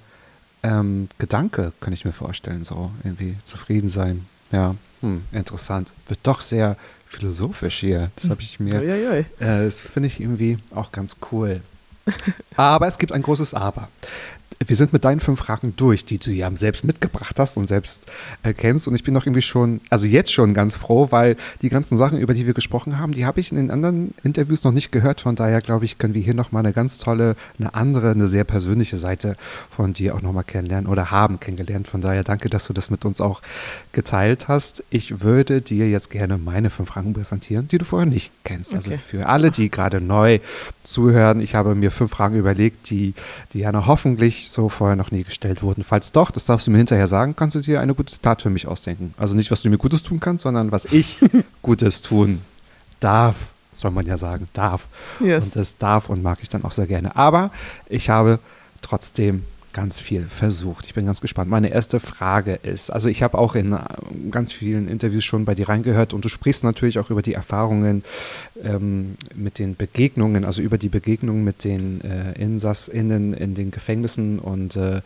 ähm, 0.64 1.10
Gedanke, 1.18 1.74
kann 1.80 1.94
ich 1.94 2.06
mir 2.06 2.14
vorstellen, 2.14 2.64
so 2.64 2.92
irgendwie 3.04 3.36
zufrieden 3.44 3.90
sein. 3.90 4.26
Ja, 4.52 4.76
hm, 5.02 5.24
interessant. 5.32 5.92
Wird 6.08 6.20
doch 6.24 6.42
sehr 6.42 6.78
philosophisch 7.06 7.80
hier. 7.80 8.12
Das 8.16 8.30
habe 8.30 8.42
ich 8.42 8.60
mir. 8.60 8.82
Äh, 9.40 9.66
das 9.66 9.82
finde 9.82 10.08
ich 10.08 10.20
irgendwie 10.20 10.58
auch 10.74 10.92
ganz 10.92 11.18
cool. 11.32 11.62
Aber 12.56 12.88
es 12.88 12.98
gibt 12.98 13.12
ein 13.12 13.22
großes 13.22 13.54
Aber 13.54 13.90
wir 14.66 14.76
sind 14.76 14.94
mit 14.94 15.06
deinen 15.06 15.20
fünf 15.20 15.40
Fragen 15.40 15.74
durch, 15.76 16.06
die 16.06 16.18
du 16.18 16.32
ja 16.32 16.50
selbst 16.56 16.84
mitgebracht 16.84 17.40
hast 17.40 17.58
und 17.58 17.68
selbst 17.68 18.06
äh, 18.44 18.54
kennst. 18.54 18.88
Und 18.88 18.96
ich 18.96 19.04
bin 19.04 19.14
doch 19.14 19.26
irgendwie 19.26 19.42
schon, 19.42 19.80
also 19.90 20.08
jetzt 20.08 20.32
schon 20.32 20.54
ganz 20.54 20.78
froh, 20.78 21.08
weil 21.12 21.36
die 21.62 21.70
ganzen 21.70 21.98
Sachen, 21.98 22.18
über 22.20 22.34
die 22.34 22.46
wir 22.46 22.54
gesprochen 22.54 23.00
haben, 23.00 23.14
die 23.14 23.26
habe 23.26 23.40
ich 23.40 23.52
in 23.52 23.58
den 23.58 23.72
anderen 23.72 24.12
Interviews 24.24 24.64
noch 24.64 24.72
nicht 24.72 24.92
gehört. 24.92 25.22
Von 25.22 25.36
daher 25.36 25.62
glaube 25.62 25.86
ich, 25.86 25.98
können 25.98 26.14
wir 26.14 26.22
hier 26.22 26.34
nochmal 26.34 26.66
eine 26.66 26.74
ganz 26.74 26.98
tolle, 26.98 27.36
eine 27.60 27.74
andere, 27.74 28.12
eine 28.12 28.28
sehr 28.28 28.44
persönliche 28.44 28.98
Seite 28.98 29.36
von 29.70 29.94
dir 29.94 30.16
auch 30.16 30.22
nochmal 30.22 30.44
kennenlernen 30.44 30.90
oder 30.90 31.12
haben 31.12 31.40
kennengelernt. 31.40 31.88
Von 31.88 32.02
daher 32.02 32.24
danke, 32.24 32.50
dass 32.50 32.68
du 32.68 32.74
das 32.74 32.90
mit 32.90 33.06
uns 33.06 33.22
auch 33.22 33.42
geteilt 33.92 34.48
hast. 34.48 34.84
Ich 34.90 35.22
würde 35.22 35.62
dir 35.62 35.90
jetzt 35.90 36.10
gerne 36.10 36.38
meine 36.38 36.70
fünf 36.70 36.90
Fragen 36.90 37.14
präsentieren, 37.14 37.68
die 37.68 37.78
du 37.78 37.86
vorher 37.86 38.08
nicht 38.08 38.32
kennst. 38.44 38.74
Also 38.74 38.92
okay. 38.92 39.00
Also 39.00 39.18
für 39.18 39.28
alle, 39.28 39.52
die 39.52 39.70
gerade 39.70 40.02
neu 40.02 40.40
zuhören, 40.84 41.42
ich 41.42 41.56
habe 41.56 41.76
mir 41.76 41.92
fünf 41.92 42.12
Fragen 42.12 42.36
überlegt, 42.36 42.90
die 42.90 43.14
Diana 43.54 43.86
hoffentlich 43.88 44.43
so 44.52 44.70
vorher 44.70 44.96
noch 44.96 45.12
nie 45.12 45.24
gestellt 45.24 45.64
wurden. 45.64 45.84
Falls 45.84 46.12
doch, 46.12 46.32
das 46.32 46.46
darfst 46.46 46.68
du 46.68 46.72
mir 46.72 46.78
hinterher 46.78 47.08
sagen, 47.08 47.36
kannst 47.36 47.56
du 47.56 47.62
dir 47.62 47.82
eine 47.82 47.96
gute 47.96 48.20
Tat 48.20 48.42
für 48.42 48.50
mich 48.50 48.68
ausdenken. 48.68 49.14
Also 49.18 49.36
nicht, 49.36 49.52
was 49.52 49.62
du 49.62 49.70
mir 49.70 49.78
Gutes 49.78 50.04
tun 50.04 50.20
kannst, 50.20 50.44
sondern 50.44 50.72
was 50.72 50.86
ich 50.86 51.20
Gutes 51.62 52.02
tun 52.02 52.42
darf, 53.00 53.52
soll 53.72 53.92
man 53.92 54.06
ja 54.06 54.18
sagen, 54.18 54.48
darf. 54.54 54.88
Yes. 55.20 55.46
Und 55.46 55.56
das 55.56 55.78
darf 55.78 56.10
und 56.10 56.24
mag 56.24 56.40
ich 56.42 56.50
dann 56.50 56.64
auch 56.64 56.72
sehr 56.72 56.88
gerne. 56.88 57.16
Aber 57.16 57.52
ich 57.88 58.10
habe 58.10 58.40
trotzdem 58.82 59.44
ganz 59.74 60.00
viel 60.00 60.24
versucht. 60.24 60.86
Ich 60.86 60.94
bin 60.94 61.06
ganz 61.06 61.20
gespannt. 61.20 61.50
Meine 61.50 61.70
erste 61.70 62.00
Frage 62.00 62.54
ist, 62.64 62.90
also 62.90 63.10
ich 63.10 63.24
habe 63.24 63.38
auch 63.38 63.56
in 63.56 63.74
äh, 63.74 63.80
ganz 64.32 64.54
vielen 64.54 64.88
Interviews 64.88 65.24
schon 65.26 65.46
bei 65.46 65.56
dir 65.56 65.70
reingehört 65.70 66.14
und 66.14 66.24
du 66.24 66.30
sprichst 66.30 66.64
natürlich 66.64 67.00
auch 67.00 67.10
über 67.10 67.22
die 67.22 67.34
Erfahrungen 67.34 68.04
ähm, 68.64 69.16
mit 69.36 69.60
den 69.60 69.76
Begegnungen, 69.76 70.46
also 70.46 70.62
über 70.62 70.78
die 70.78 70.90
Begegnungen 70.90 71.44
mit 71.44 71.64
den 71.64 72.02
äh, 72.02 72.34
InsassInnen 72.34 73.34
in 73.34 73.56
den 73.56 73.72
Gefängnissen 73.72 74.40
und 74.40 74.76
äh, 74.76 75.02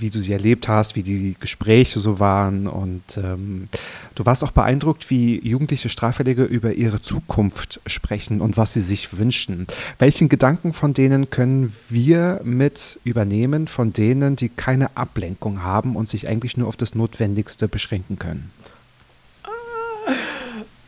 wie 0.00 0.10
du 0.10 0.20
sie 0.20 0.32
erlebt 0.32 0.68
hast, 0.68 0.96
wie 0.96 1.02
die 1.02 1.36
Gespräche 1.38 2.00
so 2.00 2.18
waren. 2.18 2.66
Und 2.66 3.16
ähm, 3.16 3.68
du 4.14 4.26
warst 4.26 4.42
auch 4.44 4.50
beeindruckt, 4.50 5.10
wie 5.10 5.40
jugendliche 5.46 5.88
Straffällige 5.88 6.44
über 6.44 6.72
ihre 6.74 7.00
Zukunft 7.00 7.80
sprechen 7.86 8.40
und 8.40 8.56
was 8.56 8.72
sie 8.72 8.80
sich 8.80 9.16
wünschen. 9.16 9.66
Welchen 9.98 10.28
Gedanken 10.28 10.72
von 10.72 10.94
denen 10.94 11.30
können 11.30 11.72
wir 11.88 12.40
mit 12.44 12.98
übernehmen, 13.04 13.68
von 13.68 13.92
denen, 13.92 14.36
die 14.36 14.48
keine 14.48 14.96
Ablenkung 14.96 15.62
haben 15.62 15.96
und 15.96 16.08
sich 16.08 16.28
eigentlich 16.28 16.56
nur 16.56 16.68
auf 16.68 16.76
das 16.76 16.94
Notwendigste 16.94 17.68
beschränken 17.68 18.18
können? 18.18 18.50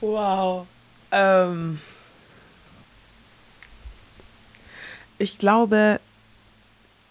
Wow. 0.00 0.66
Ähm 1.12 1.78
ich 5.18 5.38
glaube, 5.38 6.00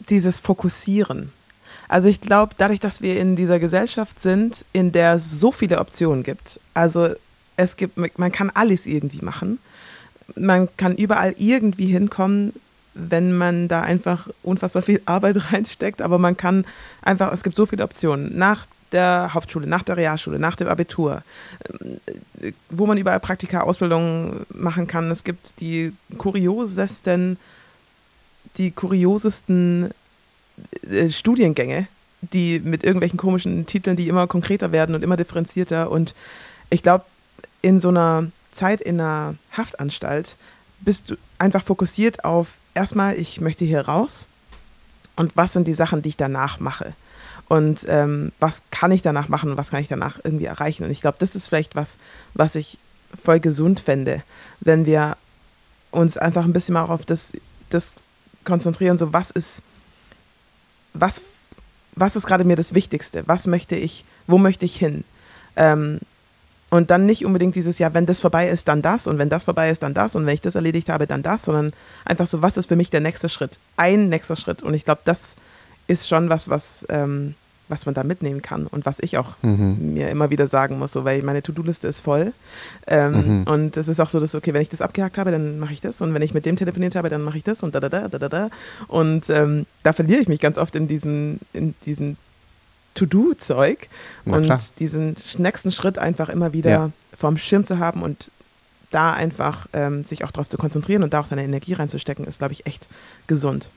dieses 0.09 0.39
Fokussieren 0.39 1.31
also 1.91 2.07
ich 2.07 2.21
glaube, 2.21 2.53
dadurch, 2.57 2.79
dass 2.79 3.01
wir 3.01 3.19
in 3.19 3.35
dieser 3.35 3.59
Gesellschaft 3.59 4.21
sind, 4.21 4.63
in 4.71 4.93
der 4.93 5.15
es 5.15 5.29
so 5.29 5.51
viele 5.51 5.77
Optionen 5.77 6.23
gibt, 6.23 6.57
also 6.73 7.09
es 7.57 7.75
gibt, 7.75 7.97
man 7.97 8.31
kann 8.31 8.49
alles 8.49 8.85
irgendwie 8.85 9.21
machen. 9.21 9.59
Man 10.35 10.69
kann 10.77 10.95
überall 10.95 11.35
irgendwie 11.37 11.87
hinkommen, 11.87 12.53
wenn 12.93 13.37
man 13.37 13.67
da 13.67 13.81
einfach 13.81 14.29
unfassbar 14.41 14.83
viel 14.83 15.01
Arbeit 15.03 15.51
reinsteckt, 15.51 16.01
aber 16.01 16.17
man 16.17 16.37
kann 16.37 16.65
einfach, 17.01 17.33
es 17.33 17.43
gibt 17.43 17.57
so 17.57 17.65
viele 17.65 17.83
Optionen. 17.83 18.37
Nach 18.37 18.67
der 18.93 19.33
Hauptschule, 19.33 19.67
nach 19.67 19.83
der 19.83 19.97
Realschule, 19.97 20.39
nach 20.39 20.55
dem 20.55 20.69
Abitur, 20.69 21.23
äh, 22.39 22.53
wo 22.69 22.85
man 22.85 22.97
überall 22.97 23.19
Praktika, 23.19 23.63
Ausbildungen 23.63 24.45
machen 24.47 24.87
kann. 24.87 25.11
Es 25.11 25.25
gibt 25.25 25.59
die 25.59 25.91
kuriosesten, 26.17 27.37
die 28.55 28.71
kuriosesten 28.71 29.91
Studiengänge, 31.09 31.87
die 32.21 32.59
mit 32.59 32.83
irgendwelchen 32.83 33.17
komischen 33.17 33.65
Titeln, 33.65 33.95
die 33.95 34.07
immer 34.07 34.27
konkreter 34.27 34.71
werden 34.71 34.95
und 34.95 35.03
immer 35.03 35.17
differenzierter. 35.17 35.89
Und 35.89 36.13
ich 36.69 36.83
glaube, 36.83 37.05
in 37.61 37.79
so 37.79 37.89
einer 37.89 38.27
Zeit 38.51 38.81
in 38.81 38.99
einer 38.99 39.35
Haftanstalt 39.55 40.37
bist 40.81 41.11
du 41.11 41.15
einfach 41.37 41.63
fokussiert 41.63 42.25
auf 42.25 42.57
erstmal, 42.73 43.17
ich 43.17 43.41
möchte 43.41 43.65
hier 43.65 43.81
raus 43.81 44.27
und 45.15 45.35
was 45.35 45.53
sind 45.53 45.67
die 45.67 45.73
Sachen, 45.73 46.01
die 46.01 46.09
ich 46.09 46.17
danach 46.17 46.59
mache. 46.59 46.93
Und 47.47 47.85
ähm, 47.89 48.31
was 48.39 48.61
kann 48.71 48.91
ich 48.91 49.01
danach 49.01 49.27
machen 49.27 49.51
und 49.51 49.57
was 49.57 49.71
kann 49.71 49.81
ich 49.81 49.89
danach 49.89 50.19
irgendwie 50.23 50.45
erreichen. 50.45 50.85
Und 50.85 50.91
ich 50.91 51.01
glaube, 51.01 51.17
das 51.19 51.35
ist 51.35 51.49
vielleicht 51.49 51.75
was, 51.75 51.97
was 52.33 52.55
ich 52.55 52.77
voll 53.21 53.39
gesund 53.39 53.81
fände, 53.81 54.23
wenn 54.61 54.85
wir 54.85 55.17
uns 55.91 56.15
einfach 56.15 56.45
ein 56.45 56.53
bisschen 56.53 56.73
mal 56.73 56.85
auf 56.85 57.05
das, 57.05 57.33
das 57.69 57.95
konzentrieren, 58.45 58.97
so 58.97 59.11
was 59.11 59.31
ist 59.31 59.63
was, 60.93 61.21
was 61.95 62.15
ist 62.15 62.25
gerade 62.25 62.43
mir 62.43 62.55
das 62.55 62.73
Wichtigste? 62.73 63.23
Was 63.27 63.47
möchte 63.47 63.75
ich, 63.75 64.05
wo 64.27 64.37
möchte 64.37 64.65
ich 64.65 64.75
hin? 64.75 65.03
Ähm, 65.55 65.99
und 66.69 66.89
dann 66.89 67.05
nicht 67.05 67.25
unbedingt 67.25 67.55
dieses, 67.55 67.79
ja, 67.79 67.93
wenn 67.93 68.05
das 68.05 68.21
vorbei 68.21 68.47
ist, 68.47 68.69
dann 68.69 68.81
das 68.81 69.05
und 69.05 69.17
wenn 69.17 69.29
das 69.29 69.43
vorbei 69.43 69.69
ist, 69.69 69.83
dann 69.83 69.93
das 69.93 70.15
und 70.15 70.25
wenn 70.25 70.33
ich 70.33 70.41
das 70.41 70.55
erledigt 70.55 70.87
habe, 70.87 71.05
dann 71.05 71.21
das, 71.21 71.43
sondern 71.43 71.73
einfach 72.05 72.27
so, 72.27 72.41
was 72.41 72.55
ist 72.55 72.67
für 72.67 72.77
mich 72.77 72.89
der 72.89 73.01
nächste 73.01 73.27
Schritt? 73.27 73.59
Ein 73.75 74.07
nächster 74.07 74.37
Schritt. 74.37 74.63
Und 74.63 74.73
ich 74.73 74.85
glaube, 74.85 75.01
das 75.03 75.35
ist 75.87 76.07
schon 76.07 76.29
was, 76.29 76.49
was 76.49 76.85
ähm, 76.87 77.35
was 77.71 77.85
man 77.85 77.95
da 77.95 78.03
mitnehmen 78.03 78.41
kann 78.41 78.67
und 78.67 78.85
was 78.85 78.99
ich 78.99 79.17
auch 79.17 79.35
mhm. 79.41 79.93
mir 79.93 80.09
immer 80.09 80.29
wieder 80.29 80.45
sagen 80.45 80.77
muss, 80.77 80.91
so, 80.91 81.05
weil 81.05 81.23
meine 81.23 81.41
To-Do-Liste 81.41 81.87
ist 81.87 82.01
voll. 82.01 82.33
Ähm, 82.85 83.39
mhm. 83.41 83.43
Und 83.47 83.77
es 83.77 83.87
ist 83.87 83.99
auch 83.99 84.09
so, 84.09 84.19
dass, 84.19 84.35
okay, 84.35 84.53
wenn 84.53 84.61
ich 84.61 84.69
das 84.69 84.81
abgehakt 84.81 85.17
habe, 85.17 85.31
dann 85.31 85.57
mache 85.57 85.73
ich 85.73 85.81
das 85.81 86.01
und 86.01 86.13
wenn 86.13 86.21
ich 86.21 86.33
mit 86.33 86.45
dem 86.45 86.55
telefoniert 86.55 86.95
habe, 86.95 87.09
dann 87.09 87.23
mache 87.23 87.37
ich 87.37 87.43
das 87.43 87.63
und 87.63 87.73
da, 87.73 87.79
da, 87.79 87.89
da, 87.89 88.07
da, 88.07 88.19
da, 88.19 88.29
da. 88.29 88.49
Und 88.87 89.29
ähm, 89.29 89.65
da 89.83 89.93
verliere 89.93 90.21
ich 90.21 90.27
mich 90.27 90.39
ganz 90.39 90.57
oft 90.57 90.75
in 90.75 90.87
diesem, 90.87 91.39
in 91.53 91.73
diesem 91.85 92.17
To-Do-Zeug 92.93 93.87
und 94.25 94.79
diesen 94.79 95.15
nächsten 95.37 95.71
Schritt 95.71 95.97
einfach 95.97 96.29
immer 96.29 96.53
wieder 96.53 96.69
ja. 96.69 96.89
vorm 97.17 97.37
Schirm 97.37 97.63
zu 97.63 97.79
haben 97.79 98.03
und 98.03 98.29
da 98.91 99.13
einfach 99.13 99.67
ähm, 99.73 100.03
sich 100.03 100.25
auch 100.25 100.31
darauf 100.31 100.49
zu 100.49 100.57
konzentrieren 100.57 101.03
und 101.03 101.13
da 101.13 101.21
auch 101.21 101.25
seine 101.25 101.43
Energie 101.43 101.73
reinzustecken, 101.73 102.25
ist, 102.25 102.39
glaube 102.39 102.53
ich, 102.53 102.65
echt 102.65 102.87
gesund. 103.27 103.69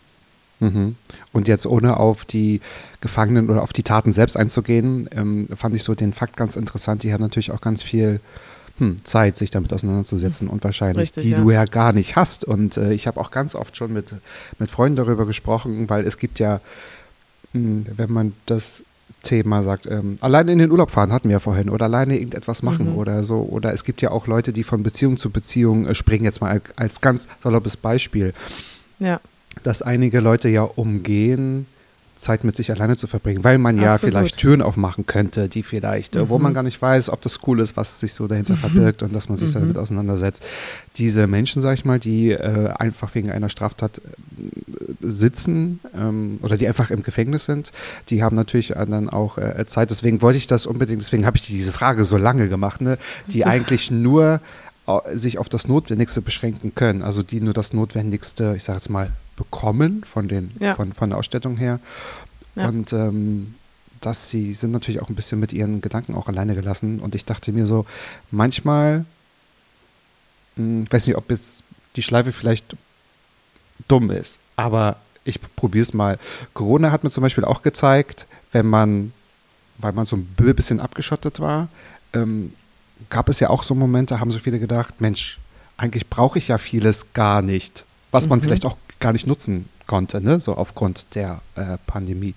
Mhm. 0.60 0.96
Und 1.32 1.48
jetzt 1.48 1.66
ohne 1.66 1.96
auf 1.96 2.24
die 2.24 2.60
Gefangenen 3.00 3.50
oder 3.50 3.62
auf 3.62 3.72
die 3.72 3.82
Taten 3.82 4.12
selbst 4.12 4.36
einzugehen, 4.36 5.08
ähm, 5.12 5.48
fand 5.54 5.74
ich 5.74 5.82
so 5.82 5.94
den 5.94 6.12
Fakt 6.12 6.36
ganz 6.36 6.56
interessant. 6.56 7.02
Die 7.02 7.12
haben 7.12 7.20
natürlich 7.20 7.50
auch 7.50 7.60
ganz 7.60 7.82
viel 7.82 8.20
hm, 8.78 9.04
Zeit, 9.04 9.36
sich 9.36 9.50
damit 9.50 9.72
auseinanderzusetzen 9.72 10.48
und 10.48 10.64
wahrscheinlich, 10.64 11.08
Richtig, 11.08 11.24
die 11.24 11.30
ja. 11.30 11.38
du 11.38 11.50
ja 11.50 11.64
gar 11.64 11.92
nicht 11.92 12.16
hast. 12.16 12.44
Und 12.44 12.76
äh, 12.76 12.92
ich 12.92 13.06
habe 13.06 13.20
auch 13.20 13.30
ganz 13.30 13.54
oft 13.54 13.76
schon 13.76 13.92
mit, 13.92 14.14
mit 14.58 14.70
Freunden 14.70 14.96
darüber 14.96 15.26
gesprochen, 15.26 15.88
weil 15.90 16.06
es 16.06 16.18
gibt 16.18 16.38
ja, 16.38 16.60
hm, 17.52 17.86
wenn 17.96 18.12
man 18.12 18.32
das 18.46 18.84
Thema 19.22 19.62
sagt, 19.62 19.86
ähm, 19.86 20.18
alleine 20.20 20.52
in 20.52 20.58
den 20.58 20.70
Urlaub 20.70 20.90
fahren 20.90 21.12
hatten 21.12 21.28
wir 21.28 21.34
ja 21.34 21.40
vorhin 21.40 21.70
oder 21.70 21.86
alleine 21.86 22.16
irgendetwas 22.16 22.62
machen 22.62 22.92
mhm. 22.92 22.96
oder 22.96 23.24
so. 23.24 23.40
Oder 23.40 23.72
es 23.72 23.84
gibt 23.84 24.02
ja 24.02 24.10
auch 24.10 24.26
Leute, 24.26 24.52
die 24.52 24.64
von 24.64 24.82
Beziehung 24.82 25.18
zu 25.18 25.30
Beziehung 25.30 25.86
äh, 25.86 25.94
springen, 25.94 26.24
jetzt 26.24 26.40
mal 26.40 26.60
als 26.76 27.00
ganz 27.00 27.28
saloppes 27.42 27.76
Beispiel. 27.76 28.34
Ja 28.98 29.20
dass 29.62 29.82
einige 29.82 30.20
Leute 30.20 30.48
ja 30.48 30.62
umgehen, 30.62 31.66
Zeit 32.16 32.44
mit 32.44 32.56
sich 32.56 32.70
alleine 32.70 32.96
zu 32.96 33.06
verbringen, 33.06 33.42
weil 33.42 33.58
man 33.58 33.78
ja 33.78 33.92
Absolut. 33.92 34.12
vielleicht 34.12 34.38
Türen 34.38 34.62
aufmachen 34.62 35.06
könnte, 35.06 35.48
die 35.48 35.62
vielleicht, 35.62 36.14
mhm. 36.14 36.28
wo 36.28 36.38
man 36.38 36.52
mhm. 36.52 36.54
gar 36.54 36.62
nicht 36.62 36.80
weiß, 36.80 37.10
ob 37.10 37.20
das 37.22 37.40
cool 37.46 37.60
ist, 37.60 37.76
was 37.76 38.00
sich 38.00 38.14
so 38.14 38.28
dahinter 38.28 38.54
mhm. 38.54 38.58
verbirgt 38.58 39.02
und 39.02 39.14
dass 39.14 39.28
man 39.28 39.36
sich 39.36 39.50
mhm. 39.50 39.60
damit 39.60 39.78
auseinandersetzt. 39.78 40.42
Diese 40.96 41.26
Menschen, 41.26 41.60
sag 41.60 41.74
ich 41.74 41.84
mal, 41.84 41.98
die 41.98 42.30
äh, 42.30 42.70
einfach 42.78 43.14
wegen 43.14 43.30
einer 43.30 43.48
Straftat 43.48 43.98
äh, 43.98 44.00
sitzen 45.00 45.80
ähm, 45.94 46.38
oder 46.42 46.56
die 46.56 46.68
einfach 46.68 46.90
im 46.90 47.02
Gefängnis 47.02 47.46
sind, 47.46 47.72
die 48.10 48.22
haben 48.22 48.36
natürlich 48.36 48.68
dann 48.68 49.08
auch 49.08 49.38
äh, 49.38 49.64
Zeit. 49.66 49.90
Deswegen 49.90 50.22
wollte 50.22 50.38
ich 50.38 50.46
das 50.46 50.66
unbedingt, 50.66 51.02
deswegen 51.02 51.26
habe 51.26 51.36
ich 51.36 51.42
diese 51.42 51.72
Frage 51.72 52.04
so 52.04 52.16
lange 52.16 52.48
gemacht, 52.48 52.80
ne, 52.80 52.96
die 53.26 53.44
eigentlich 53.44 53.90
nur 53.90 54.40
äh, 54.86 55.16
sich 55.16 55.38
auf 55.38 55.48
das 55.48 55.66
Notwendigste 55.66 56.22
beschränken 56.22 56.76
können, 56.76 57.02
also 57.02 57.24
die 57.24 57.40
nur 57.40 57.54
das 57.54 57.72
Notwendigste, 57.72 58.54
ich 58.56 58.62
sage 58.62 58.78
jetzt 58.78 58.88
mal, 58.88 59.10
bekommen 59.36 60.04
von, 60.04 60.28
den, 60.28 60.52
ja. 60.60 60.74
von, 60.74 60.92
von 60.92 61.10
der 61.10 61.18
Ausstattung 61.18 61.56
her. 61.56 61.80
Ja. 62.54 62.68
Und 62.68 62.92
ähm, 62.92 63.54
dass 64.00 64.30
sie 64.30 64.52
sind 64.52 64.70
natürlich 64.70 65.00
auch 65.00 65.08
ein 65.08 65.14
bisschen 65.14 65.40
mit 65.40 65.52
ihren 65.52 65.80
Gedanken 65.80 66.14
auch 66.14 66.28
alleine 66.28 66.54
gelassen. 66.54 67.00
Und 67.00 67.14
ich 67.14 67.24
dachte 67.24 67.52
mir 67.52 67.66
so, 67.66 67.86
manchmal, 68.30 69.04
ich 70.56 70.62
hm, 70.62 70.84
weiß 70.90 71.06
nicht, 71.06 71.16
ob 71.16 71.30
jetzt 71.30 71.64
die 71.96 72.02
Schleife 72.02 72.32
vielleicht 72.32 72.76
dumm 73.88 74.10
ist, 74.10 74.40
aber 74.56 74.96
ich 75.24 75.40
probiere 75.56 75.82
es 75.82 75.94
mal. 75.94 76.18
Corona 76.52 76.90
hat 76.90 77.02
mir 77.02 77.10
zum 77.10 77.22
Beispiel 77.22 77.44
auch 77.44 77.62
gezeigt, 77.62 78.26
wenn 78.52 78.66
man, 78.66 79.12
weil 79.78 79.92
man 79.92 80.06
so 80.06 80.16
ein 80.16 80.26
bisschen 80.36 80.80
abgeschottet 80.80 81.40
war, 81.40 81.68
ähm, 82.12 82.52
gab 83.10 83.28
es 83.28 83.40
ja 83.40 83.50
auch 83.50 83.62
so 83.62 83.74
Momente, 83.74 84.20
haben 84.20 84.30
so 84.30 84.38
viele 84.38 84.58
gedacht, 84.58 85.00
Mensch, 85.00 85.38
eigentlich 85.76 86.08
brauche 86.08 86.38
ich 86.38 86.48
ja 86.48 86.58
vieles 86.58 87.12
gar 87.14 87.42
nicht, 87.42 87.84
was 88.10 88.28
man 88.28 88.38
mhm. 88.38 88.42
vielleicht 88.44 88.64
auch 88.64 88.76
gar 89.00 89.12
nicht 89.12 89.26
nutzen 89.26 89.68
konnte, 89.86 90.20
ne? 90.20 90.40
so 90.40 90.54
aufgrund 90.54 91.14
der 91.14 91.40
äh, 91.56 91.78
Pandemie. 91.86 92.34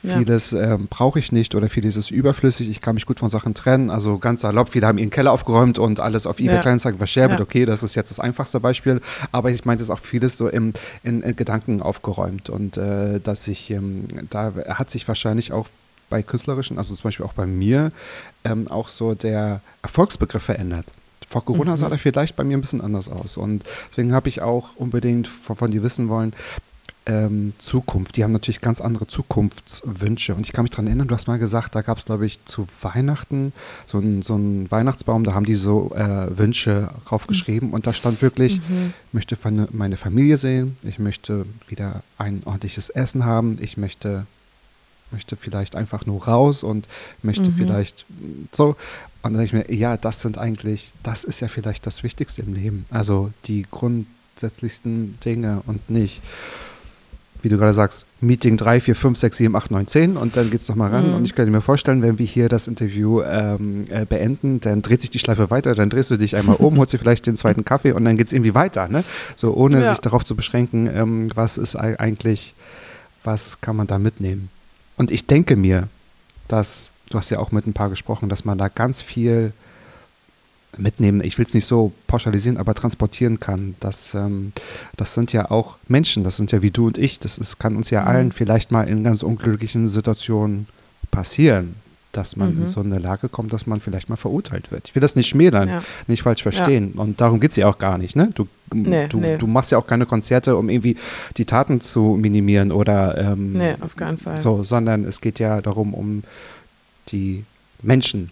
Vieles 0.00 0.52
ja. 0.52 0.74
ähm, 0.74 0.86
brauche 0.88 1.18
ich 1.18 1.32
nicht 1.32 1.54
oder 1.54 1.68
vieles 1.68 1.96
ist 1.96 2.10
überflüssig. 2.10 2.68
Ich 2.68 2.80
kann 2.80 2.94
mich 2.94 3.06
gut 3.06 3.18
von 3.18 3.30
Sachen 3.30 3.54
trennen. 3.54 3.90
Also 3.90 4.18
ganz 4.18 4.42
salopp, 4.42 4.68
viele 4.68 4.86
haben 4.86 4.98
ihren 4.98 5.10
Keller 5.10 5.32
aufgeräumt 5.32 5.78
und 5.78 6.00
alles 6.00 6.26
auf 6.26 6.38
eBay 6.38 6.54
ja. 6.54 6.60
Kleinanzeigen 6.60 6.98
verscherbelt. 6.98 7.40
Ja. 7.40 7.44
Okay, 7.44 7.64
das 7.64 7.82
ist 7.82 7.94
jetzt 7.94 8.10
das 8.10 8.20
einfachste 8.20 8.60
Beispiel. 8.60 9.00
Aber 9.32 9.50
ich 9.50 9.64
meinte 9.64 9.82
es 9.82 9.90
auch 9.90 9.98
vieles 9.98 10.36
so 10.36 10.48
im, 10.48 10.72
in, 11.02 11.22
in 11.22 11.36
Gedanken 11.36 11.82
aufgeräumt. 11.82 12.48
Und 12.48 12.76
äh, 12.76 13.20
dass 13.20 13.48
ich, 13.48 13.70
ähm, 13.70 14.06
da 14.30 14.52
hat 14.68 14.90
sich 14.90 15.06
wahrscheinlich 15.08 15.52
auch 15.52 15.66
bei 16.10 16.22
künstlerischen, 16.22 16.78
also 16.78 16.94
zum 16.94 17.02
Beispiel 17.02 17.26
auch 17.26 17.34
bei 17.34 17.46
mir, 17.46 17.92
ähm, 18.44 18.68
auch 18.68 18.88
so 18.88 19.14
der 19.14 19.60
Erfolgsbegriff 19.82 20.44
verändert. 20.44 20.86
Vor 21.28 21.44
Corona 21.44 21.72
mhm. 21.72 21.76
sah 21.76 21.88
der 21.88 21.98
vielleicht 21.98 22.36
bei 22.36 22.44
mir 22.44 22.56
ein 22.56 22.60
bisschen 22.60 22.80
anders 22.80 23.08
aus. 23.08 23.36
Und 23.36 23.64
deswegen 23.90 24.12
habe 24.12 24.28
ich 24.28 24.42
auch 24.42 24.76
unbedingt 24.76 25.28
von, 25.28 25.56
von 25.56 25.70
dir 25.70 25.82
wissen 25.82 26.08
wollen, 26.08 26.32
ähm, 27.08 27.54
Zukunft. 27.58 28.16
Die 28.16 28.24
haben 28.24 28.32
natürlich 28.32 28.60
ganz 28.60 28.80
andere 28.80 29.06
Zukunftswünsche. 29.06 30.34
Und 30.34 30.42
ich 30.42 30.52
kann 30.52 30.62
mich 30.62 30.70
daran 30.70 30.86
erinnern, 30.86 31.08
du 31.08 31.14
hast 31.14 31.26
mal 31.26 31.38
gesagt, 31.38 31.74
da 31.74 31.82
gab 31.82 31.98
es, 31.98 32.04
glaube 32.04 32.26
ich, 32.26 32.38
zu 32.44 32.66
Weihnachten 32.82 33.52
so 33.86 33.98
einen 33.98 34.22
so 34.22 34.38
Weihnachtsbaum, 34.70 35.24
da 35.24 35.32
haben 35.34 35.46
die 35.46 35.54
so 35.54 35.90
äh, 35.94 36.36
Wünsche 36.36 36.90
raufgeschrieben. 37.10 37.68
Mhm. 37.68 37.74
Und 37.74 37.86
da 37.86 37.92
stand 37.92 38.22
wirklich, 38.22 38.58
mhm. 38.68 38.92
ich 39.08 39.14
möchte 39.14 39.36
meine 39.72 39.96
Familie 39.96 40.36
sehen, 40.36 40.76
ich 40.82 40.98
möchte 40.98 41.46
wieder 41.66 42.02
ein 42.18 42.42
ordentliches 42.44 42.90
Essen 42.90 43.24
haben, 43.24 43.56
ich 43.60 43.76
möchte 43.76 44.26
möchte 45.10 45.36
vielleicht 45.36 45.74
einfach 45.74 46.04
nur 46.04 46.24
raus 46.24 46.62
und 46.62 46.86
möchte 47.22 47.48
mhm. 47.50 47.54
vielleicht 47.54 48.04
so. 48.52 48.76
Und 49.22 49.32
dann 49.32 49.40
denke 49.44 49.58
ich 49.58 49.68
mir, 49.68 49.74
ja, 49.74 49.96
das 49.96 50.20
sind 50.20 50.38
eigentlich, 50.38 50.92
das 51.02 51.24
ist 51.24 51.40
ja 51.40 51.48
vielleicht 51.48 51.86
das 51.86 52.02
Wichtigste 52.02 52.42
im 52.42 52.54
Leben. 52.54 52.84
Also 52.90 53.30
die 53.44 53.66
grundsätzlichsten 53.70 55.18
Dinge 55.24 55.62
und 55.66 55.90
nicht, 55.90 56.22
wie 57.42 57.48
du 57.48 57.56
gerade 57.56 57.74
sagst, 57.74 58.06
Meeting 58.20 58.56
3, 58.56 58.80
4, 58.80 58.96
5, 58.96 59.18
6, 59.18 59.36
7, 59.36 59.56
8, 59.56 59.70
9, 59.72 59.86
10 59.86 60.16
und 60.16 60.36
dann 60.36 60.50
geht 60.50 60.60
es 60.60 60.68
nochmal 60.68 60.90
ran. 60.90 61.08
Mhm. 61.08 61.14
Und 61.14 61.24
ich 61.24 61.34
könnte 61.34 61.50
mir 61.50 61.60
vorstellen, 61.60 62.00
wenn 62.02 62.18
wir 62.18 62.26
hier 62.26 62.48
das 62.48 62.68
Interview 62.68 63.22
ähm, 63.22 63.86
äh, 63.90 64.04
beenden, 64.04 64.60
dann 64.60 64.82
dreht 64.82 65.00
sich 65.00 65.10
die 65.10 65.18
Schleife 65.18 65.50
weiter, 65.50 65.74
dann 65.74 65.90
drehst 65.90 66.10
du 66.10 66.16
dich 66.16 66.36
einmal 66.36 66.56
um, 66.56 66.78
holst 66.78 66.92
dir 66.92 66.98
vielleicht 66.98 67.26
den 67.26 67.36
zweiten 67.36 67.64
Kaffee 67.66 67.92
und 67.92 68.04
dann 68.04 68.16
geht 68.16 68.28
es 68.28 68.32
irgendwie 68.32 68.54
weiter. 68.54 68.86
Ne? 68.86 69.02
So 69.34 69.54
ohne 69.54 69.80
ja. 69.80 69.90
sich 69.90 69.98
darauf 69.98 70.24
zu 70.24 70.36
beschränken, 70.36 70.88
ähm, 70.92 71.30
was 71.34 71.58
ist 71.58 71.74
eigentlich, 71.74 72.54
was 73.24 73.60
kann 73.60 73.74
man 73.74 73.88
da 73.88 73.98
mitnehmen. 73.98 74.48
Und 74.96 75.10
ich 75.10 75.26
denke 75.26 75.56
mir, 75.56 75.88
dass, 76.48 76.92
du 77.08 77.18
hast 77.18 77.30
ja 77.30 77.38
auch 77.38 77.52
mit 77.52 77.66
ein 77.66 77.72
paar 77.72 77.90
gesprochen, 77.90 78.28
dass 78.28 78.44
man 78.44 78.58
da 78.58 78.68
ganz 78.68 79.02
viel 79.02 79.52
mitnehmen, 80.76 81.22
ich 81.24 81.38
will 81.38 81.46
es 81.46 81.54
nicht 81.54 81.64
so 81.64 81.92
pauschalisieren, 82.06 82.58
aber 82.58 82.74
transportieren 82.74 83.40
kann. 83.40 83.74
Das, 83.80 84.14
ähm, 84.14 84.52
das 84.96 85.14
sind 85.14 85.32
ja 85.32 85.50
auch 85.50 85.76
Menschen, 85.88 86.24
das 86.24 86.36
sind 86.36 86.52
ja 86.52 86.62
wie 86.62 86.70
du 86.70 86.86
und 86.86 86.98
ich, 86.98 87.18
das 87.18 87.38
ist, 87.38 87.58
kann 87.58 87.76
uns 87.76 87.90
ja 87.90 88.02
mhm. 88.02 88.08
allen 88.08 88.32
vielleicht 88.32 88.70
mal 88.70 88.86
in 88.86 89.02
ganz 89.02 89.22
unglücklichen 89.22 89.88
Situationen 89.88 90.66
passieren 91.10 91.74
dass 92.12 92.36
man 92.36 92.54
mhm. 92.54 92.62
in 92.62 92.66
so 92.66 92.80
eine 92.80 92.98
Lage 92.98 93.28
kommt, 93.28 93.52
dass 93.52 93.66
man 93.66 93.80
vielleicht 93.80 94.08
mal 94.08 94.16
verurteilt 94.16 94.70
wird. 94.70 94.88
Ich 94.88 94.94
will 94.94 95.00
das 95.00 95.14
nicht 95.14 95.28
schmälern, 95.28 95.68
ja. 95.68 95.82
nicht 96.06 96.22
falsch 96.22 96.42
verstehen. 96.42 96.92
Ja. 96.94 97.02
Und 97.02 97.20
darum 97.20 97.38
geht 97.38 97.50
es 97.50 97.56
ja 97.56 97.66
auch 97.68 97.78
gar 97.78 97.98
nicht. 97.98 98.16
Ne? 98.16 98.30
Du, 98.34 98.48
nee, 98.72 99.06
du, 99.08 99.18
nee. 99.18 99.36
du 99.36 99.46
machst 99.46 99.72
ja 99.72 99.78
auch 99.78 99.86
keine 99.86 100.06
Konzerte, 100.06 100.56
um 100.56 100.68
irgendwie 100.68 100.96
die 101.36 101.44
Taten 101.44 101.80
zu 101.80 102.18
minimieren 102.20 102.72
oder 102.72 103.18
ähm, 103.18 103.52
nee, 103.52 103.74
auf 103.80 103.94
keinen 103.94 104.18
Fall. 104.18 104.38
So, 104.38 104.62
sondern 104.62 105.04
es 105.04 105.20
geht 105.20 105.38
ja 105.38 105.60
darum, 105.60 105.94
um 105.94 106.22
die 107.08 107.44
Menschen 107.82 108.30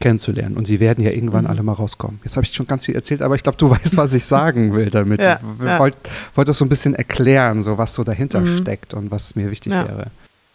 kennenzulernen. 0.00 0.56
Und 0.56 0.66
sie 0.66 0.80
werden 0.80 1.04
ja 1.04 1.10
irgendwann 1.10 1.44
mhm. 1.44 1.50
alle 1.50 1.62
mal 1.62 1.74
rauskommen. 1.74 2.20
Jetzt 2.24 2.36
habe 2.36 2.44
ich 2.44 2.54
schon 2.54 2.66
ganz 2.66 2.86
viel 2.86 2.94
erzählt, 2.94 3.22
aber 3.22 3.34
ich 3.34 3.42
glaube, 3.42 3.58
du 3.58 3.70
weißt, 3.70 3.96
was 3.96 4.14
ich 4.14 4.24
sagen 4.24 4.74
will 4.74 4.90
damit. 4.90 5.20
ja, 5.20 5.40
ich 5.42 5.78
wollte 5.78 5.98
wollt 6.34 6.48
das 6.48 6.58
so 6.58 6.64
ein 6.64 6.68
bisschen 6.68 6.94
erklären, 6.94 7.62
so 7.62 7.78
was 7.78 7.94
so 7.94 8.02
dahinter 8.02 8.40
mhm. 8.40 8.58
steckt 8.58 8.94
und 8.94 9.10
was 9.10 9.36
mir 9.36 9.50
wichtig 9.50 9.72
wäre. 9.72 10.06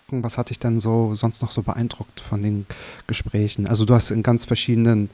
Was 0.10 0.38
hat 0.38 0.50
dich 0.50 0.60
denn 0.60 0.80
so 0.80 1.16
sonst 1.16 1.42
noch 1.42 1.52
so 1.52 1.64
beeindruckt 1.64 2.20
von 2.20 2.42
den 2.42 2.66
Gesprächen? 3.08 3.66
Also 3.68 3.86
du 3.86 3.94
hast 3.94 4.12
in 4.12 4.22
ganz 4.22 4.46
verschiedenen 4.46 5.10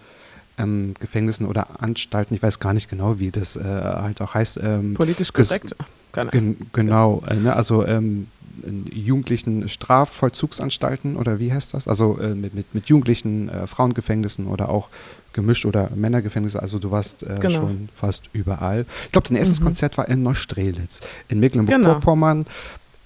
ähm, 0.57 0.93
Gefängnissen 0.99 1.45
oder 1.45 1.81
Anstalten, 1.81 2.35
ich 2.35 2.43
weiß 2.43 2.59
gar 2.59 2.73
nicht 2.73 2.89
genau, 2.89 3.19
wie 3.19 3.31
das 3.31 3.55
äh, 3.55 3.63
halt 3.63 4.21
auch 4.21 4.33
heißt. 4.33 4.59
Ähm, 4.61 4.93
Politisch 4.93 5.31
korrekt. 5.31 5.75
Gen 6.13 6.57
genau, 6.73 7.23
äh, 7.25 7.35
ne, 7.35 7.55
also 7.55 7.85
ähm, 7.85 8.27
jugendlichen 8.93 9.69
Strafvollzugsanstalten 9.69 11.15
oder 11.15 11.39
wie 11.39 11.51
heißt 11.51 11.73
das? 11.73 11.87
Also 11.87 12.17
äh, 12.19 12.35
mit, 12.35 12.53
mit, 12.53 12.73
mit 12.73 12.87
jugendlichen 12.87 13.49
äh, 13.49 13.67
Frauengefängnissen 13.67 14.47
oder 14.47 14.69
auch 14.69 14.89
gemischt 15.33 15.65
oder 15.65 15.89
Männergefängnisse. 15.95 16.61
Also 16.61 16.79
du 16.79 16.91
warst 16.91 17.23
äh, 17.23 17.37
genau. 17.39 17.59
schon 17.59 17.89
fast 17.93 18.23
überall. 18.33 18.85
Ich 19.05 19.11
glaube, 19.11 19.27
dein 19.27 19.37
erstes 19.37 19.59
mhm. 19.59 19.65
Konzert 19.65 19.97
war 19.97 20.07
in 20.09 20.23
Neustrelitz 20.23 21.01
in 21.29 21.39
Mecklenburg-Vorpommern. 21.39 22.43
Genau 22.43 22.55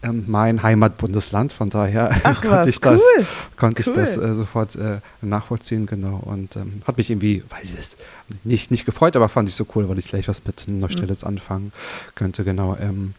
ähm, 0.06 0.26
mein 0.28 0.64
Heimatbundesland. 0.64 1.52
Von 1.54 1.70
daher 1.70 2.10
Ach, 2.24 2.42
konnte 2.42 2.70
ich 2.70 2.80
das, 2.80 3.02
cool. 3.02 3.26
konnte 3.58 3.84
cool. 3.86 3.92
ich 3.92 3.96
das 3.96 4.18
äh, 4.18 4.34
sofort 4.34 4.76
äh, 4.76 5.00
nachvollziehen, 5.22 5.86
genau. 5.86 6.18
Und 6.18 6.56
ähm, 6.56 6.82
hat 6.86 6.98
mich 6.98 7.10
irgendwie, 7.10 7.44
weiß 7.50 7.74
ich 7.74 7.80
es, 7.80 7.98
nicht, 8.44 8.72
nicht 8.72 8.86
gefreut, 8.86 9.16
aber 9.16 9.30
fand 9.30 9.50
ich 9.50 9.56
so 9.56 9.66
cool, 9.76 9.90
weil 9.90 9.98
ich 9.98 10.08
gleich 10.08 10.28
was 10.28 10.46
mit 10.46 10.66
Neustrelitz 10.68 11.24
mhm. 11.24 11.30
anfangen 11.30 11.74
könnte, 12.14 12.44
genau. 12.44 12.78
Ähm, 12.80 13.14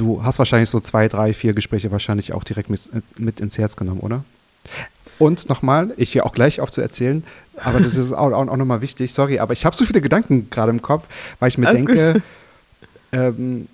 du 0.00 0.24
hast 0.24 0.38
wahrscheinlich 0.38 0.70
so 0.70 0.80
zwei, 0.80 1.08
drei, 1.08 1.34
vier 1.34 1.52
Gespräche 1.52 1.90
wahrscheinlich 1.90 2.32
auch 2.32 2.42
direkt 2.42 2.70
mit, 2.70 2.80
mit 3.18 3.40
ins 3.40 3.58
Herz 3.58 3.76
genommen, 3.76 4.00
oder? 4.00 4.24
Und 5.18 5.48
nochmal, 5.50 5.92
ich 5.98 6.12
hier 6.12 6.24
auch 6.24 6.32
gleich 6.32 6.60
auf 6.60 6.70
zu 6.70 6.80
erzählen, 6.80 7.22
aber 7.62 7.80
das 7.80 7.94
ist 7.96 8.12
auch, 8.12 8.32
auch, 8.32 8.48
auch 8.48 8.56
nochmal 8.56 8.80
wichtig, 8.80 9.12
sorry, 9.12 9.38
aber 9.38 9.52
ich 9.52 9.66
habe 9.66 9.76
so 9.76 9.84
viele 9.84 10.00
Gedanken 10.00 10.48
gerade 10.48 10.70
im 10.70 10.80
Kopf, 10.80 11.06
weil 11.38 11.48
ich 11.50 11.58
mir 11.58 11.68
Alles 11.68 11.84
denke, 11.84 12.22
ähm, 13.12 13.68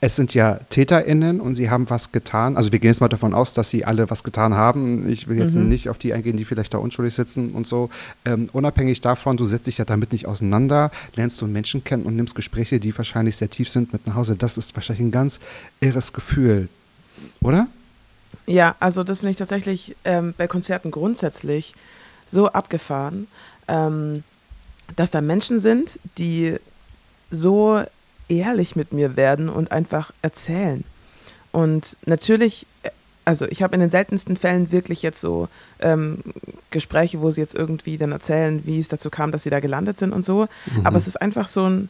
es 0.00 0.14
sind 0.14 0.34
ja 0.34 0.60
TäterInnen 0.68 1.40
und 1.40 1.54
sie 1.54 1.70
haben 1.70 1.88
was 1.88 2.12
getan. 2.12 2.56
Also 2.56 2.70
wir 2.70 2.78
gehen 2.78 2.90
jetzt 2.90 3.00
mal 3.00 3.08
davon 3.08 3.32
aus, 3.32 3.54
dass 3.54 3.70
sie 3.70 3.86
alle 3.86 4.10
was 4.10 4.24
getan 4.24 4.54
haben. 4.54 5.08
Ich 5.08 5.26
will 5.26 5.38
jetzt 5.38 5.54
mhm. 5.54 5.68
nicht 5.68 5.88
auf 5.88 5.96
die 5.96 6.12
eingehen, 6.12 6.36
die 6.36 6.44
vielleicht 6.44 6.74
da 6.74 6.78
unschuldig 6.78 7.14
sitzen 7.14 7.52
und 7.52 7.66
so. 7.66 7.88
Ähm, 8.26 8.50
unabhängig 8.52 9.00
davon, 9.00 9.38
du 9.38 9.46
setzt 9.46 9.66
dich 9.66 9.78
ja 9.78 9.86
damit 9.86 10.12
nicht 10.12 10.26
auseinander, 10.26 10.90
lernst 11.14 11.40
du 11.40 11.46
Menschen 11.46 11.82
kennen 11.82 12.04
und 12.04 12.14
nimmst 12.14 12.34
Gespräche, 12.34 12.78
die 12.78 12.96
wahrscheinlich 12.96 13.36
sehr 13.36 13.48
tief 13.48 13.70
sind, 13.70 13.92
mit 13.94 14.06
nach 14.06 14.16
Hause. 14.16 14.36
Das 14.36 14.58
ist 14.58 14.76
wahrscheinlich 14.76 15.06
ein 15.06 15.12
ganz 15.12 15.40
irres 15.80 16.12
Gefühl, 16.12 16.68
oder? 17.40 17.66
Ja, 18.46 18.76
also 18.80 19.02
das 19.02 19.20
finde 19.20 19.32
ich 19.32 19.38
tatsächlich 19.38 19.96
ähm, 20.04 20.34
bei 20.36 20.46
Konzerten 20.46 20.90
grundsätzlich 20.90 21.74
so 22.26 22.48
abgefahren, 22.48 23.28
ähm, 23.66 24.24
dass 24.94 25.10
da 25.10 25.22
Menschen 25.22 25.58
sind, 25.58 25.98
die 26.18 26.56
so 27.30 27.82
ehrlich 28.28 28.76
mit 28.76 28.92
mir 28.92 29.16
werden 29.16 29.48
und 29.48 29.72
einfach 29.72 30.12
erzählen. 30.22 30.84
Und 31.52 31.96
natürlich, 32.04 32.66
also 33.24 33.46
ich 33.46 33.62
habe 33.62 33.74
in 33.74 33.80
den 33.80 33.90
seltensten 33.90 34.36
Fällen 34.36 34.72
wirklich 34.72 35.02
jetzt 35.02 35.20
so 35.20 35.48
ähm, 35.80 36.18
Gespräche, 36.70 37.20
wo 37.22 37.30
sie 37.30 37.40
jetzt 37.40 37.54
irgendwie 37.54 37.96
dann 37.96 38.12
erzählen, 38.12 38.62
wie 38.66 38.78
es 38.78 38.88
dazu 38.88 39.10
kam, 39.10 39.32
dass 39.32 39.44
sie 39.44 39.50
da 39.50 39.60
gelandet 39.60 39.98
sind 39.98 40.12
und 40.12 40.24
so. 40.24 40.48
Mhm. 40.66 40.86
Aber 40.86 40.98
es 40.98 41.06
ist 41.06 41.20
einfach 41.20 41.46
so 41.46 41.68
ein, 41.68 41.88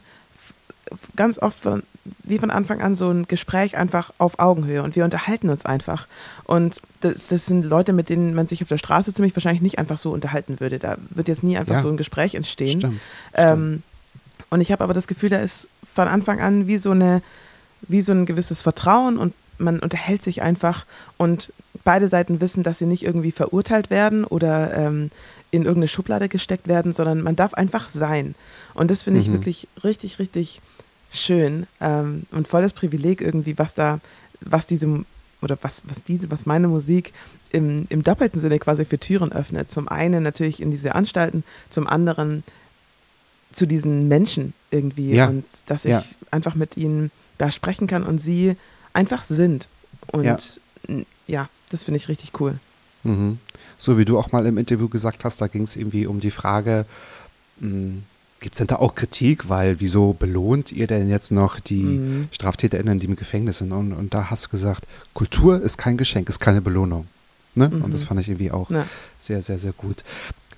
ganz 1.15 1.37
oft 1.37 1.59
von, 1.59 1.83
wie 2.23 2.37
von 2.37 2.51
Anfang 2.51 2.81
an 2.81 2.95
so 2.95 3.09
ein 3.09 3.27
Gespräch 3.27 3.77
einfach 3.77 4.13
auf 4.17 4.39
Augenhöhe 4.39 4.83
und 4.83 4.95
wir 4.95 5.03
unterhalten 5.03 5.49
uns 5.49 5.65
einfach. 5.65 6.07
Und 6.45 6.81
das, 7.01 7.15
das, 7.29 7.45
sind 7.45 7.63
Leute, 7.63 7.93
mit 7.93 8.09
denen 8.09 8.33
man 8.33 8.47
sich 8.47 8.61
auf 8.61 8.69
der 8.69 8.77
Straße 8.77 9.13
ziemlich 9.13 9.35
wahrscheinlich 9.35 9.61
nicht 9.61 9.79
einfach 9.79 9.97
so 9.97 10.11
unterhalten 10.11 10.59
würde. 10.59 10.79
Da 10.79 10.97
wird 11.09 11.27
jetzt 11.27 11.43
nie 11.43 11.57
einfach 11.57 11.75
ja. 11.75 11.81
so 11.81 11.89
ein 11.89 11.97
Gespräch 11.97 12.35
entstehen. 12.35 12.79
Stimmt. 12.79 13.01
Ähm, 13.33 13.83
und 14.49 14.61
ich 14.61 14.71
habe 14.71 14.83
aber 14.83 14.93
das 14.93 15.07
Gefühl, 15.07 15.29
da 15.29 15.39
ist 15.39 15.67
von 15.97 16.07
Anfang 16.07 16.39
an 16.39 16.67
wie 16.67 16.77
so 16.77 16.91
eine, 16.91 17.23
wie 17.81 18.03
so 18.03 18.11
ein 18.11 18.27
gewisses 18.27 18.61
Vertrauen 18.61 19.17
und 19.17 19.33
man 19.57 19.79
unterhält 19.79 20.21
sich 20.21 20.43
einfach 20.43 20.85
und 21.17 21.51
beide 21.83 22.07
Seiten 22.07 22.39
wissen, 22.39 22.61
dass 22.61 22.77
sie 22.77 22.85
nicht 22.85 23.01
irgendwie 23.01 23.31
verurteilt 23.31 23.89
werden 23.89 24.23
oder 24.23 24.77
ähm, 24.77 25.09
in 25.49 25.63
irgendeine 25.63 25.87
Schublade 25.87 26.29
gesteckt 26.29 26.67
werden, 26.67 26.91
sondern 26.91 27.23
man 27.23 27.35
darf 27.35 27.55
einfach 27.55 27.87
sein. 27.89 28.35
Und 28.75 28.91
das 28.91 29.05
finde 29.05 29.21
ich 29.21 29.29
mhm. 29.29 29.33
wirklich 29.33 29.67
richtig, 29.83 30.19
richtig 30.19 30.61
schön 31.11 31.65
ähm, 31.81 32.27
und 32.29 32.47
volles 32.47 32.73
Privileg 32.73 33.19
irgendwie, 33.19 33.57
was 33.57 33.73
da, 33.73 33.99
was 34.41 34.67
diese 34.67 35.03
oder 35.41 35.57
was, 35.63 35.81
was 35.87 36.03
diese, 36.03 36.29
was 36.29 36.45
meine 36.45 36.67
Musik 36.67 37.11
im, 37.49 37.87
im 37.89 38.03
doppelten 38.03 38.39
Sinne 38.39 38.59
quasi 38.59 38.85
für 38.85 38.99
Türen 38.99 39.31
öffnet. 39.31 39.71
Zum 39.71 39.87
einen 39.87 40.21
natürlich 40.21 40.61
in 40.61 40.69
diese 40.69 40.93
Anstalten, 40.93 41.43
zum 41.71 41.87
anderen 41.87 42.43
zu 43.51 43.65
diesen 43.65 44.07
Menschen 44.07 44.53
irgendwie 44.71 45.15
ja. 45.15 45.27
und 45.27 45.45
dass 45.65 45.85
ich 45.85 45.91
ja. 45.91 46.03
einfach 46.31 46.55
mit 46.55 46.77
ihnen 46.77 47.11
da 47.37 47.51
sprechen 47.51 47.87
kann 47.87 48.03
und 48.03 48.19
sie 48.19 48.55
einfach 48.93 49.23
sind. 49.23 49.67
Und 50.07 50.23
ja, 50.23 50.37
ja 51.27 51.49
das 51.69 51.83
finde 51.83 51.97
ich 51.97 52.09
richtig 52.09 52.39
cool. 52.39 52.55
Mhm. 53.03 53.39
So 53.77 53.97
wie 53.97 54.05
du 54.05 54.17
auch 54.17 54.31
mal 54.31 54.45
im 54.45 54.57
Interview 54.57 54.89
gesagt 54.89 55.23
hast, 55.23 55.39
da 55.39 55.47
ging 55.47 55.63
es 55.63 55.75
irgendwie 55.75 56.07
um 56.07 56.19
die 56.19 56.31
Frage, 56.31 56.85
hm, 57.59 58.03
Gibt 58.39 58.53
es 58.53 58.59
denn 58.59 58.67
da 58.67 58.75
auch 58.75 58.93
Kritik, 58.93 59.49
weil 59.49 59.79
wieso 59.79 60.13
belohnt 60.13 60.71
ihr 60.71 60.85
denn 60.85 61.09
jetzt 61.09 61.31
noch 61.31 61.59
die 61.59 61.81
mhm. 61.81 62.27
StraftäterInnen, 62.31 62.99
die 62.99 63.07
im 63.07 63.15
Gefängnis 63.15 63.57
sind? 63.59 63.71
Und, 63.71 63.93
und, 63.93 64.13
da 64.13 64.29
hast 64.29 64.45
du 64.45 64.49
gesagt, 64.49 64.85
Kultur 65.15 65.59
ist 65.59 65.77
kein 65.77 65.97
Geschenk, 65.97 66.29
ist 66.29 66.39
keine 66.39 66.61
Belohnung. 66.61 67.07
Ne? 67.55 67.69
Mhm. 67.69 67.81
Und 67.81 67.93
das 67.95 68.03
fand 68.03 68.21
ich 68.21 68.29
irgendwie 68.29 68.51
auch 68.51 68.69
ja. 68.69 68.85
sehr, 69.17 69.41
sehr, 69.41 69.57
sehr 69.57 69.71
gut. 69.71 70.03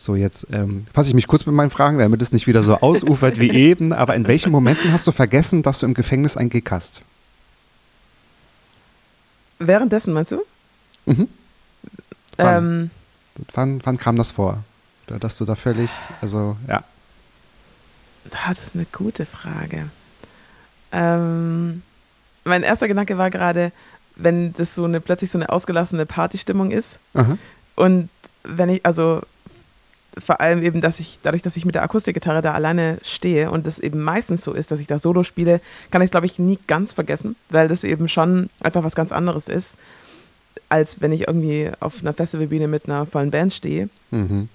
So, 0.02 0.16
jetzt 0.16 0.47
ähm, 0.52 0.88
fasse 0.93 1.10
ich 1.10 1.14
mich 1.14 1.28
kurz 1.28 1.45
mit 1.45 1.54
meinen 1.54 1.70
Fragen, 1.70 2.00
damit 2.00 2.22
es 2.22 2.32
nicht 2.32 2.47
wieder 2.47 2.64
so 2.64 2.78
ausufert 2.78 3.38
wie 3.38 3.50
eben. 3.54 3.91
Aber 3.91 4.16
in 4.16 4.28
welchen 4.28 4.50
Momenten 4.50 4.93
hast 4.93 5.06
du 5.06 5.12
vergessen, 5.12 5.62
dass 5.62 5.80
du 5.80 5.86
im 5.86 5.93
Gefängnis 5.93 6.38
einen 6.38 6.50
Gig 6.50 6.64
hast? 6.72 7.04
Währenddessen, 9.60 10.14
meinst 10.14 10.32
du? 10.32 10.41
Mhm. 11.06 11.28
Wann? 12.38 12.58
Ähm, 12.58 12.89
wann, 13.54 13.82
wann 13.84 13.97
kam 13.97 14.16
das 14.16 14.32
vor? 14.32 14.64
Dass 15.08 15.38
du 15.38 15.43
da 15.43 15.56
völlig, 15.56 15.89
also, 16.22 16.56
ja. 16.68 16.84
Ah, 18.32 18.54
das 18.54 18.68
ist 18.68 18.76
eine 18.76 18.86
gute 18.86 19.26
Frage. 19.26 19.89
Ähm, 20.93 21.82
mein 22.45 22.64
erster 22.64 22.88
Gedanke 22.88 23.18
war 23.18 23.32
gerade, 23.32 23.74
wenn 24.16 24.54
das 24.54 24.76
so 24.76 24.86
eine 24.86 25.02
plötzlich 25.02 25.32
so 25.32 25.38
eine 25.38 25.50
ausgelassene 25.50 26.06
Partystimmung 26.06 26.72
ist. 26.72 27.00
Aha. 27.16 27.38
Und 27.76 28.10
wenn 28.43 28.70
ich, 28.70 28.86
also 28.86 29.24
vor 30.18 30.41
allem 30.41 30.64
eben, 30.64 30.82
dass 30.82 30.99
ich, 30.99 31.20
dadurch, 31.22 31.41
dass 31.41 31.55
ich 31.55 31.66
mit 31.66 31.76
der 31.76 31.84
Akustikgitarre 31.84 32.41
da 32.41 32.53
alleine 32.53 32.97
stehe 33.03 33.51
und 33.51 33.68
das 33.68 33.80
eben 33.80 34.01
meistens 34.01 34.43
so 34.43 34.53
ist, 34.53 34.72
dass 34.72 34.80
ich 34.80 34.88
da 34.88 34.99
Solo 34.99 35.24
spiele, 35.24 35.62
kann 35.91 36.01
ich 36.01 36.07
es, 36.07 36.12
glaube 36.12 36.26
ich, 36.26 36.39
nie 36.39 36.60
ganz 36.68 36.93
vergessen, 36.93 37.36
weil 37.49 37.68
das 37.68 37.84
eben 37.84 38.07
schon 38.07 38.49
einfach 38.62 38.84
was 38.84 38.95
ganz 38.95 39.12
anderes 39.12 39.47
ist, 39.47 39.78
als 40.68 41.01
wenn 41.01 41.12
ich 41.12 41.28
irgendwie 41.28 41.72
auf 41.80 42.01
einer 42.01 42.14
Festivalbühne 42.14 42.68
mit 42.68 42.88
einer 42.88 43.05
vollen 43.05 43.32
Band 43.32 43.53
stehe. 43.53 43.89
Mhm. 44.12 44.49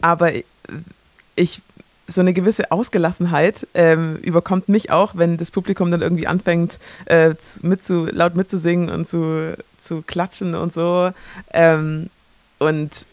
Aber 0.00 0.30
ich 1.36 1.62
so 2.10 2.22
eine 2.22 2.32
gewisse 2.32 2.72
Ausgelassenheit 2.72 3.66
ähm, 3.74 4.16
überkommt 4.16 4.70
mich 4.70 4.90
auch, 4.90 5.16
wenn 5.16 5.36
das 5.36 5.50
Publikum 5.50 5.90
dann 5.90 6.00
irgendwie 6.00 6.26
anfängt, 6.26 6.78
äh, 7.04 7.34
mitzu, 7.60 8.06
laut 8.06 8.34
mitzusingen 8.34 8.88
und 8.88 9.06
zu, 9.06 9.54
zu 9.78 10.02
klatschen 10.02 10.54
und 10.54 10.72
so. 10.72 11.10
Ähm, 11.52 12.08
und 12.58 13.06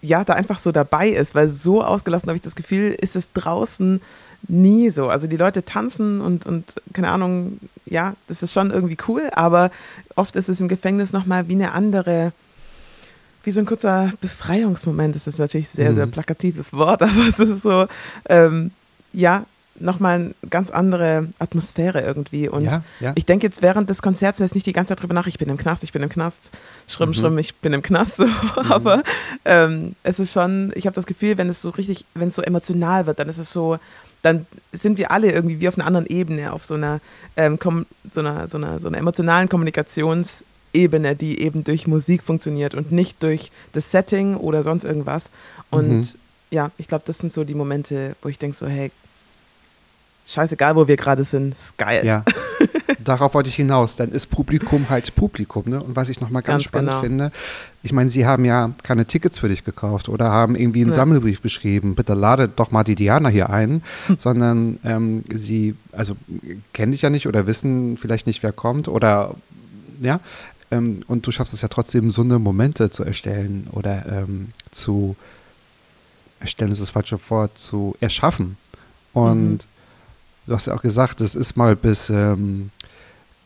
ja, 0.00 0.24
da 0.24 0.34
einfach 0.34 0.58
so 0.58 0.72
dabei 0.72 1.08
ist, 1.08 1.34
weil 1.34 1.48
so 1.48 1.82
ausgelassen 1.82 2.28
habe 2.28 2.36
ich 2.36 2.42
das 2.42 2.54
Gefühl, 2.54 2.96
ist 3.00 3.16
es 3.16 3.32
draußen 3.32 4.00
nie 4.46 4.90
so. 4.90 5.08
Also 5.08 5.26
die 5.26 5.36
Leute 5.36 5.64
tanzen 5.64 6.20
und, 6.20 6.46
und 6.46 6.76
keine 6.92 7.10
Ahnung, 7.10 7.58
ja, 7.86 8.14
das 8.28 8.42
ist 8.42 8.52
schon 8.52 8.70
irgendwie 8.70 8.96
cool, 9.08 9.28
aber 9.32 9.70
oft 10.14 10.36
ist 10.36 10.48
es 10.48 10.60
im 10.60 10.68
Gefängnis 10.68 11.12
nochmal 11.12 11.48
wie 11.48 11.54
eine 11.54 11.72
andere 11.72 12.32
wie 13.44 13.52
so 13.52 13.60
ein 13.60 13.66
kurzer 13.66 14.12
Befreiungsmoment. 14.20 15.14
Das 15.14 15.26
ist 15.26 15.38
natürlich 15.38 15.68
ein 15.68 15.76
sehr, 15.76 15.90
mhm. 15.92 15.94
sehr 15.96 16.06
plakatives 16.06 16.72
Wort, 16.72 17.02
aber 17.02 17.28
es 17.28 17.38
ist 17.38 17.62
so, 17.62 17.86
ähm, 18.28 18.72
ja, 19.12 19.46
nochmal 19.80 20.14
eine 20.18 20.34
ganz 20.50 20.70
andere 20.70 21.28
Atmosphäre 21.38 22.00
irgendwie. 22.00 22.48
Und 22.48 22.64
ja, 22.64 22.82
ja. 23.00 23.12
ich 23.14 23.26
denke 23.26 23.46
jetzt 23.46 23.62
während 23.62 23.88
des 23.90 24.02
Konzerts 24.02 24.38
jetzt 24.38 24.54
nicht 24.54 24.66
die 24.66 24.72
ganze 24.72 24.90
Zeit 24.90 25.02
drüber 25.02 25.14
nach, 25.14 25.26
ich 25.26 25.38
bin 25.38 25.48
im 25.48 25.56
Knast, 25.56 25.82
ich 25.84 25.92
bin 25.92 26.02
im 26.02 26.08
Knast, 26.08 26.50
schrimm, 26.86 27.10
mhm. 27.10 27.14
schrimm, 27.14 27.38
ich 27.38 27.54
bin 27.56 27.72
im 27.72 27.82
Knast. 27.82 28.16
So. 28.16 28.26
Mhm. 28.26 28.72
Aber 28.72 29.02
ähm, 29.44 29.94
es 30.02 30.18
ist 30.20 30.32
schon, 30.32 30.72
ich 30.74 30.86
habe 30.86 30.94
das 30.94 31.06
Gefühl, 31.06 31.38
wenn 31.38 31.48
es 31.48 31.62
so 31.62 31.70
richtig, 31.70 32.04
wenn 32.14 32.28
es 32.28 32.34
so 32.34 32.42
emotional 32.42 33.06
wird, 33.06 33.18
dann 33.18 33.28
ist 33.28 33.38
es 33.38 33.52
so, 33.52 33.78
dann 34.22 34.46
sind 34.72 34.98
wir 34.98 35.10
alle 35.10 35.30
irgendwie 35.30 35.60
wie 35.60 35.68
auf 35.68 35.78
einer 35.78 35.86
anderen 35.86 36.06
Ebene, 36.06 36.52
auf 36.52 36.64
so 36.64 36.74
einer, 36.74 37.00
ähm, 37.36 37.58
so 38.12 38.20
einer, 38.20 38.48
so 38.48 38.58
einer, 38.58 38.80
so 38.80 38.88
einer 38.88 38.98
emotionalen 38.98 39.48
Kommunikations- 39.48 40.42
Ebene, 40.72 41.16
die 41.16 41.40
eben 41.40 41.64
durch 41.64 41.86
Musik 41.86 42.22
funktioniert 42.22 42.74
und 42.74 42.92
nicht 42.92 43.22
durch 43.22 43.50
das 43.72 43.90
Setting 43.90 44.36
oder 44.36 44.62
sonst 44.62 44.84
irgendwas. 44.84 45.30
Und 45.70 45.88
mhm. 45.88 46.06
ja, 46.50 46.70
ich 46.76 46.88
glaube, 46.88 47.04
das 47.06 47.18
sind 47.18 47.32
so 47.32 47.44
die 47.44 47.54
Momente, 47.54 48.16
wo 48.22 48.28
ich 48.28 48.38
denke 48.38 48.56
so, 48.56 48.66
hey, 48.66 48.90
scheißegal, 50.28 50.76
wo 50.76 50.86
wir 50.86 50.96
gerade 50.96 51.24
sind, 51.24 51.54
ist 51.54 51.76
geil. 51.78 52.04
Ja. 52.04 52.24
Darauf 53.04 53.34
wollte 53.34 53.48
ich 53.48 53.54
hinaus. 53.54 53.96
Dann 53.96 54.10
ist 54.10 54.26
Publikum 54.26 54.90
halt 54.90 55.14
Publikum. 55.14 55.64
Ne? 55.66 55.82
Und 55.82 55.96
was 55.96 56.10
ich 56.10 56.20
nochmal 56.20 56.42
ganz, 56.42 56.64
ganz 56.64 56.64
spannend 56.64 56.90
genau. 56.90 57.00
finde, 57.00 57.32
ich 57.82 57.92
meine, 57.92 58.10
Sie 58.10 58.26
haben 58.26 58.44
ja 58.44 58.72
keine 58.82 59.06
Tickets 59.06 59.38
für 59.38 59.48
dich 59.48 59.64
gekauft 59.64 60.08
oder 60.08 60.30
haben 60.30 60.56
irgendwie 60.56 60.82
einen 60.82 60.90
ja. 60.90 60.96
Sammelbrief 60.96 61.40
geschrieben. 61.40 61.94
Bitte 61.94 62.14
lade 62.14 62.48
doch 62.48 62.70
mal 62.70 62.84
die 62.84 62.94
Diana 62.94 63.28
hier 63.28 63.50
ein. 63.50 63.82
Sondern 64.18 64.78
ähm, 64.84 65.24
Sie, 65.32 65.74
also 65.92 66.16
kennen 66.72 66.92
dich 66.92 67.02
ja 67.02 67.10
nicht 67.10 67.26
oder 67.26 67.46
wissen 67.46 67.96
vielleicht 67.96 68.26
nicht, 68.26 68.42
wer 68.42 68.52
kommt 68.52 68.88
oder 68.88 69.34
ja, 70.00 70.20
ähm, 70.70 71.02
und 71.08 71.26
du 71.26 71.32
schaffst 71.32 71.54
es 71.54 71.62
ja 71.62 71.68
trotzdem, 71.68 72.10
so 72.10 72.22
eine 72.22 72.38
Momente 72.38 72.90
zu 72.90 73.04
erstellen 73.04 73.68
oder 73.72 74.04
ähm, 74.06 74.48
zu 74.70 75.16
erstellen 76.40 76.70
ist 76.70 76.80
das 76.80 76.90
falsche 76.90 77.18
Wort, 77.30 77.58
zu 77.58 77.96
erschaffen. 78.00 78.56
Und 79.12 79.52
mhm. 79.52 79.58
Du 80.48 80.54
hast 80.54 80.66
ja 80.66 80.74
auch 80.74 80.82
gesagt, 80.82 81.20
es 81.20 81.34
ist 81.34 81.56
mal 81.56 81.76
bis 81.76 82.10
ähm, 82.10 82.70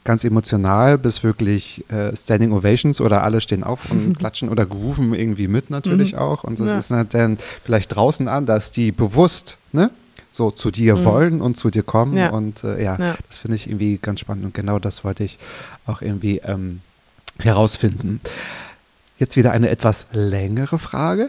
ganz 0.05 0.24
emotional, 0.24 0.98
bis 0.98 1.22
wirklich 1.22 1.84
äh, 1.90 2.16
Standing 2.16 2.53
Ovations 2.53 3.00
oder 3.00 3.22
alle 3.22 3.40
stehen 3.40 3.64
auf 3.64 3.90
und 3.90 4.14
klatschen 4.18 4.48
oder 4.48 4.66
grooven 4.66 5.14
irgendwie 5.14 5.48
mit 5.48 5.70
natürlich 5.70 6.12
mhm. 6.12 6.18
auch. 6.18 6.44
Und 6.44 6.61
das 6.61 6.70
ja. 6.70 6.78
ist 6.78 7.14
dann 7.14 7.38
vielleicht 7.62 7.94
draußen 7.94 8.28
an, 8.28 8.46
dass 8.46 8.72
die 8.72 8.92
bewusst, 8.92 9.59
ne? 9.72 9.90
so 10.34 10.50
zu 10.50 10.70
dir 10.70 10.96
mhm. 10.96 11.05
wollen 11.05 11.40
und 11.40 11.57
zu 11.57 11.70
dir 11.70 11.82
kommen. 11.82 12.16
Ja. 12.16 12.30
Und 12.30 12.64
äh, 12.64 12.82
ja, 12.82 12.96
ja, 12.98 13.16
das 13.28 13.38
finde 13.38 13.57
ich 13.57 13.68
irgendwie 13.68 13.98
ganz 14.00 14.20
spannend. 14.20 14.44
Und 14.44 14.55
genau 14.55 14.78
das 14.78 15.05
wollte 15.05 15.24
ich 15.24 15.38
auch 15.86 16.00
irgendwie 16.00 16.38
ähm, 16.38 16.80
herausfinden. 17.38 18.20
Jetzt 19.22 19.36
wieder 19.36 19.52
eine 19.52 19.70
etwas 19.70 20.08
längere 20.10 20.80
Frage. 20.80 21.28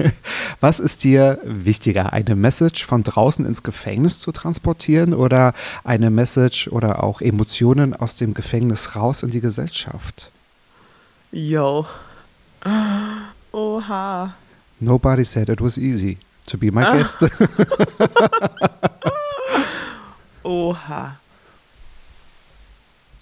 Was 0.60 0.78
ist 0.78 1.04
dir 1.04 1.38
wichtiger, 1.42 2.12
eine 2.12 2.36
Message 2.36 2.84
von 2.84 3.02
draußen 3.02 3.46
ins 3.46 3.62
Gefängnis 3.62 4.18
zu 4.18 4.30
transportieren 4.30 5.14
oder 5.14 5.54
eine 5.82 6.10
Message 6.10 6.68
oder 6.68 7.02
auch 7.02 7.22
Emotionen 7.22 7.96
aus 7.96 8.16
dem 8.16 8.34
Gefängnis 8.34 8.94
raus 8.94 9.22
in 9.22 9.30
die 9.30 9.40
Gesellschaft? 9.40 10.30
Yo. 11.32 11.86
Oha. 13.52 14.34
Nobody 14.78 15.24
said 15.24 15.48
it 15.48 15.62
was 15.62 15.78
easy 15.78 16.18
to 16.44 16.58
be 16.58 16.70
my 16.70 16.82
guest. 16.92 17.24
Oha. 20.42 21.16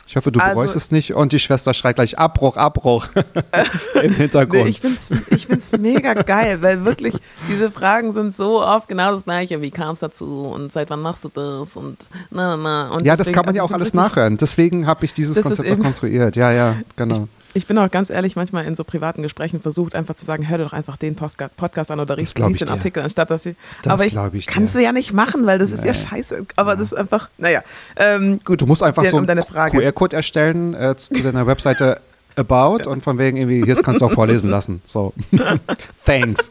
Ich 0.09 0.17
hoffe, 0.17 0.33
du 0.33 0.41
bereust 0.41 0.57
also, 0.57 0.79
es 0.79 0.91
nicht 0.91 1.13
und 1.13 1.33
die 1.33 1.39
Schwester 1.39 1.75
schreit 1.75 1.97
gleich 1.97 2.19
Abbruch, 2.19 2.57
Abbruch 2.57 3.09
im 4.03 4.15
Hintergrund. 4.15 4.65
Nee, 4.65 4.71
ich 4.71 4.81
finde 4.81 4.97
es 4.97 5.11
ich 5.29 5.47
find's 5.47 5.71
mega 5.73 6.15
geil, 6.15 6.63
weil 6.63 6.87
wirklich 6.87 7.15
diese 7.47 7.71
Fragen 7.71 8.13
sind 8.13 8.35
so 8.35 8.63
oft 8.65 8.89
genau 8.89 9.13
das 9.13 9.25
Gleiche. 9.25 9.61
Wie 9.61 9.71
kam 9.71 9.93
es 9.93 10.01
dazu 10.01 10.51
und 10.51 10.73
seit 10.73 10.89
wann 10.89 11.03
machst 11.03 11.27
du 11.27 11.29
das 11.29 11.77
und 11.77 11.99
na, 12.31 12.57
na. 12.57 12.89
Und 12.89 13.05
ja, 13.05 13.17
deswegen, 13.17 13.19
das 13.19 13.33
kann 13.35 13.45
man 13.45 13.55
ja 13.55 13.61
also 13.61 13.75
auch 13.75 13.77
alles 13.77 13.93
nachhören. 13.93 14.39
Deswegen 14.39 14.87
habe 14.87 15.05
ich 15.05 15.13
dieses 15.13 15.43
Konzept 15.43 15.71
auch 15.71 15.79
konstruiert. 15.79 16.37
Ja, 16.37 16.53
ja, 16.53 16.77
genau 16.97 17.29
ich 17.55 17.67
bin 17.67 17.79
auch 17.79 17.91
ganz 17.91 18.11
ehrlich 18.11 18.37
manchmal 18.37 18.67
in 18.67 18.75
so 18.75 18.85
privaten 18.85 19.23
Gesprächen 19.23 19.61
versucht, 19.61 19.95
einfach 19.95 20.15
zu 20.15 20.25
sagen, 20.25 20.49
hör 20.49 20.59
dir 20.59 20.65
doch 20.65 20.73
einfach 20.73 20.97
den 20.97 21.17
Podcast 21.17 21.91
an 21.91 22.01
oder 22.01 22.17
lies 22.17 22.35
den 22.35 22.69
Artikel, 22.69 23.03
anstatt 23.03 23.31
dass 23.31 23.43
sie. 23.43 23.57
Das 23.83 23.93
aber 23.93 24.05
ich, 24.05 24.17
ich 24.35 24.47
kannst 24.47 24.75
du 24.75 24.81
ja 24.81 24.93
nicht 24.93 25.13
machen, 25.13 25.47
weil 25.47 25.59
das 25.59 25.71
nee. 25.71 25.77
ist 25.77 25.85
ja 25.85 25.95
scheiße. 25.95 26.47
Aber 26.57 26.73
ja. 26.73 26.77
das 26.77 26.93
ist 26.93 26.99
einfach, 26.99 27.31
naja, 27.39 27.63
ähm, 27.97 28.41
gut. 28.45 28.61
Du 28.61 28.67
musst 28.67 28.83
einfach 28.83 29.05
so 29.07 29.17
einen 29.17 29.27
QR-Code 29.27 30.17
erstellen 30.17 30.75
äh, 30.75 30.97
zu 30.97 31.15
deiner 31.23 31.47
Webseite 31.47 32.01
About 32.37 32.85
ja. 32.85 32.87
und 32.87 33.03
von 33.03 33.19
wegen 33.19 33.37
irgendwie, 33.37 33.65
hier 33.65 33.75
kannst 33.83 34.01
du 34.01 34.07
auch 34.07 34.13
vorlesen 34.13 34.49
lassen. 34.49 34.81
So. 34.85 35.13
Thanks. 36.05 36.49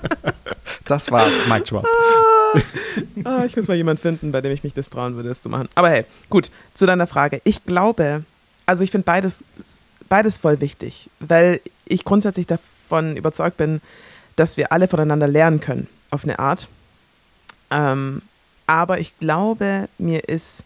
das 0.86 1.10
war's, 1.10 1.32
Mike 1.48 1.64
Drop. 1.64 1.84
Ah, 3.24 3.44
ich 3.44 3.56
muss 3.56 3.66
mal 3.66 3.76
jemanden 3.76 4.00
finden, 4.00 4.30
bei 4.30 4.40
dem 4.40 4.52
ich 4.52 4.62
mich 4.62 4.72
das 4.72 4.88
trauen 4.88 5.16
würde, 5.16 5.28
das 5.28 5.42
zu 5.42 5.48
machen. 5.48 5.68
Aber 5.74 5.90
hey, 5.90 6.04
gut, 6.28 6.50
zu 6.74 6.86
deiner 6.86 7.08
Frage. 7.08 7.40
Ich 7.42 7.64
glaube, 7.64 8.22
also 8.66 8.84
ich 8.84 8.92
finde 8.92 9.04
beides 9.04 9.42
beides 10.10 10.36
voll 10.36 10.60
wichtig, 10.60 11.08
weil 11.20 11.62
ich 11.86 12.04
grundsätzlich 12.04 12.46
davon 12.46 13.16
überzeugt 13.16 13.56
bin, 13.56 13.80
dass 14.36 14.58
wir 14.58 14.72
alle 14.72 14.88
voneinander 14.88 15.26
lernen 15.26 15.60
können, 15.60 15.88
auf 16.10 16.24
eine 16.24 16.38
Art. 16.38 16.68
Ähm, 17.70 18.20
aber 18.66 19.00
ich 19.00 19.18
glaube, 19.18 19.88
mir 19.96 20.28
ist, 20.28 20.64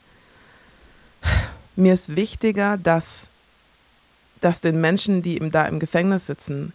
mir 1.76 1.94
ist 1.94 2.16
wichtiger, 2.16 2.76
dass, 2.76 3.28
dass 4.40 4.60
den 4.60 4.80
Menschen, 4.80 5.22
die 5.22 5.36
eben 5.36 5.52
da 5.52 5.66
im 5.66 5.78
Gefängnis 5.78 6.26
sitzen, 6.26 6.72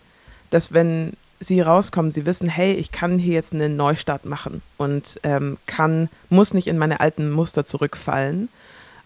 dass 0.50 0.72
wenn 0.72 1.14
sie 1.40 1.62
rauskommen, 1.62 2.12
sie 2.12 2.26
wissen, 2.26 2.50
hey, 2.50 2.74
ich 2.74 2.92
kann 2.92 3.18
hier 3.18 3.34
jetzt 3.34 3.54
einen 3.54 3.78
Neustart 3.78 4.26
machen 4.26 4.62
und 4.78 5.20
ähm, 5.24 5.58
kann, 5.66 6.10
muss 6.30 6.54
nicht 6.54 6.68
in 6.68 6.78
meine 6.78 7.00
alten 7.00 7.32
Muster 7.32 7.66
zurückfallen, 7.66 8.50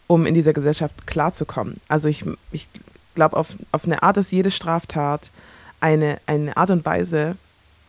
um 0.07 0.25
in 0.25 0.33
dieser 0.33 0.53
Gesellschaft 0.53 1.05
klarzukommen. 1.05 1.79
Also 1.87 2.09
ich, 2.09 2.25
ich 2.51 2.67
glaube, 3.15 3.37
auf, 3.37 3.55
auf 3.71 3.85
eine 3.85 4.03
Art 4.03 4.17
ist 4.17 4.31
jede 4.31 4.51
Straftat 4.51 5.31
eine, 5.79 6.19
eine 6.25 6.55
Art 6.55 6.69
und 6.69 6.85
Weise 6.85 7.35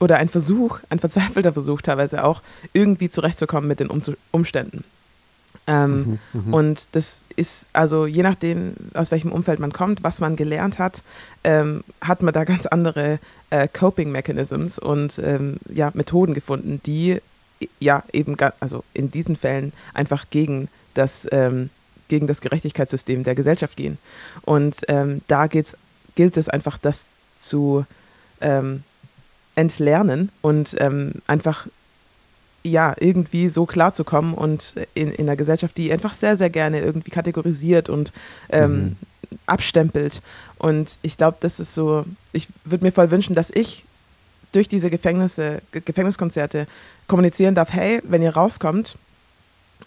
oder 0.00 0.18
ein 0.18 0.28
Versuch, 0.28 0.80
ein 0.90 0.98
verzweifelter 0.98 1.52
Versuch 1.52 1.82
teilweise 1.82 2.24
auch, 2.24 2.42
irgendwie 2.72 3.08
zurechtzukommen 3.08 3.68
mit 3.68 3.80
den 3.80 3.88
um 3.88 4.00
Umständen. 4.32 4.84
Ähm, 5.66 6.18
mhm, 6.32 6.46
mhm, 6.46 6.54
und 6.54 6.88
das 6.92 7.22
ist, 7.36 7.70
also 7.72 8.06
je 8.06 8.22
nachdem, 8.22 8.74
aus 8.92 9.10
welchem 9.10 9.32
Umfeld 9.32 9.60
man 9.60 9.72
kommt, 9.72 10.02
was 10.02 10.20
man 10.20 10.36
gelernt 10.36 10.78
hat, 10.78 11.02
ähm, 11.42 11.84
hat 12.02 12.22
man 12.22 12.34
da 12.34 12.44
ganz 12.44 12.66
andere 12.66 13.18
äh, 13.48 13.66
Coping 13.68 14.10
Mechanisms 14.10 14.78
und 14.78 15.18
ähm, 15.24 15.56
ja, 15.70 15.90
Methoden 15.94 16.34
gefunden, 16.34 16.80
die 16.84 17.22
ja 17.80 18.02
eben, 18.12 18.36
also 18.60 18.84
in 18.92 19.10
diesen 19.10 19.36
Fällen 19.36 19.72
einfach 19.94 20.26
gegen 20.28 20.68
das, 20.92 21.26
ähm, 21.32 21.70
gegen 22.08 22.26
das 22.26 22.40
Gerechtigkeitssystem 22.40 23.24
der 23.24 23.34
Gesellschaft 23.34 23.76
gehen. 23.76 23.98
Und 24.42 24.80
ähm, 24.88 25.22
da 25.28 25.46
geht's, 25.46 25.76
gilt 26.14 26.36
es 26.36 26.48
einfach, 26.48 26.78
das 26.78 27.08
zu 27.38 27.84
ähm, 28.40 28.82
entlernen 29.54 30.30
und 30.42 30.76
einfach 31.26 31.66
ja, 32.64 32.94
irgendwie 32.98 33.48
so 33.48 33.66
klarzukommen 33.66 34.34
und 34.34 34.74
in, 34.94 35.12
in 35.12 35.26
einer 35.26 35.36
Gesellschaft, 35.36 35.76
die 35.76 35.92
einfach 35.92 36.14
sehr, 36.14 36.36
sehr 36.36 36.48
gerne 36.48 36.80
irgendwie 36.80 37.10
kategorisiert 37.10 37.90
und 37.90 38.12
ähm, 38.48 38.72
mhm. 38.72 38.96
abstempelt. 39.46 40.22
Und 40.58 40.98
ich 41.02 41.18
glaube, 41.18 41.36
das 41.40 41.60
ist 41.60 41.74
so, 41.74 42.06
ich 42.32 42.48
würde 42.64 42.86
mir 42.86 42.92
voll 42.92 43.10
wünschen, 43.10 43.34
dass 43.34 43.50
ich 43.50 43.84
durch 44.52 44.66
diese 44.66 44.88
Gefängnisse, 44.88 45.60
Gefängniskonzerte 45.72 46.66
kommunizieren 47.06 47.54
darf, 47.54 47.72
hey, 47.72 48.00
wenn 48.04 48.22
ihr 48.22 48.34
rauskommt, 48.34 48.96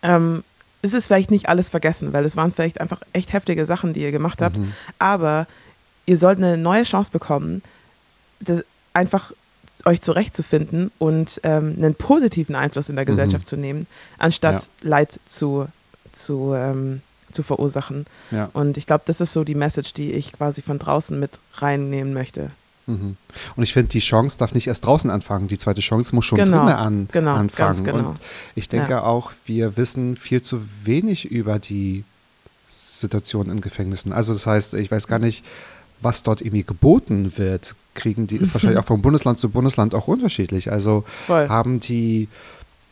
ähm, 0.04 0.44
ist 0.82 0.94
es 0.94 1.08
vielleicht 1.08 1.32
nicht 1.32 1.50
alles 1.50 1.70
vergessen, 1.70 2.14
weil 2.14 2.26
es 2.26 2.38
waren 2.38 2.54
vielleicht 2.54 2.80
einfach 2.80 3.02
echt 3.14 3.34
heftige 3.34 3.66
Sachen, 3.66 3.94
die 3.94 4.02
ihr 4.02 4.12
gemacht 4.12 4.42
habt, 4.42 4.58
mhm. 4.58 4.74
aber 5.00 5.48
ihr 6.06 6.18
sollt 6.18 6.38
eine 6.38 6.58
neue 6.58 6.84
Chance 6.84 7.12
bekommen, 7.12 7.62
einfach 8.94 9.34
euch 9.86 10.02
zurechtzufinden 10.02 10.92
und 11.00 11.40
ähm, 11.44 11.76
einen 11.78 11.96
positiven 11.96 12.56
Einfluss 12.56 12.90
in 12.90 12.96
der 12.96 13.06
mhm. 13.06 13.10
Gesellschaft 13.10 13.46
mhm. 13.46 13.50
zu 13.50 13.58
nehmen, 13.58 13.88
anstatt 14.18 14.64
ja. 14.82 14.90
Leid 14.90 15.20
zu, 15.26 15.68
zu, 16.12 16.54
ähm, 16.56 17.02
zu 17.32 17.44
verursachen. 17.44 18.06
Ja. 18.32 18.50
Und 18.54 18.78
ich 18.78 18.86
glaube, 18.86 19.04
das 19.06 19.22
ist 19.22 19.34
so 19.34 19.44
die 19.44 19.56
Message, 19.56 19.94
die 19.94 20.14
ich 20.14 20.34
quasi 20.34 20.62
von 20.62 20.80
draußen 20.80 21.20
mit 21.20 21.40
reinnehmen 21.56 22.14
möchte. 22.14 22.52
Mhm. 22.88 23.18
Und 23.56 23.64
ich 23.64 23.74
finde, 23.74 23.90
die 23.90 24.00
Chance 24.00 24.38
darf 24.38 24.54
nicht 24.54 24.68
erst 24.68 24.86
draußen 24.86 25.12
anfangen. 25.12 25.48
Die 25.48 25.58
zweite 25.58 25.82
Chance 25.82 26.16
muss 26.16 26.26
schon 26.26 26.38
genau, 26.38 26.60
drinnen 26.60 26.74
an, 26.74 27.08
genau, 27.12 27.36
anfangen. 27.36 27.84
Genau. 27.84 28.10
Und 28.10 28.20
ich 28.56 28.70
denke 28.70 28.92
ja. 28.92 29.04
auch, 29.04 29.32
wir 29.46 29.78
wissen 29.78 30.16
viel 30.16 30.42
zu 30.42 30.62
wenig 30.84 31.26
über 31.26 31.60
die 31.60 32.06
Situation 32.70 33.50
in 33.52 33.62
Gefängnissen. 33.62 34.14
Also 34.14 34.34
das 34.34 34.48
heißt, 34.48 34.74
ich 34.76 34.90
weiß 34.90 35.08
gar 35.08 35.20
nicht, 35.20 35.44
was 36.02 36.24
dort 36.24 36.42
irgendwie 36.42 36.64
geboten 36.64 37.38
wird, 37.38 37.76
kriegen 37.94 38.28
die, 38.28 38.38
ist 38.38 38.54
wahrscheinlich 38.54 38.80
auch 38.84 38.86
von 38.86 39.02
Bundesland 39.02 39.40
zu 39.40 39.50
Bundesland 39.50 39.94
auch 39.94 40.08
unterschiedlich. 40.08 40.72
Also 40.72 41.04
Voll. 41.26 41.50
haben 41.50 41.80
die 41.80 42.30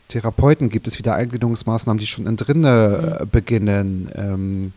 Therapeuten, 0.08 0.68
gibt 0.68 0.86
es 0.86 0.98
wieder 0.98 1.14
Eingewöhnungsmaßnahmen, 1.14 1.98
die 1.98 2.06
schon 2.06 2.26
in 2.26 2.36
drinne 2.36 3.20
mhm. 3.20 3.30
beginnen. 3.30 4.10
Ähm, 4.14 4.72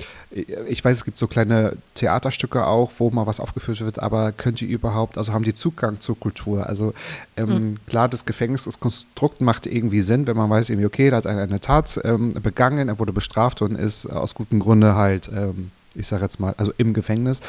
ich 0.68 0.84
weiß, 0.84 0.98
es 0.98 1.06
gibt 1.06 1.18
so 1.18 1.28
kleine 1.28 1.74
Theaterstücke 1.96 2.66
auch, 2.66 2.92
wo 2.98 3.10
mal 3.12 3.28
was 3.28 3.40
aufgeführt 3.40 3.82
wird, 3.82 4.00
aber 4.00 4.32
könnt 4.32 4.62
ihr 4.62 4.68
überhaupt, 4.68 5.18
also 5.18 5.34
haben 5.34 5.44
die 5.44 5.54
Zugang 5.54 6.00
zur 6.00 6.20
Kultur? 6.20 6.68
Also 6.68 6.94
ähm, 7.38 7.50
mhm. 7.50 7.76
klar, 7.88 8.10
das 8.10 8.26
Gefängnis, 8.26 8.66
das 8.66 8.80
Konstrukt 8.80 9.42
macht 9.42 9.68
irgendwie 9.68 10.02
Sinn, 10.02 10.26
wenn 10.28 10.38
man 10.38 10.50
weiß 10.50 10.70
irgendwie, 10.70 10.88
okay, 10.88 11.10
da 11.10 11.18
hat 11.18 11.28
einer 11.28 11.44
eine 11.44 11.60
Tat 11.60 12.00
ähm, 12.04 12.34
begangen, 12.34 12.90
er 12.90 13.00
wurde 13.00 13.14
bestraft 13.14 13.62
und 13.62 13.76
ist 13.76 14.06
aus 14.08 14.34
gutem 14.34 14.60
Grunde 14.60 14.96
halt 14.96 15.30
ähm, 15.34 15.72
ich 15.96 16.08
sage 16.08 16.24
jetzt 16.24 16.40
mal, 16.40 16.54
also 16.58 16.72
im 16.78 16.94
Gefängnis. 16.94 17.42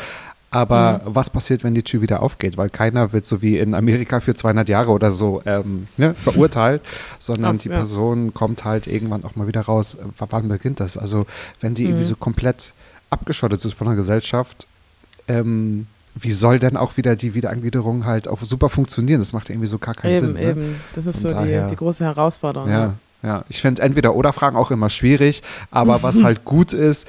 Aber 0.50 1.00
mhm. 1.04 1.14
was 1.14 1.30
passiert, 1.30 1.62
wenn 1.62 1.74
die 1.74 1.82
Tür 1.82 2.02
wieder 2.02 2.22
aufgeht? 2.22 2.56
Weil 2.56 2.70
keiner 2.70 3.12
wird 3.12 3.24
so 3.24 3.40
wie 3.40 3.58
in 3.58 3.74
Amerika 3.74 4.20
für 4.20 4.34
200 4.34 4.68
Jahre 4.68 4.90
oder 4.90 5.12
so 5.12 5.42
ähm, 5.46 5.86
ne, 5.96 6.14
verurteilt, 6.14 6.82
sondern 7.18 7.52
Krass, 7.52 7.62
die 7.62 7.68
ja. 7.68 7.76
Person 7.76 8.34
kommt 8.34 8.64
halt 8.64 8.86
irgendwann 8.86 9.24
auch 9.24 9.36
mal 9.36 9.46
wieder 9.46 9.62
raus. 9.62 9.96
Wann 10.18 10.48
beginnt 10.48 10.80
das? 10.80 10.96
Also 10.96 11.26
wenn 11.60 11.74
die 11.74 11.84
mhm. 11.84 11.90
irgendwie 11.90 12.06
so 12.06 12.16
komplett 12.16 12.72
abgeschottet 13.10 13.64
ist 13.64 13.74
von 13.74 13.86
der 13.86 13.96
Gesellschaft, 13.96 14.66
ähm, 15.28 15.86
wie 16.16 16.32
soll 16.32 16.58
denn 16.58 16.76
auch 16.76 16.96
wieder 16.96 17.14
die 17.14 17.34
Wiedereingliederung 17.34 18.04
halt 18.04 18.26
auch 18.26 18.40
super 18.42 18.68
funktionieren? 18.68 19.20
Das 19.20 19.32
macht 19.32 19.50
irgendwie 19.50 19.68
so 19.68 19.78
gar 19.78 19.94
keinen 19.94 20.16
eben, 20.16 20.26
Sinn. 20.26 20.36
Eben, 20.36 20.60
ne? 20.60 20.66
eben. 20.66 20.80
Das 20.94 21.06
ist 21.06 21.16
Und 21.16 21.20
so 21.22 21.28
daher, 21.28 21.64
die, 21.64 21.70
die, 21.70 21.76
große 21.76 22.04
Herausforderung. 22.04 22.68
Ja, 22.68 22.80
ja. 22.80 22.94
ja. 23.22 23.44
ich 23.48 23.60
finde 23.60 23.82
entweder 23.82 24.16
oder 24.16 24.32
Fragen 24.32 24.56
auch 24.56 24.72
immer 24.72 24.90
schwierig, 24.90 25.42
aber 25.70 26.02
was 26.02 26.24
halt 26.24 26.44
gut 26.44 26.72
ist, 26.72 27.06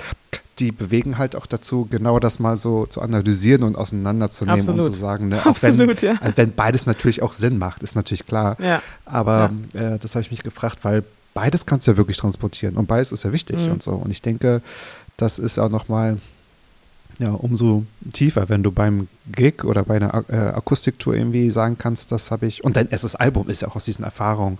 die 0.61 0.71
bewegen 0.71 1.17
halt 1.17 1.35
auch 1.35 1.47
dazu, 1.47 1.87
genau 1.89 2.19
das 2.19 2.39
mal 2.39 2.55
so 2.55 2.85
zu 2.85 3.01
analysieren 3.01 3.63
und 3.63 3.75
auseinanderzunehmen 3.75 4.59
Absolut. 4.59 4.85
und 4.85 4.93
zu 4.93 4.99
sagen, 4.99 5.27
ne, 5.27 5.45
Absolut, 5.45 6.01
wenn, 6.01 6.09
ja. 6.09 6.21
Also 6.21 6.37
wenn 6.37 6.53
beides 6.53 6.85
natürlich 6.85 7.23
auch 7.23 7.33
Sinn 7.33 7.57
macht, 7.57 7.81
ist 7.83 7.95
natürlich 7.95 8.25
klar. 8.25 8.55
Ja. 8.59 8.81
Aber 9.05 9.51
ja. 9.73 9.95
Äh, 9.95 9.99
das 9.99 10.15
habe 10.15 10.21
ich 10.21 10.31
mich 10.31 10.43
gefragt, 10.43 10.79
weil 10.83 11.03
beides 11.33 11.65
kannst 11.65 11.87
du 11.87 11.91
ja 11.91 11.97
wirklich 11.97 12.17
transportieren 12.17 12.75
und 12.75 12.87
beides 12.87 13.11
ist 13.11 13.23
ja 13.23 13.33
wichtig 13.33 13.65
mhm. 13.65 13.73
und 13.73 13.83
so. 13.83 13.91
Und 13.91 14.11
ich 14.11 14.21
denke, 14.21 14.61
das 15.17 15.39
ist 15.39 15.57
auch 15.57 15.69
nochmal 15.69 16.19
ja, 17.17 17.31
umso 17.31 17.85
tiefer, 18.13 18.49
wenn 18.49 18.63
du 18.63 18.71
beim 18.71 19.07
Gig 19.31 19.63
oder 19.63 19.83
bei 19.83 19.95
einer 19.95 20.23
äh, 20.29 20.35
Akustiktour 20.35 21.15
irgendwie 21.15 21.51
sagen 21.51 21.77
kannst, 21.77 22.11
das 22.11 22.31
habe 22.31 22.45
ich, 22.45 22.63
und 22.63 22.75
dein 22.75 22.89
erstes 22.89 23.15
Album 23.15 23.49
ist 23.49 23.63
ja 23.63 23.67
auch 23.67 23.75
aus 23.75 23.85
diesen 23.85 24.05
Erfahrungen 24.05 24.59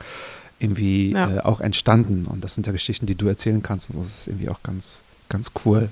irgendwie 0.59 1.11
ja. 1.11 1.37
äh, 1.37 1.39
auch 1.39 1.61
entstanden 1.61 2.25
und 2.25 2.43
das 2.43 2.55
sind 2.55 2.67
ja 2.67 2.73
Geschichten, 2.73 3.05
die 3.05 3.15
du 3.15 3.27
erzählen 3.27 3.61
kannst 3.61 3.89
und 3.89 3.99
das 3.99 4.07
ist 4.07 4.27
irgendwie 4.27 4.49
auch 4.49 4.61
ganz, 4.63 5.01
Ganz 5.31 5.51
cool. 5.63 5.89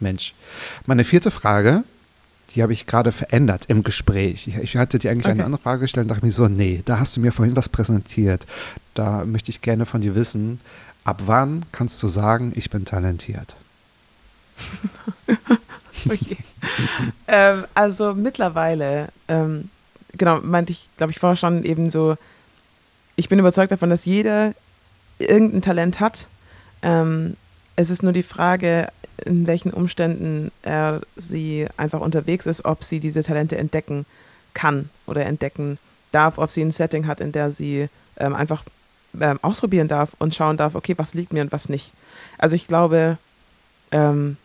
Mensch. 0.00 0.34
Meine 0.84 1.04
vierte 1.04 1.30
Frage, 1.30 1.82
die 2.50 2.62
habe 2.62 2.74
ich 2.74 2.86
gerade 2.86 3.10
verändert 3.10 3.64
im 3.68 3.82
Gespräch. 3.82 4.48
Ich 4.48 4.76
hatte 4.76 4.98
dir 4.98 5.10
eigentlich 5.10 5.24
okay. 5.24 5.32
eine 5.32 5.46
andere 5.46 5.62
Frage 5.62 5.80
gestellt 5.80 6.04
und 6.04 6.08
dachte 6.08 6.26
mir 6.26 6.30
so, 6.30 6.46
nee, 6.46 6.82
da 6.84 6.98
hast 6.98 7.16
du 7.16 7.20
mir 7.20 7.32
vorhin 7.32 7.56
was 7.56 7.70
präsentiert. 7.70 8.46
Da 8.92 9.24
möchte 9.24 9.50
ich 9.50 9.62
gerne 9.62 9.86
von 9.86 10.02
dir 10.02 10.14
wissen, 10.14 10.60
ab 11.04 11.22
wann 11.24 11.64
kannst 11.72 12.02
du 12.02 12.08
sagen, 12.08 12.52
ich 12.54 12.68
bin 12.68 12.84
talentiert? 12.84 13.56
okay. 16.04 16.36
ähm, 17.28 17.64
also 17.72 18.12
mittlerweile, 18.12 19.08
ähm, 19.28 19.70
genau, 20.18 20.42
meinte 20.42 20.72
ich, 20.72 20.90
glaube 20.98 21.12
ich, 21.12 21.18
vorher 21.18 21.36
schon 21.36 21.64
eben 21.64 21.90
so, 21.90 22.18
ich 23.16 23.30
bin 23.30 23.38
überzeugt 23.38 23.72
davon, 23.72 23.88
dass 23.88 24.04
jeder 24.04 24.52
irgendein 25.18 25.62
Talent 25.62 26.00
hat. 26.00 26.28
Ähm, 26.82 27.36
es 27.76 27.90
ist 27.90 28.02
nur 28.02 28.12
die 28.12 28.22
Frage, 28.22 28.88
in 29.24 29.46
welchen 29.46 29.70
Umständen 29.70 30.50
er 30.62 31.00
sie 31.14 31.66
einfach 31.76 32.00
unterwegs 32.00 32.46
ist, 32.46 32.64
ob 32.64 32.84
sie 32.84 33.00
diese 33.00 33.22
Talente 33.22 33.56
entdecken 33.56 34.06
kann 34.54 34.90
oder 35.06 35.24
entdecken 35.26 35.78
darf, 36.10 36.38
ob 36.38 36.50
sie 36.50 36.62
ein 36.62 36.70
Setting 36.70 37.06
hat, 37.06 37.20
in 37.20 37.32
der 37.32 37.50
sie 37.50 37.88
ähm, 38.18 38.34
einfach 38.34 38.64
ähm, 39.20 39.38
ausprobieren 39.42 39.88
darf 39.88 40.12
und 40.18 40.34
schauen 40.34 40.56
darf, 40.56 40.74
okay, 40.74 40.94
was 40.96 41.14
liegt 41.14 41.32
mir 41.32 41.42
und 41.42 41.52
was 41.52 41.68
nicht. 41.68 41.92
Also 42.38 42.56
ich 42.56 42.66
glaube, 42.66 43.18
ähm, 43.90 44.36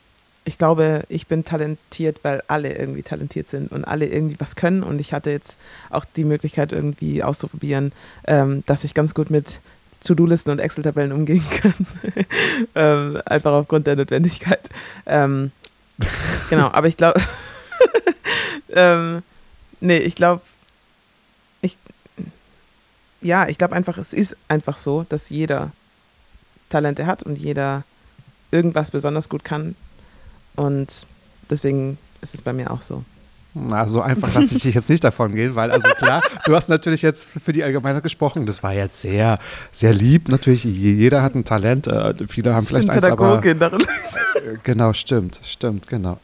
ich 0.43 0.57
glaube, 0.57 1.03
ich 1.07 1.27
bin 1.27 1.45
talentiert, 1.45 2.19
weil 2.23 2.43
alle 2.47 2.73
irgendwie 2.73 3.03
talentiert 3.03 3.47
sind 3.47 3.71
und 3.71 3.85
alle 3.85 4.07
irgendwie 4.07 4.39
was 4.39 4.55
können. 4.55 4.81
Und 4.81 4.99
ich 4.99 5.13
hatte 5.13 5.29
jetzt 5.29 5.57
auch 5.89 6.03
die 6.03 6.23
Möglichkeit, 6.23 6.71
irgendwie 6.71 7.23
auszuprobieren, 7.23 7.91
ähm, 8.25 8.63
dass 8.65 8.83
ich 8.83 8.93
ganz 8.93 9.13
gut 9.13 9.29
mit 9.29 9.59
To-Do-Listen 10.01 10.51
und 10.51 10.59
Excel-Tabellen 10.59 11.11
umgehen 11.11 11.43
kann. 11.49 11.87
ähm, 12.75 13.21
einfach 13.25 13.51
aufgrund 13.53 13.87
der 13.87 13.95
Notwendigkeit. 13.95 14.69
Ähm, 15.05 15.51
genau, 16.49 16.69
aber 16.71 16.87
ich 16.87 16.97
glaube, 16.97 17.21
ähm, 18.69 19.23
nee, 19.79 19.97
ich 19.97 20.15
glaube, 20.15 20.41
ich, 21.61 21.77
ja, 23.21 23.47
ich 23.47 23.57
glaube 23.57 23.75
einfach, 23.75 23.97
es 23.97 24.13
ist 24.13 24.35
einfach 24.47 24.77
so, 24.77 25.05
dass 25.07 25.29
jeder 25.29 25.71
Talente 26.69 27.05
hat 27.05 27.23
und 27.23 27.37
jeder 27.37 27.83
irgendwas 28.49 28.91
besonders 28.91 29.29
gut 29.29 29.43
kann. 29.43 29.75
Und 30.55 31.05
deswegen 31.49 31.97
ist 32.21 32.33
es 32.33 32.41
bei 32.41 32.53
mir 32.53 32.71
auch 32.71 32.81
so. 32.81 33.03
Na, 33.53 33.87
so 33.87 34.01
einfach 34.01 34.33
lasse 34.33 34.55
ich 34.55 34.63
dich 34.63 34.75
jetzt 34.75 34.89
nicht 34.89 35.03
davon 35.03 35.35
gehen, 35.35 35.55
weil, 35.55 35.71
also 35.71 35.89
klar, 35.89 36.23
du 36.45 36.55
hast 36.55 36.69
natürlich 36.69 37.01
jetzt 37.01 37.27
für 37.43 37.51
die 37.51 37.63
Allgemeinheit 37.63 38.01
gesprochen. 38.01 38.45
Das 38.45 38.63
war 38.63 38.73
jetzt 38.73 39.01
sehr, 39.01 39.39
sehr 39.71 39.93
lieb. 39.93 40.29
Natürlich, 40.29 40.63
jeder 40.63 41.21
hat 41.21 41.35
ein 41.35 41.43
Talent. 41.43 41.87
Äh, 41.87 42.13
viele 42.27 42.53
haben 42.53 42.63
ich 42.63 42.69
vielleicht 42.69 42.89
eins, 42.89 43.03
aber. 43.03 43.41
Darin. 43.41 43.81
Äh, 43.81 44.57
genau, 44.63 44.93
stimmt, 44.93 45.41
stimmt, 45.43 45.87
genau. 45.87 46.17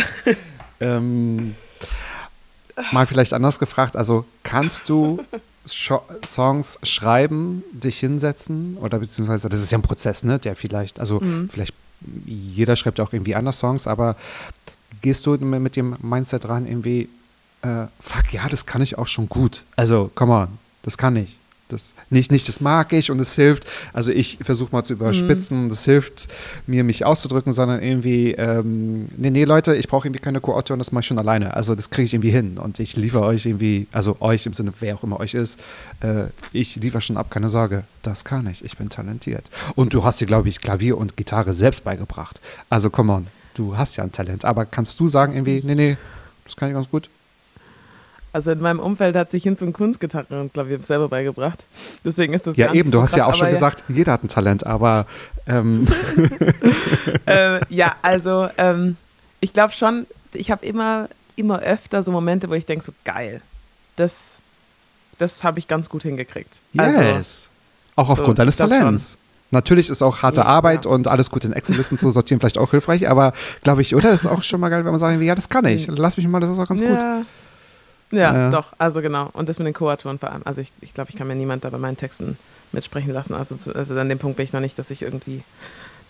ähm, 0.80 1.54
mal 2.92 3.06
vielleicht 3.06 3.32
anders 3.32 3.58
gefragt. 3.58 3.96
Also, 3.96 4.26
kannst 4.42 4.88
du 4.90 5.24
Songs 5.66 6.78
schreiben, 6.82 7.62
dich 7.72 7.98
hinsetzen 8.00 8.76
oder 8.76 8.98
beziehungsweise, 8.98 9.48
das 9.48 9.62
ist 9.62 9.72
ja 9.72 9.78
ein 9.78 9.82
Prozess, 9.82 10.24
ne, 10.24 10.38
der 10.38 10.56
vielleicht, 10.56 11.00
also 11.00 11.20
mhm. 11.20 11.48
vielleicht 11.50 11.74
jeder 12.26 12.76
schreibt 12.76 13.00
auch 13.00 13.14
irgendwie 13.14 13.34
anders 13.34 13.58
Songs, 13.58 13.86
aber 13.86 14.16
gehst 15.04 15.26
du 15.26 15.36
mit 15.36 15.76
dem 15.76 15.96
Mindset 16.00 16.48
ran, 16.48 16.66
irgendwie, 16.66 17.10
äh, 17.60 17.86
fuck, 18.00 18.32
ja, 18.32 18.48
das 18.48 18.64
kann 18.64 18.80
ich 18.80 18.96
auch 18.96 19.06
schon 19.06 19.28
gut. 19.28 19.62
Also, 19.76 20.10
come 20.14 20.32
on, 20.32 20.48
das 20.82 20.96
kann 20.96 21.14
ich. 21.16 21.38
Das, 21.68 21.92
nicht, 22.08 22.32
nicht, 22.32 22.48
das 22.48 22.60
mag 22.62 22.90
ich 22.94 23.10
und 23.10 23.20
es 23.20 23.34
hilft. 23.34 23.66
Also 23.92 24.12
ich 24.12 24.38
versuche 24.40 24.72
mal 24.72 24.84
zu 24.84 24.94
überspitzen, 24.94 25.64
mhm. 25.64 25.68
das 25.68 25.84
hilft 25.84 26.28
mir, 26.66 26.84
mich 26.84 27.04
auszudrücken, 27.04 27.52
sondern 27.52 27.82
irgendwie, 27.82 28.32
ähm, 28.32 29.08
nee, 29.16 29.30
nee, 29.30 29.44
Leute, 29.44 29.74
ich 29.74 29.88
brauche 29.88 30.06
irgendwie 30.06 30.22
keine 30.22 30.40
Co-Autoren, 30.40 30.78
das 30.78 30.92
mache 30.92 31.00
ich 31.00 31.06
schon 31.06 31.18
alleine. 31.18 31.54
Also 31.54 31.74
das 31.74 31.90
kriege 31.90 32.06
ich 32.06 32.14
irgendwie 32.14 32.30
hin 32.30 32.56
und 32.58 32.80
ich 32.80 32.96
liefere 32.96 33.24
euch 33.24 33.44
irgendwie, 33.44 33.88
also 33.92 34.16
euch 34.20 34.46
im 34.46 34.52
Sinne, 34.54 34.72
wer 34.80 34.94
auch 34.94 35.02
immer 35.02 35.20
euch 35.20 35.34
ist, 35.34 35.58
äh, 36.00 36.26
ich 36.52 36.76
liefere 36.76 37.02
schon 37.02 37.18
ab, 37.18 37.30
keine 37.30 37.50
Sorge. 37.50 37.84
Das 38.02 38.24
kann 38.24 38.46
ich, 38.46 38.64
ich 38.64 38.76
bin 38.78 38.88
talentiert. 38.88 39.44
Und 39.74 39.92
du 39.92 40.04
hast 40.04 40.20
dir, 40.20 40.26
glaube 40.26 40.48
ich, 40.48 40.60
Klavier 40.60 40.96
und 40.96 41.16
Gitarre 41.16 41.52
selbst 41.52 41.84
beigebracht. 41.84 42.40
Also 42.70 42.88
come 42.88 43.12
on, 43.12 43.26
du 43.54 43.76
hast 43.76 43.96
ja 43.96 44.04
ein 44.04 44.12
Talent. 44.12 44.44
Aber 44.44 44.66
kannst 44.66 44.98
du 45.00 45.08
sagen 45.08 45.32
irgendwie, 45.32 45.60
nee, 45.64 45.74
nee, 45.74 45.96
das 46.44 46.56
kann 46.56 46.68
ich 46.68 46.74
ganz 46.74 46.90
gut? 46.90 47.08
Also 48.32 48.50
in 48.50 48.60
meinem 48.60 48.80
Umfeld 48.80 49.14
hat 49.14 49.30
sich 49.30 49.44
hin 49.44 49.56
zum 49.56 49.72
Kunstgitarre 49.72 50.40
und 50.40 50.52
Klavier 50.52 50.82
selber 50.82 51.08
beigebracht. 51.08 51.66
Deswegen 52.04 52.34
ist 52.34 52.48
das 52.48 52.56
Ja, 52.56 52.74
eben, 52.74 52.90
du 52.90 52.98
so 52.98 53.02
hast 53.02 53.10
krass, 53.10 53.18
ja 53.18 53.26
auch 53.26 53.34
schon 53.36 53.48
gesagt, 53.48 53.84
jeder 53.86 54.10
hat 54.10 54.24
ein 54.24 54.28
Talent, 54.28 54.66
aber 54.66 55.06
ähm. 55.46 55.86
äh, 57.26 57.60
ja, 57.72 57.94
also 58.02 58.48
ähm, 58.58 58.96
ich 59.38 59.52
glaube 59.52 59.72
schon, 59.72 60.08
ich 60.32 60.50
habe 60.50 60.66
immer, 60.66 61.08
immer 61.36 61.60
öfter 61.60 62.02
so 62.02 62.10
Momente, 62.10 62.50
wo 62.50 62.54
ich 62.54 62.66
denke, 62.66 62.84
so 62.84 62.92
geil, 63.04 63.40
das, 63.94 64.40
das 65.18 65.44
habe 65.44 65.60
ich 65.60 65.68
ganz 65.68 65.88
gut 65.88 66.02
hingekriegt. 66.02 66.60
Also, 66.76 67.00
yes. 67.00 67.50
auch 67.94 68.08
aufgrund 68.08 68.38
so, 68.38 68.42
deines 68.42 68.56
Talents. 68.56 69.16
Natürlich 69.50 69.88
ist 69.88 70.02
auch 70.02 70.22
harte 70.22 70.40
ja, 70.40 70.46
Arbeit 70.46 70.84
ja. 70.84 70.90
und 70.90 71.06
alles 71.06 71.30
gut 71.30 71.44
in 71.44 71.52
Excel-Listen 71.52 71.96
zu 71.98 72.10
sortieren 72.10 72.40
vielleicht 72.40 72.58
auch 72.58 72.72
hilfreich, 72.72 73.08
aber 73.08 73.32
glaube 73.62 73.82
ich, 73.82 73.94
oder? 73.94 74.10
Das 74.10 74.24
ist 74.24 74.26
auch 74.30 74.42
schon 74.42 74.60
mal 74.60 74.68
geil, 74.68 74.84
wenn 74.84 74.90
man 74.90 74.98
sagen, 74.98 75.20
ja, 75.22 75.34
das 75.34 75.48
kann 75.48 75.64
ich. 75.64 75.86
Lass 75.86 76.16
mich 76.16 76.26
mal, 76.26 76.40
das 76.40 76.50
ist 76.50 76.58
auch 76.58 76.68
ganz 76.68 76.80
ja. 76.80 76.88
gut. 76.88 77.26
Ja, 78.10 78.50
doch, 78.50 78.72
also 78.78 79.02
genau. 79.02 79.30
Und 79.32 79.48
das 79.48 79.58
mit 79.58 79.66
den 79.66 79.74
Co-Autoren 79.74 80.18
vor 80.18 80.30
allem. 80.30 80.42
Also 80.44 80.60
ich, 80.60 80.72
ich 80.80 80.94
glaube, 80.94 81.10
ich 81.10 81.16
kann 81.16 81.26
mir 81.26 81.34
niemand 81.34 81.64
da 81.64 81.70
bei 81.70 81.78
meinen 81.78 81.96
Texten 81.96 82.36
mitsprechen 82.72 83.12
lassen. 83.12 83.34
Also, 83.34 83.56
zu, 83.56 83.74
also 83.74 83.98
an 83.98 84.08
dem 84.08 84.18
Punkt 84.18 84.36
bin 84.36 84.44
ich 84.44 84.52
noch 84.52 84.60
nicht, 84.60 84.78
dass 84.78 84.90
ich 84.90 85.02
irgendwie 85.02 85.42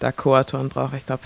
da 0.01 0.12
Co-Autoren 0.12 0.68
brauche. 0.68 0.97
Ich 0.97 1.07
glaube, 1.07 1.22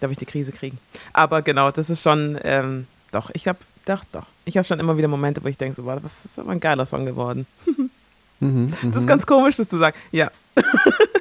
da 0.00 0.04
habe 0.04 0.12
ich 0.12 0.18
die 0.18 0.26
Krise 0.26 0.52
kriegen. 0.52 0.78
Aber 1.12 1.42
genau, 1.42 1.70
das 1.70 1.90
ist 1.90 2.02
schon, 2.02 2.38
ähm, 2.42 2.86
doch, 3.12 3.30
ich 3.32 3.48
habe, 3.48 3.58
doch, 3.84 4.02
doch. 4.12 4.26
Ich 4.44 4.56
habe 4.56 4.66
schon 4.66 4.80
immer 4.80 4.96
wieder 4.96 5.08
Momente, 5.08 5.42
wo 5.42 5.48
ich 5.48 5.58
denke, 5.58 5.74
so, 5.74 5.84
wow, 5.84 5.98
was 6.02 6.24
ist 6.24 6.38
aber 6.38 6.52
ein 6.52 6.60
geiler 6.60 6.86
Song 6.86 7.04
geworden. 7.04 7.46
mhm, 8.40 8.72
das 8.82 8.96
ist 8.96 9.02
mhm. 9.02 9.06
ganz 9.06 9.26
komisch, 9.26 9.56
das 9.56 9.68
zu 9.68 9.78
sagen. 9.78 9.96
Ja. 10.10 10.30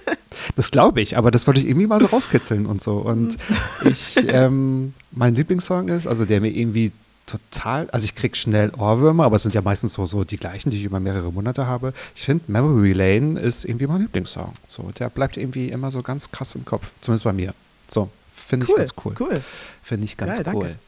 Das 0.55 0.71
glaube 0.71 1.01
ich, 1.01 1.17
aber 1.17 1.31
das 1.31 1.47
wollte 1.47 1.59
ich 1.59 1.67
irgendwie 1.67 1.87
mal 1.87 1.99
so 1.99 2.07
rauskitzeln 2.07 2.65
und 2.65 2.81
so. 2.81 2.97
Und 2.97 3.37
ich, 3.83 4.17
ähm, 4.27 4.93
mein 5.11 5.35
Lieblingssong 5.35 5.89
ist, 5.89 6.07
also 6.07 6.25
der 6.25 6.41
mir 6.41 6.49
irgendwie 6.49 6.91
total, 7.25 7.89
also 7.91 8.05
ich 8.05 8.15
kriege 8.15 8.35
schnell 8.35 8.71
Ohrwürmer, 8.77 9.25
aber 9.25 9.35
es 9.35 9.43
sind 9.43 9.53
ja 9.53 9.61
meistens 9.61 9.93
so, 9.93 10.05
so 10.05 10.23
die 10.23 10.37
gleichen, 10.37 10.71
die 10.71 10.77
ich 10.77 10.85
über 10.85 10.99
mehrere 10.99 11.31
Monate 11.31 11.67
habe. 11.67 11.93
Ich 12.15 12.23
finde, 12.23 12.45
Memory 12.47 12.93
Lane 12.93 13.39
ist 13.39 13.65
irgendwie 13.65 13.85
mein 13.87 14.01
Lieblingssong. 14.01 14.53
So, 14.69 14.91
der 14.97 15.09
bleibt 15.09 15.37
irgendwie 15.37 15.69
immer 15.69 15.91
so 15.91 16.01
ganz 16.01 16.31
krass 16.31 16.55
im 16.55 16.65
Kopf, 16.65 16.91
zumindest 17.01 17.25
bei 17.25 17.33
mir. 17.33 17.53
So, 17.89 18.09
finde 18.33 18.65
cool, 18.65 18.71
ich 18.71 18.77
ganz 18.77 18.93
cool. 19.05 19.15
Cool. 19.19 19.41
Finde 19.83 20.05
ich 20.05 20.17
ganz 20.17 20.41
Geil, 20.41 20.53
cool. 20.55 20.61
Danke. 20.61 20.79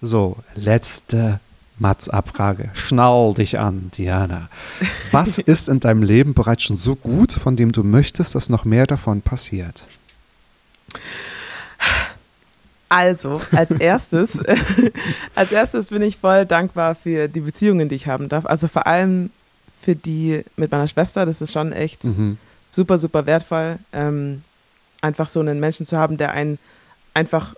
So, 0.00 0.36
letzte 0.54 1.40
Mats-Abfrage. 1.78 2.70
Schnall 2.74 3.34
dich 3.34 3.58
an, 3.58 3.90
Diana. 3.96 4.48
Was 5.10 5.38
ist 5.38 5.68
in 5.68 5.80
deinem 5.80 6.02
Leben 6.02 6.34
bereits 6.34 6.62
schon 6.62 6.76
so 6.76 6.94
gut, 6.94 7.32
von 7.32 7.56
dem 7.56 7.72
du 7.72 7.82
möchtest, 7.82 8.34
dass 8.34 8.48
noch 8.48 8.64
mehr 8.64 8.86
davon 8.86 9.22
passiert? 9.22 9.86
Also, 12.88 13.40
als 13.50 13.72
erstes, 13.72 14.40
als 15.34 15.50
erstes 15.50 15.86
bin 15.86 16.02
ich 16.02 16.16
voll 16.16 16.46
dankbar 16.46 16.94
für 16.94 17.28
die 17.28 17.40
Beziehungen, 17.40 17.88
die 17.88 17.96
ich 17.96 18.06
haben 18.06 18.28
darf. 18.28 18.46
Also 18.46 18.68
vor 18.68 18.86
allem 18.86 19.30
für 19.84 19.94
die 19.94 20.44
mit 20.56 20.70
meiner 20.70 20.88
Schwester. 20.88 21.26
Das 21.26 21.40
ist 21.40 21.52
schon 21.52 21.72
echt 21.72 22.04
mhm. 22.04 22.38
super, 22.70 22.98
super 22.98 23.26
wertvoll, 23.26 23.78
ähm, 23.92 24.42
einfach 25.02 25.28
so 25.28 25.40
einen 25.40 25.60
Menschen 25.60 25.86
zu 25.86 25.98
haben, 25.98 26.16
der 26.16 26.32
einen 26.32 26.58
einfach 27.12 27.54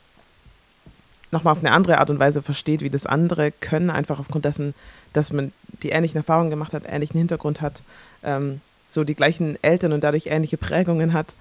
nochmal 1.31 1.53
auf 1.53 1.59
eine 1.59 1.73
andere 1.73 1.99
Art 1.99 2.11
und 2.11 2.19
Weise 2.19 2.43
versteht, 2.43 2.81
wie 2.83 2.91
das 2.91 3.07
andere 3.07 3.51
können, 3.51 3.91
einfach 3.91 4.21
aufgrund 4.21 4.45
dessen, 4.45 4.75
dass 5.13 5.33
man 5.33 5.53
die 5.83 5.91
ähnlichen 5.91 6.19
Erfahrungen 6.19 6.51
gemacht 6.51 6.73
hat, 6.73 6.85
ähnlichen 6.87 7.19
Hintergrund 7.19 7.61
hat, 7.61 7.83
ähm, 8.23 8.61
so 8.89 9.05
die 9.05 9.15
gleichen 9.15 9.59
Eltern 9.63 9.93
und 9.93 10.05
dadurch 10.05 10.27
ähnliche 10.27 10.57
Prägungen 10.57 11.13
hat. 11.13 11.35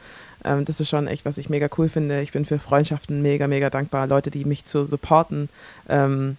Ähm, 0.44 0.66
das 0.66 0.80
ist 0.80 0.90
schon 0.90 1.08
echt, 1.08 1.26
was 1.26 1.38
ich 1.38 1.50
mega 1.50 1.70
cool 1.78 1.90
finde. 1.90 2.22
Ich 2.22 2.32
bin 2.32 2.46
für 2.46 2.60
Freundschaften 2.60 3.22
mega, 3.22 3.48
mega 3.48 3.70
dankbar. 3.70 4.08
Leute, 4.08 4.32
die 4.32 4.46
mich 4.46 4.64
zu 4.64 4.86
supporten 4.86 5.50
ähm, 5.88 6.38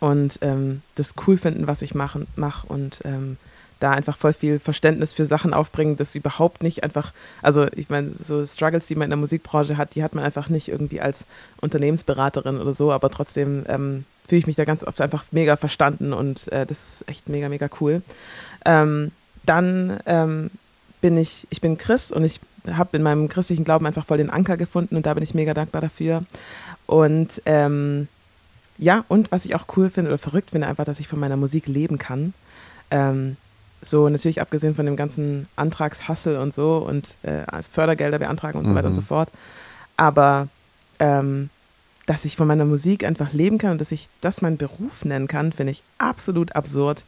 und 0.00 0.38
ähm, 0.42 0.82
das 0.96 1.14
cool 1.26 1.36
finden, 1.36 1.66
was 1.66 1.82
ich 1.82 1.94
mache 1.94 2.26
mach 2.36 2.64
und 2.64 3.00
ähm, 3.04 3.38
da 3.84 3.90
einfach 3.90 4.16
voll 4.16 4.32
viel 4.32 4.58
Verständnis 4.58 5.12
für 5.12 5.26
Sachen 5.26 5.52
aufbringen, 5.52 5.96
das 5.96 6.14
überhaupt 6.14 6.62
nicht 6.62 6.82
einfach, 6.82 7.12
also 7.42 7.66
ich 7.76 7.90
meine, 7.90 8.10
so 8.12 8.44
Struggles, 8.46 8.86
die 8.86 8.94
man 8.94 9.04
in 9.04 9.10
der 9.10 9.18
Musikbranche 9.18 9.76
hat, 9.76 9.94
die 9.94 10.02
hat 10.02 10.14
man 10.14 10.24
einfach 10.24 10.48
nicht 10.48 10.68
irgendwie 10.68 11.02
als 11.02 11.26
Unternehmensberaterin 11.60 12.58
oder 12.58 12.72
so, 12.72 12.90
aber 12.92 13.10
trotzdem 13.10 13.66
ähm, 13.68 14.06
fühle 14.26 14.38
ich 14.38 14.46
mich 14.46 14.56
da 14.56 14.64
ganz 14.64 14.84
oft 14.84 15.02
einfach 15.02 15.24
mega 15.32 15.56
verstanden 15.56 16.14
und 16.14 16.50
äh, 16.50 16.64
das 16.64 17.02
ist 17.02 17.08
echt 17.08 17.28
mega, 17.28 17.50
mega 17.50 17.68
cool. 17.78 18.00
Ähm, 18.64 19.12
dann 19.44 20.00
ähm, 20.06 20.50
bin 21.02 21.18
ich, 21.18 21.46
ich 21.50 21.60
bin 21.60 21.76
Christ 21.76 22.10
und 22.10 22.24
ich 22.24 22.40
habe 22.66 22.96
in 22.96 23.02
meinem 23.02 23.28
christlichen 23.28 23.64
Glauben 23.64 23.84
einfach 23.84 24.06
voll 24.06 24.16
den 24.16 24.30
Anker 24.30 24.56
gefunden 24.56 24.96
und 24.96 25.04
da 25.04 25.12
bin 25.12 25.22
ich 25.22 25.34
mega 25.34 25.52
dankbar 25.52 25.82
dafür. 25.82 26.24
Und 26.86 27.42
ähm, 27.44 28.08
ja, 28.78 29.04
und 29.08 29.30
was 29.30 29.44
ich 29.44 29.54
auch 29.54 29.66
cool 29.76 29.90
finde 29.90 30.08
oder 30.08 30.18
verrückt 30.18 30.52
finde, 30.52 30.68
einfach, 30.68 30.86
dass 30.86 31.00
ich 31.00 31.08
von 31.08 31.20
meiner 31.20 31.36
Musik 31.36 31.66
leben 31.66 31.98
kann. 31.98 32.32
Ähm, 32.90 33.36
so 33.84 34.08
natürlich 34.08 34.40
abgesehen 34.40 34.74
von 34.74 34.86
dem 34.86 34.96
ganzen 34.96 35.46
Antragshassel 35.56 36.36
und 36.36 36.54
so 36.54 36.78
und 36.78 37.16
äh, 37.22 37.42
als 37.46 37.68
Fördergelder 37.68 38.18
beantragen 38.18 38.58
und 38.58 38.64
mhm. 38.64 38.68
so 38.70 38.74
weiter 38.74 38.88
und 38.88 38.94
so 38.94 39.00
mhm. 39.00 39.06
fort. 39.06 39.28
Aber 39.96 40.48
ähm, 40.98 41.50
dass 42.06 42.24
ich 42.24 42.36
von 42.36 42.46
meiner 42.46 42.64
Musik 42.64 43.04
einfach 43.04 43.32
leben 43.32 43.58
kann 43.58 43.72
und 43.72 43.80
dass 43.80 43.92
ich 43.92 44.08
das 44.20 44.42
meinen 44.42 44.56
Beruf 44.56 45.04
nennen 45.04 45.28
kann, 45.28 45.52
finde 45.52 45.72
ich 45.72 45.82
absolut 45.98 46.54
absurd. 46.54 47.04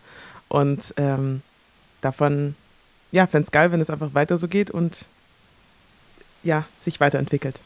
Und 0.48 0.94
ähm, 0.96 1.42
davon, 2.00 2.54
ja, 3.12 3.26
fände 3.26 3.46
es 3.46 3.50
geil, 3.50 3.72
wenn 3.72 3.80
es 3.80 3.90
einfach 3.90 4.14
weiter 4.14 4.38
so 4.38 4.48
geht 4.48 4.70
und 4.70 5.06
ja, 6.42 6.64
sich 6.78 7.00
weiterentwickelt. 7.00 7.60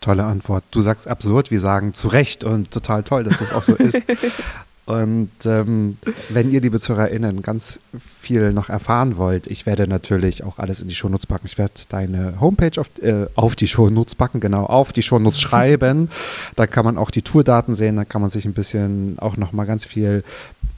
Tolle 0.00 0.24
Antwort. 0.24 0.64
Du 0.70 0.80
sagst 0.80 1.08
absurd, 1.08 1.50
wir 1.50 1.60
sagen 1.60 1.92
zu 1.92 2.08
Recht 2.08 2.44
und 2.44 2.70
total 2.70 3.02
toll, 3.02 3.24
dass 3.24 3.40
das 3.40 3.52
auch 3.52 3.62
so 3.62 3.74
ist. 3.74 4.02
Und 4.88 5.30
ähm, 5.44 5.98
wenn 6.30 6.50
ihr, 6.50 6.62
liebe 6.62 6.80
ZuhörerInnen, 6.80 7.42
ganz 7.42 7.78
viel 7.98 8.54
noch 8.54 8.70
erfahren 8.70 9.18
wollt, 9.18 9.46
ich 9.46 9.66
werde 9.66 9.86
natürlich 9.86 10.44
auch 10.44 10.58
alles 10.58 10.80
in 10.80 10.88
die 10.88 10.94
Shownotes 10.94 11.26
packen. 11.26 11.46
Ich 11.46 11.58
werde 11.58 11.74
deine 11.90 12.40
Homepage 12.40 12.80
auf, 12.80 12.88
äh, 13.02 13.26
auf 13.34 13.54
die 13.54 13.68
Shownotes 13.68 14.14
packen, 14.14 14.40
genau, 14.40 14.64
auf 14.64 14.94
die 14.94 15.02
Shownotes 15.02 15.40
schreiben. 15.42 16.08
Da 16.56 16.66
kann 16.66 16.86
man 16.86 16.96
auch 16.96 17.10
die 17.10 17.20
Tourdaten 17.20 17.74
sehen, 17.74 17.96
da 17.96 18.06
kann 18.06 18.22
man 18.22 18.30
sich 18.30 18.46
ein 18.46 18.54
bisschen 18.54 19.18
auch 19.18 19.36
nochmal 19.36 19.66
ganz 19.66 19.84
viel 19.84 20.24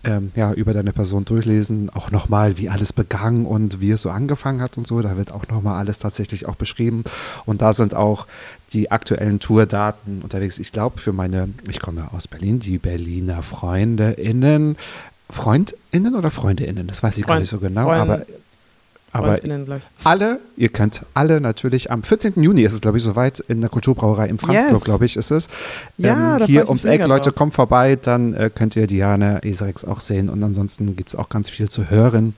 ähm, 0.03 0.33
ja, 0.35 0.53
über 0.55 0.73
deine 0.73 0.93
Person 0.93 1.25
durchlesen, 1.25 1.91
auch 1.91 2.11
nochmal, 2.11 2.59
wie 2.59 2.69
alles 2.69 2.93
begangen 2.93 3.47
und 3.47 3.81
wie 3.81 3.91
es 3.91 4.03
so 4.03 4.11
angefangen 4.11 4.63
hat 4.63 4.79
und 4.79 4.87
so. 4.87 5.03
Da 5.03 5.17
wird 5.17 5.31
auch 5.31 5.47
nochmal 5.49 5.79
alles 5.79 5.99
tatsächlich 5.99 6.47
auch 6.47 6.57
beschrieben. 6.57 7.05
Und 7.45 7.63
da 7.63 7.73
sind 7.73 7.95
auch 7.95 8.27
die 8.73 8.91
aktuellen 8.91 9.41
Tourdaten 9.41 10.23
unterwegs. 10.23 10.59
Ich 10.59 10.73
glaube, 10.73 10.99
für 10.99 11.13
meine, 11.13 11.51
ich 11.69 11.81
komme 11.81 12.13
aus 12.13 12.29
Berlin, 12.29 12.61
die 12.61 12.79
Berliner 12.79 13.43
FreundInnen, 13.43 14.77
FreundInnen 15.29 16.15
oder 16.15 16.31
FreundInnen, 16.31 16.87
das 16.87 17.03
weiß 17.03 17.19
ich 17.19 17.25
Freund, 17.25 17.29
gar 17.29 17.41
nicht 17.41 17.51
so 17.51 17.59
genau, 17.59 17.85
Freund, 17.85 18.01
aber 18.01 18.27
aber 19.13 19.41
alle, 20.05 20.41
ihr 20.57 20.69
könnt 20.69 21.05
alle 21.15 21.41
natürlich 21.41 21.91
am 21.91 22.05
14. 22.05 22.41
Juni 22.41 22.63
ist 22.63 22.73
es, 22.73 22.81
glaube 22.81 22.99
ich, 22.99 23.05
soweit 23.05 23.41
in 23.41 23.61
der 23.61 23.69
Kulturbrauerei 23.69 24.29
im 24.29 24.39
Franzburg, 24.39 24.73
yes. 24.73 24.85
glaube 24.85 25.05
ich, 25.05 25.17
ist 25.17 25.33
es. 25.33 25.49
Ja, 25.99 26.37
ähm, 26.37 26.47
hier 26.47 26.69
ums 26.69 26.85
Eck, 26.85 27.05
Leute, 27.07 27.33
kommt 27.33 27.55
vorbei, 27.55 27.97
dann 27.97 28.35
äh, 28.35 28.51
könnt 28.55 28.77
ihr 28.77 28.87
Diana 28.87 29.43
Eserex 29.43 29.85
auch 29.85 29.99
sehen 29.99 30.29
und 30.29 30.43
ansonsten 30.45 30.95
gibt 30.95 31.09
es 31.09 31.17
auch 31.17 31.29
ganz 31.29 31.51
viel 31.51 31.69
zu 31.69 31.91
hören. 31.91 32.35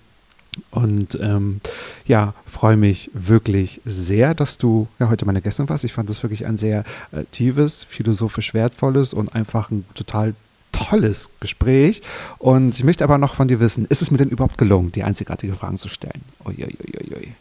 Und 0.70 1.18
ähm, 1.20 1.61
ja, 2.07 2.34
freue 2.46 2.76
mich 2.76 3.11
wirklich 3.14 3.80
sehr, 3.84 4.34
dass 4.34 4.59
du 4.59 4.86
ja 4.98 5.09
heute 5.09 5.24
meine 5.24 5.40
Gästin 5.40 5.68
warst. 5.68 5.84
Ich 5.84 5.94
fand 5.94 6.11
das 6.11 6.22
wirklich 6.22 6.46
ein 6.46 6.57
sehr 6.57 6.84
äh, 7.12 7.24
tiefes, 7.30 7.84
philosophisch 7.84 8.53
wertvolles 8.53 9.14
und 9.14 9.34
einfach 9.34 9.70
ein 9.70 9.84
total 9.94 10.34
tolles 10.72 11.30
Gespräch. 11.40 12.03
Und 12.38 12.74
ich 12.74 12.84
möchte 12.84 13.05
aber 13.05 13.18
noch 13.18 13.34
von 13.34 13.48
dir 13.48 13.61
wissen, 13.61 13.86
ist 13.86 14.03
es 14.03 14.11
mir 14.11 14.18
denn 14.18 14.28
überhaupt 14.28 14.59
gelungen, 14.59 14.92
die 14.92 15.03
einzigartige 15.03 15.55
Fragen 15.55 15.78
zu 15.78 15.88
stellen? 15.88 16.22
Uiuiuiui. 16.44 17.34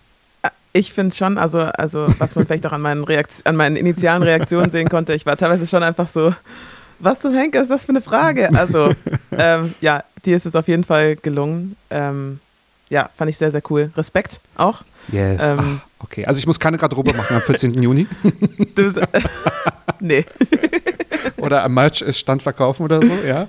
Ich 0.73 0.93
finde 0.93 1.13
schon, 1.13 1.37
also, 1.37 1.59
also 1.59 2.05
was 2.17 2.35
man 2.35 2.45
vielleicht 2.45 2.65
auch 2.65 2.71
an 2.71 2.81
meinen, 2.81 3.03
Reakt 3.03 3.45
an 3.45 3.57
meinen 3.57 3.75
initialen 3.75 4.23
Reaktionen 4.23 4.69
sehen 4.69 4.87
konnte, 4.87 5.13
ich 5.13 5.25
war 5.25 5.35
teilweise 5.35 5.67
schon 5.67 5.83
einfach 5.83 6.07
so, 6.07 6.33
was 6.99 7.19
zum 7.19 7.33
Henker 7.33 7.61
ist 7.61 7.69
das 7.69 7.85
für 7.85 7.89
eine 7.89 8.01
Frage? 8.01 8.53
Also, 8.55 8.93
ähm, 9.37 9.73
ja, 9.81 10.03
dir 10.23 10.37
ist 10.37 10.45
es 10.45 10.55
auf 10.55 10.69
jeden 10.69 10.85
Fall 10.85 11.17
gelungen. 11.17 11.75
Ähm, 11.89 12.39
ja, 12.91 13.09
fand 13.15 13.29
ich 13.29 13.37
sehr, 13.37 13.51
sehr 13.51 13.63
cool. 13.69 13.89
Respekt 13.95 14.41
auch. 14.55 14.83
Yes. 15.11 15.49
Ähm, 15.49 15.81
Ach, 15.81 16.03
okay, 16.03 16.25
also 16.25 16.37
ich 16.37 16.45
muss 16.45 16.59
keine 16.59 16.77
Garderobe 16.77 17.13
machen 17.13 17.37
am 17.37 17.41
14. 17.41 17.81
Juni. 17.81 18.05
du, 18.75 19.07
nee. 20.01 20.25
oder 21.37 21.63
am 21.63 21.73
Merch-Stand 21.73 22.43
verkaufen 22.43 22.83
oder 22.83 23.01
so, 23.01 23.13
ja? 23.25 23.47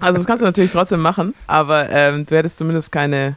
also 0.00 0.18
das 0.18 0.26
kannst 0.26 0.42
du 0.42 0.46
natürlich 0.46 0.72
trotzdem 0.72 1.00
machen, 1.00 1.32
aber 1.46 1.88
ähm, 1.90 2.26
du 2.26 2.36
hättest 2.36 2.58
zumindest 2.58 2.90
keine, 2.90 3.36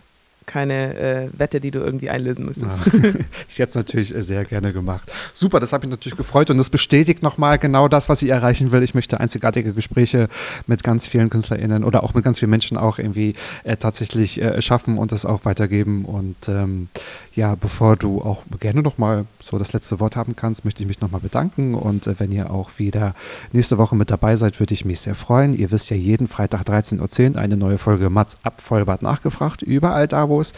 keine 0.50 0.98
äh, 0.98 1.30
Wette, 1.38 1.60
die 1.60 1.70
du 1.70 1.80
irgendwie 1.80 2.10
einlösen 2.10 2.44
müsstest. 2.44 2.82
Ja. 2.88 2.94
ich 3.48 3.60
hätte 3.60 3.70
es 3.70 3.76
natürlich 3.76 4.16
äh, 4.16 4.24
sehr 4.24 4.46
gerne 4.46 4.74
gemacht. 4.74 5.12
Super, 5.36 5.60
das 5.60 5.72
hat 5.74 5.84
mich 5.84 5.92
natürlich 5.92 6.18
gefreut 6.18 6.50
und 6.50 6.58
das 6.58 6.72
bestätigt 6.72 7.22
nochmal 7.22 7.60
genau 7.60 7.88
das, 7.88 8.10
was 8.10 8.24
ich 8.24 8.30
erreichen 8.30 8.72
will. 8.72 8.82
Ich 8.82 8.96
möchte 8.96 9.20
einzigartige 9.20 9.74
Gespräche 9.74 10.28
mit 10.66 10.84
ganz 10.84 11.06
vielen 11.06 11.30
KünstlerInnen 11.30 11.84
oder 11.84 12.04
auch 12.04 12.16
mit 12.16 12.24
ganz 12.24 12.40
vielen 12.40 12.50
Menschen 12.50 12.78
auch 12.78 12.98
irgendwie 12.98 13.36
äh, 13.64 13.78
tatsächlich 13.78 14.42
äh, 14.42 14.60
schaffen 14.64 14.98
und 14.98 15.12
das 15.12 15.24
auch 15.24 15.46
weitergeben. 15.46 16.04
Und 16.04 16.50
ähm, 16.50 16.90
ja, 17.36 17.54
bevor 17.54 17.96
du 17.96 18.22
auch 18.22 18.42
gerne 18.60 18.82
nochmal 18.82 19.26
so 19.40 19.60
das 19.60 19.72
letzte 19.72 20.00
Wort 20.00 20.16
haben 20.16 20.36
kannst, 20.36 20.66
möchte 20.66 20.82
ich 20.82 20.88
mich 20.88 21.00
nochmal 21.00 21.22
bedanken. 21.22 21.76
Und 21.76 22.08
äh, 22.08 22.16
wenn 22.18 22.32
ihr 22.32 22.50
auch 22.50 22.72
wieder 22.78 23.14
nächste 23.52 23.78
Woche 23.78 23.96
mit 23.96 24.10
dabei 24.10 24.36
seid, 24.36 24.60
würde 24.60 24.74
ich 24.74 24.84
mich 24.84 25.00
sehr 25.00 25.16
freuen. 25.16 25.54
Ihr 25.54 25.70
wisst 25.70 25.92
ja, 25.92 25.96
jeden 25.96 26.28
Freitag 26.28 26.64
13.10 26.64 27.36
Uhr 27.36 27.40
eine 27.40 27.56
neue 27.56 27.78
Folge 27.78 28.10
Mats 28.10 28.40
ab 28.42 28.62
Vollbart 28.62 29.04
nachgefragt. 29.04 29.62
Überall 29.62 30.08
da, 30.08 30.28
wo 30.28 30.39
es 30.42 30.54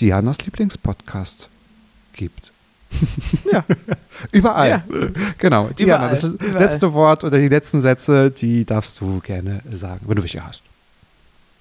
Dianas 0.00 0.44
Lieblingspodcast 0.44 1.48
gibt. 2.12 2.52
Ja. 3.52 3.64
Überall. 4.32 4.68
Ja. 4.68 4.84
Genau. 5.38 5.68
Diana, 5.68 6.08
das 6.08 6.22
Überall. 6.22 6.62
letzte 6.62 6.92
Wort 6.92 7.24
oder 7.24 7.38
die 7.38 7.48
letzten 7.48 7.80
Sätze, 7.80 8.30
die 8.30 8.64
darfst 8.64 9.00
du 9.00 9.20
gerne 9.20 9.62
sagen, 9.70 10.00
wenn 10.06 10.16
du 10.16 10.22
welche 10.22 10.44
hast. 10.44 10.62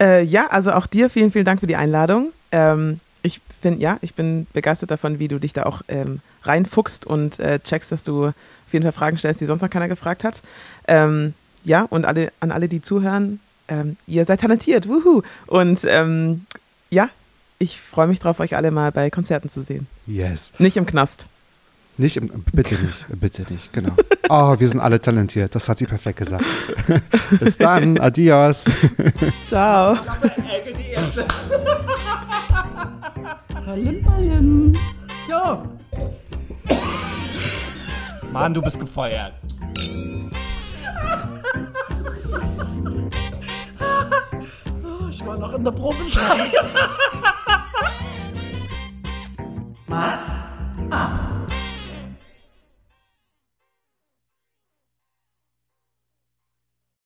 Äh, 0.02 0.24
ja, 0.24 0.48
also 0.48 0.72
auch 0.72 0.86
dir 0.86 1.10
vielen, 1.10 1.32
vielen 1.32 1.46
Dank 1.46 1.60
für 1.60 1.68
die 1.68 1.76
Einladung. 1.76 2.32
Ähm, 2.52 3.00
ich 3.22 3.42
finde, 3.62 3.82
ja, 3.82 3.98
ich 4.02 4.16
bin 4.16 4.48
begeistert 4.54 4.92
davon, 4.92 5.20
wie 5.20 5.28
du 5.28 5.40
dich 5.40 5.54
da 5.54 5.64
auch 5.64 5.82
ähm, 5.88 6.20
reinfuchst 6.44 7.06
und 7.06 7.40
äh, 7.40 7.60
checkst, 7.60 7.92
dass 7.92 8.04
du 8.04 8.28
auf 8.28 8.34
jeden 8.72 8.84
Fall 8.84 8.92
Fragen 8.92 9.18
stellst, 9.18 9.42
die 9.42 9.46
sonst 9.46 9.62
noch 9.62 9.70
keiner 9.70 9.88
gefragt 9.88 10.24
hat. 10.24 10.42
Ähm, 10.88 11.34
ja, 11.64 11.84
und 11.84 12.06
alle, 12.06 12.32
an 12.40 12.52
alle, 12.52 12.68
die 12.68 12.82
zuhören, 12.82 13.40
ähm, 13.68 13.98
ihr 14.08 14.26
seid 14.26 14.42
talentiert, 14.42 14.90
wuhu. 14.90 15.22
Und 15.48 15.86
ähm, 15.88 16.46
ja, 16.90 17.10
ich 17.60 17.80
freue 17.80 18.08
mich 18.08 18.20
drauf, 18.20 18.40
euch 18.40 18.56
alle 18.56 18.72
mal 18.72 18.92
bei 18.92 19.10
Konzerten 19.10 19.50
zu 19.50 19.62
sehen. 19.62 19.88
Yes. 20.06 20.52
Nicht 20.60 20.78
im 20.78 20.86
Knast. 20.86 21.28
Nicht 21.96 22.18
im, 22.18 22.44
bitte 22.52 22.76
nicht, 22.76 23.06
bitte 23.20 23.46
nicht, 23.54 23.72
genau. 23.72 23.94
Oh, 24.28 24.60
wir 24.60 24.68
sind 24.68 24.80
alle 24.80 25.00
talentiert, 25.00 25.54
das 25.54 25.70
hat 25.70 25.78
sie 25.78 25.86
perfekt 25.86 26.18
gesagt. 26.18 26.44
Bis 27.40 27.58
dann, 27.58 28.00
adios. 28.00 28.66
Ciao. 29.48 29.98
Ballim, 33.66 34.02
ballim. 34.04 34.74
So. 35.30 35.68
Mann, 38.32 38.54
du 38.56 38.62
bist 38.64 38.80
gefeuert. 38.80 39.34
ich 45.14 45.24
manchmal 45.24 45.50
noch 45.50 45.58
in 45.58 45.64
der 45.64 45.72
Probe 45.72 45.96
Probezeit. 45.96 46.54
Mats 49.88 50.44
ab. 50.90 51.20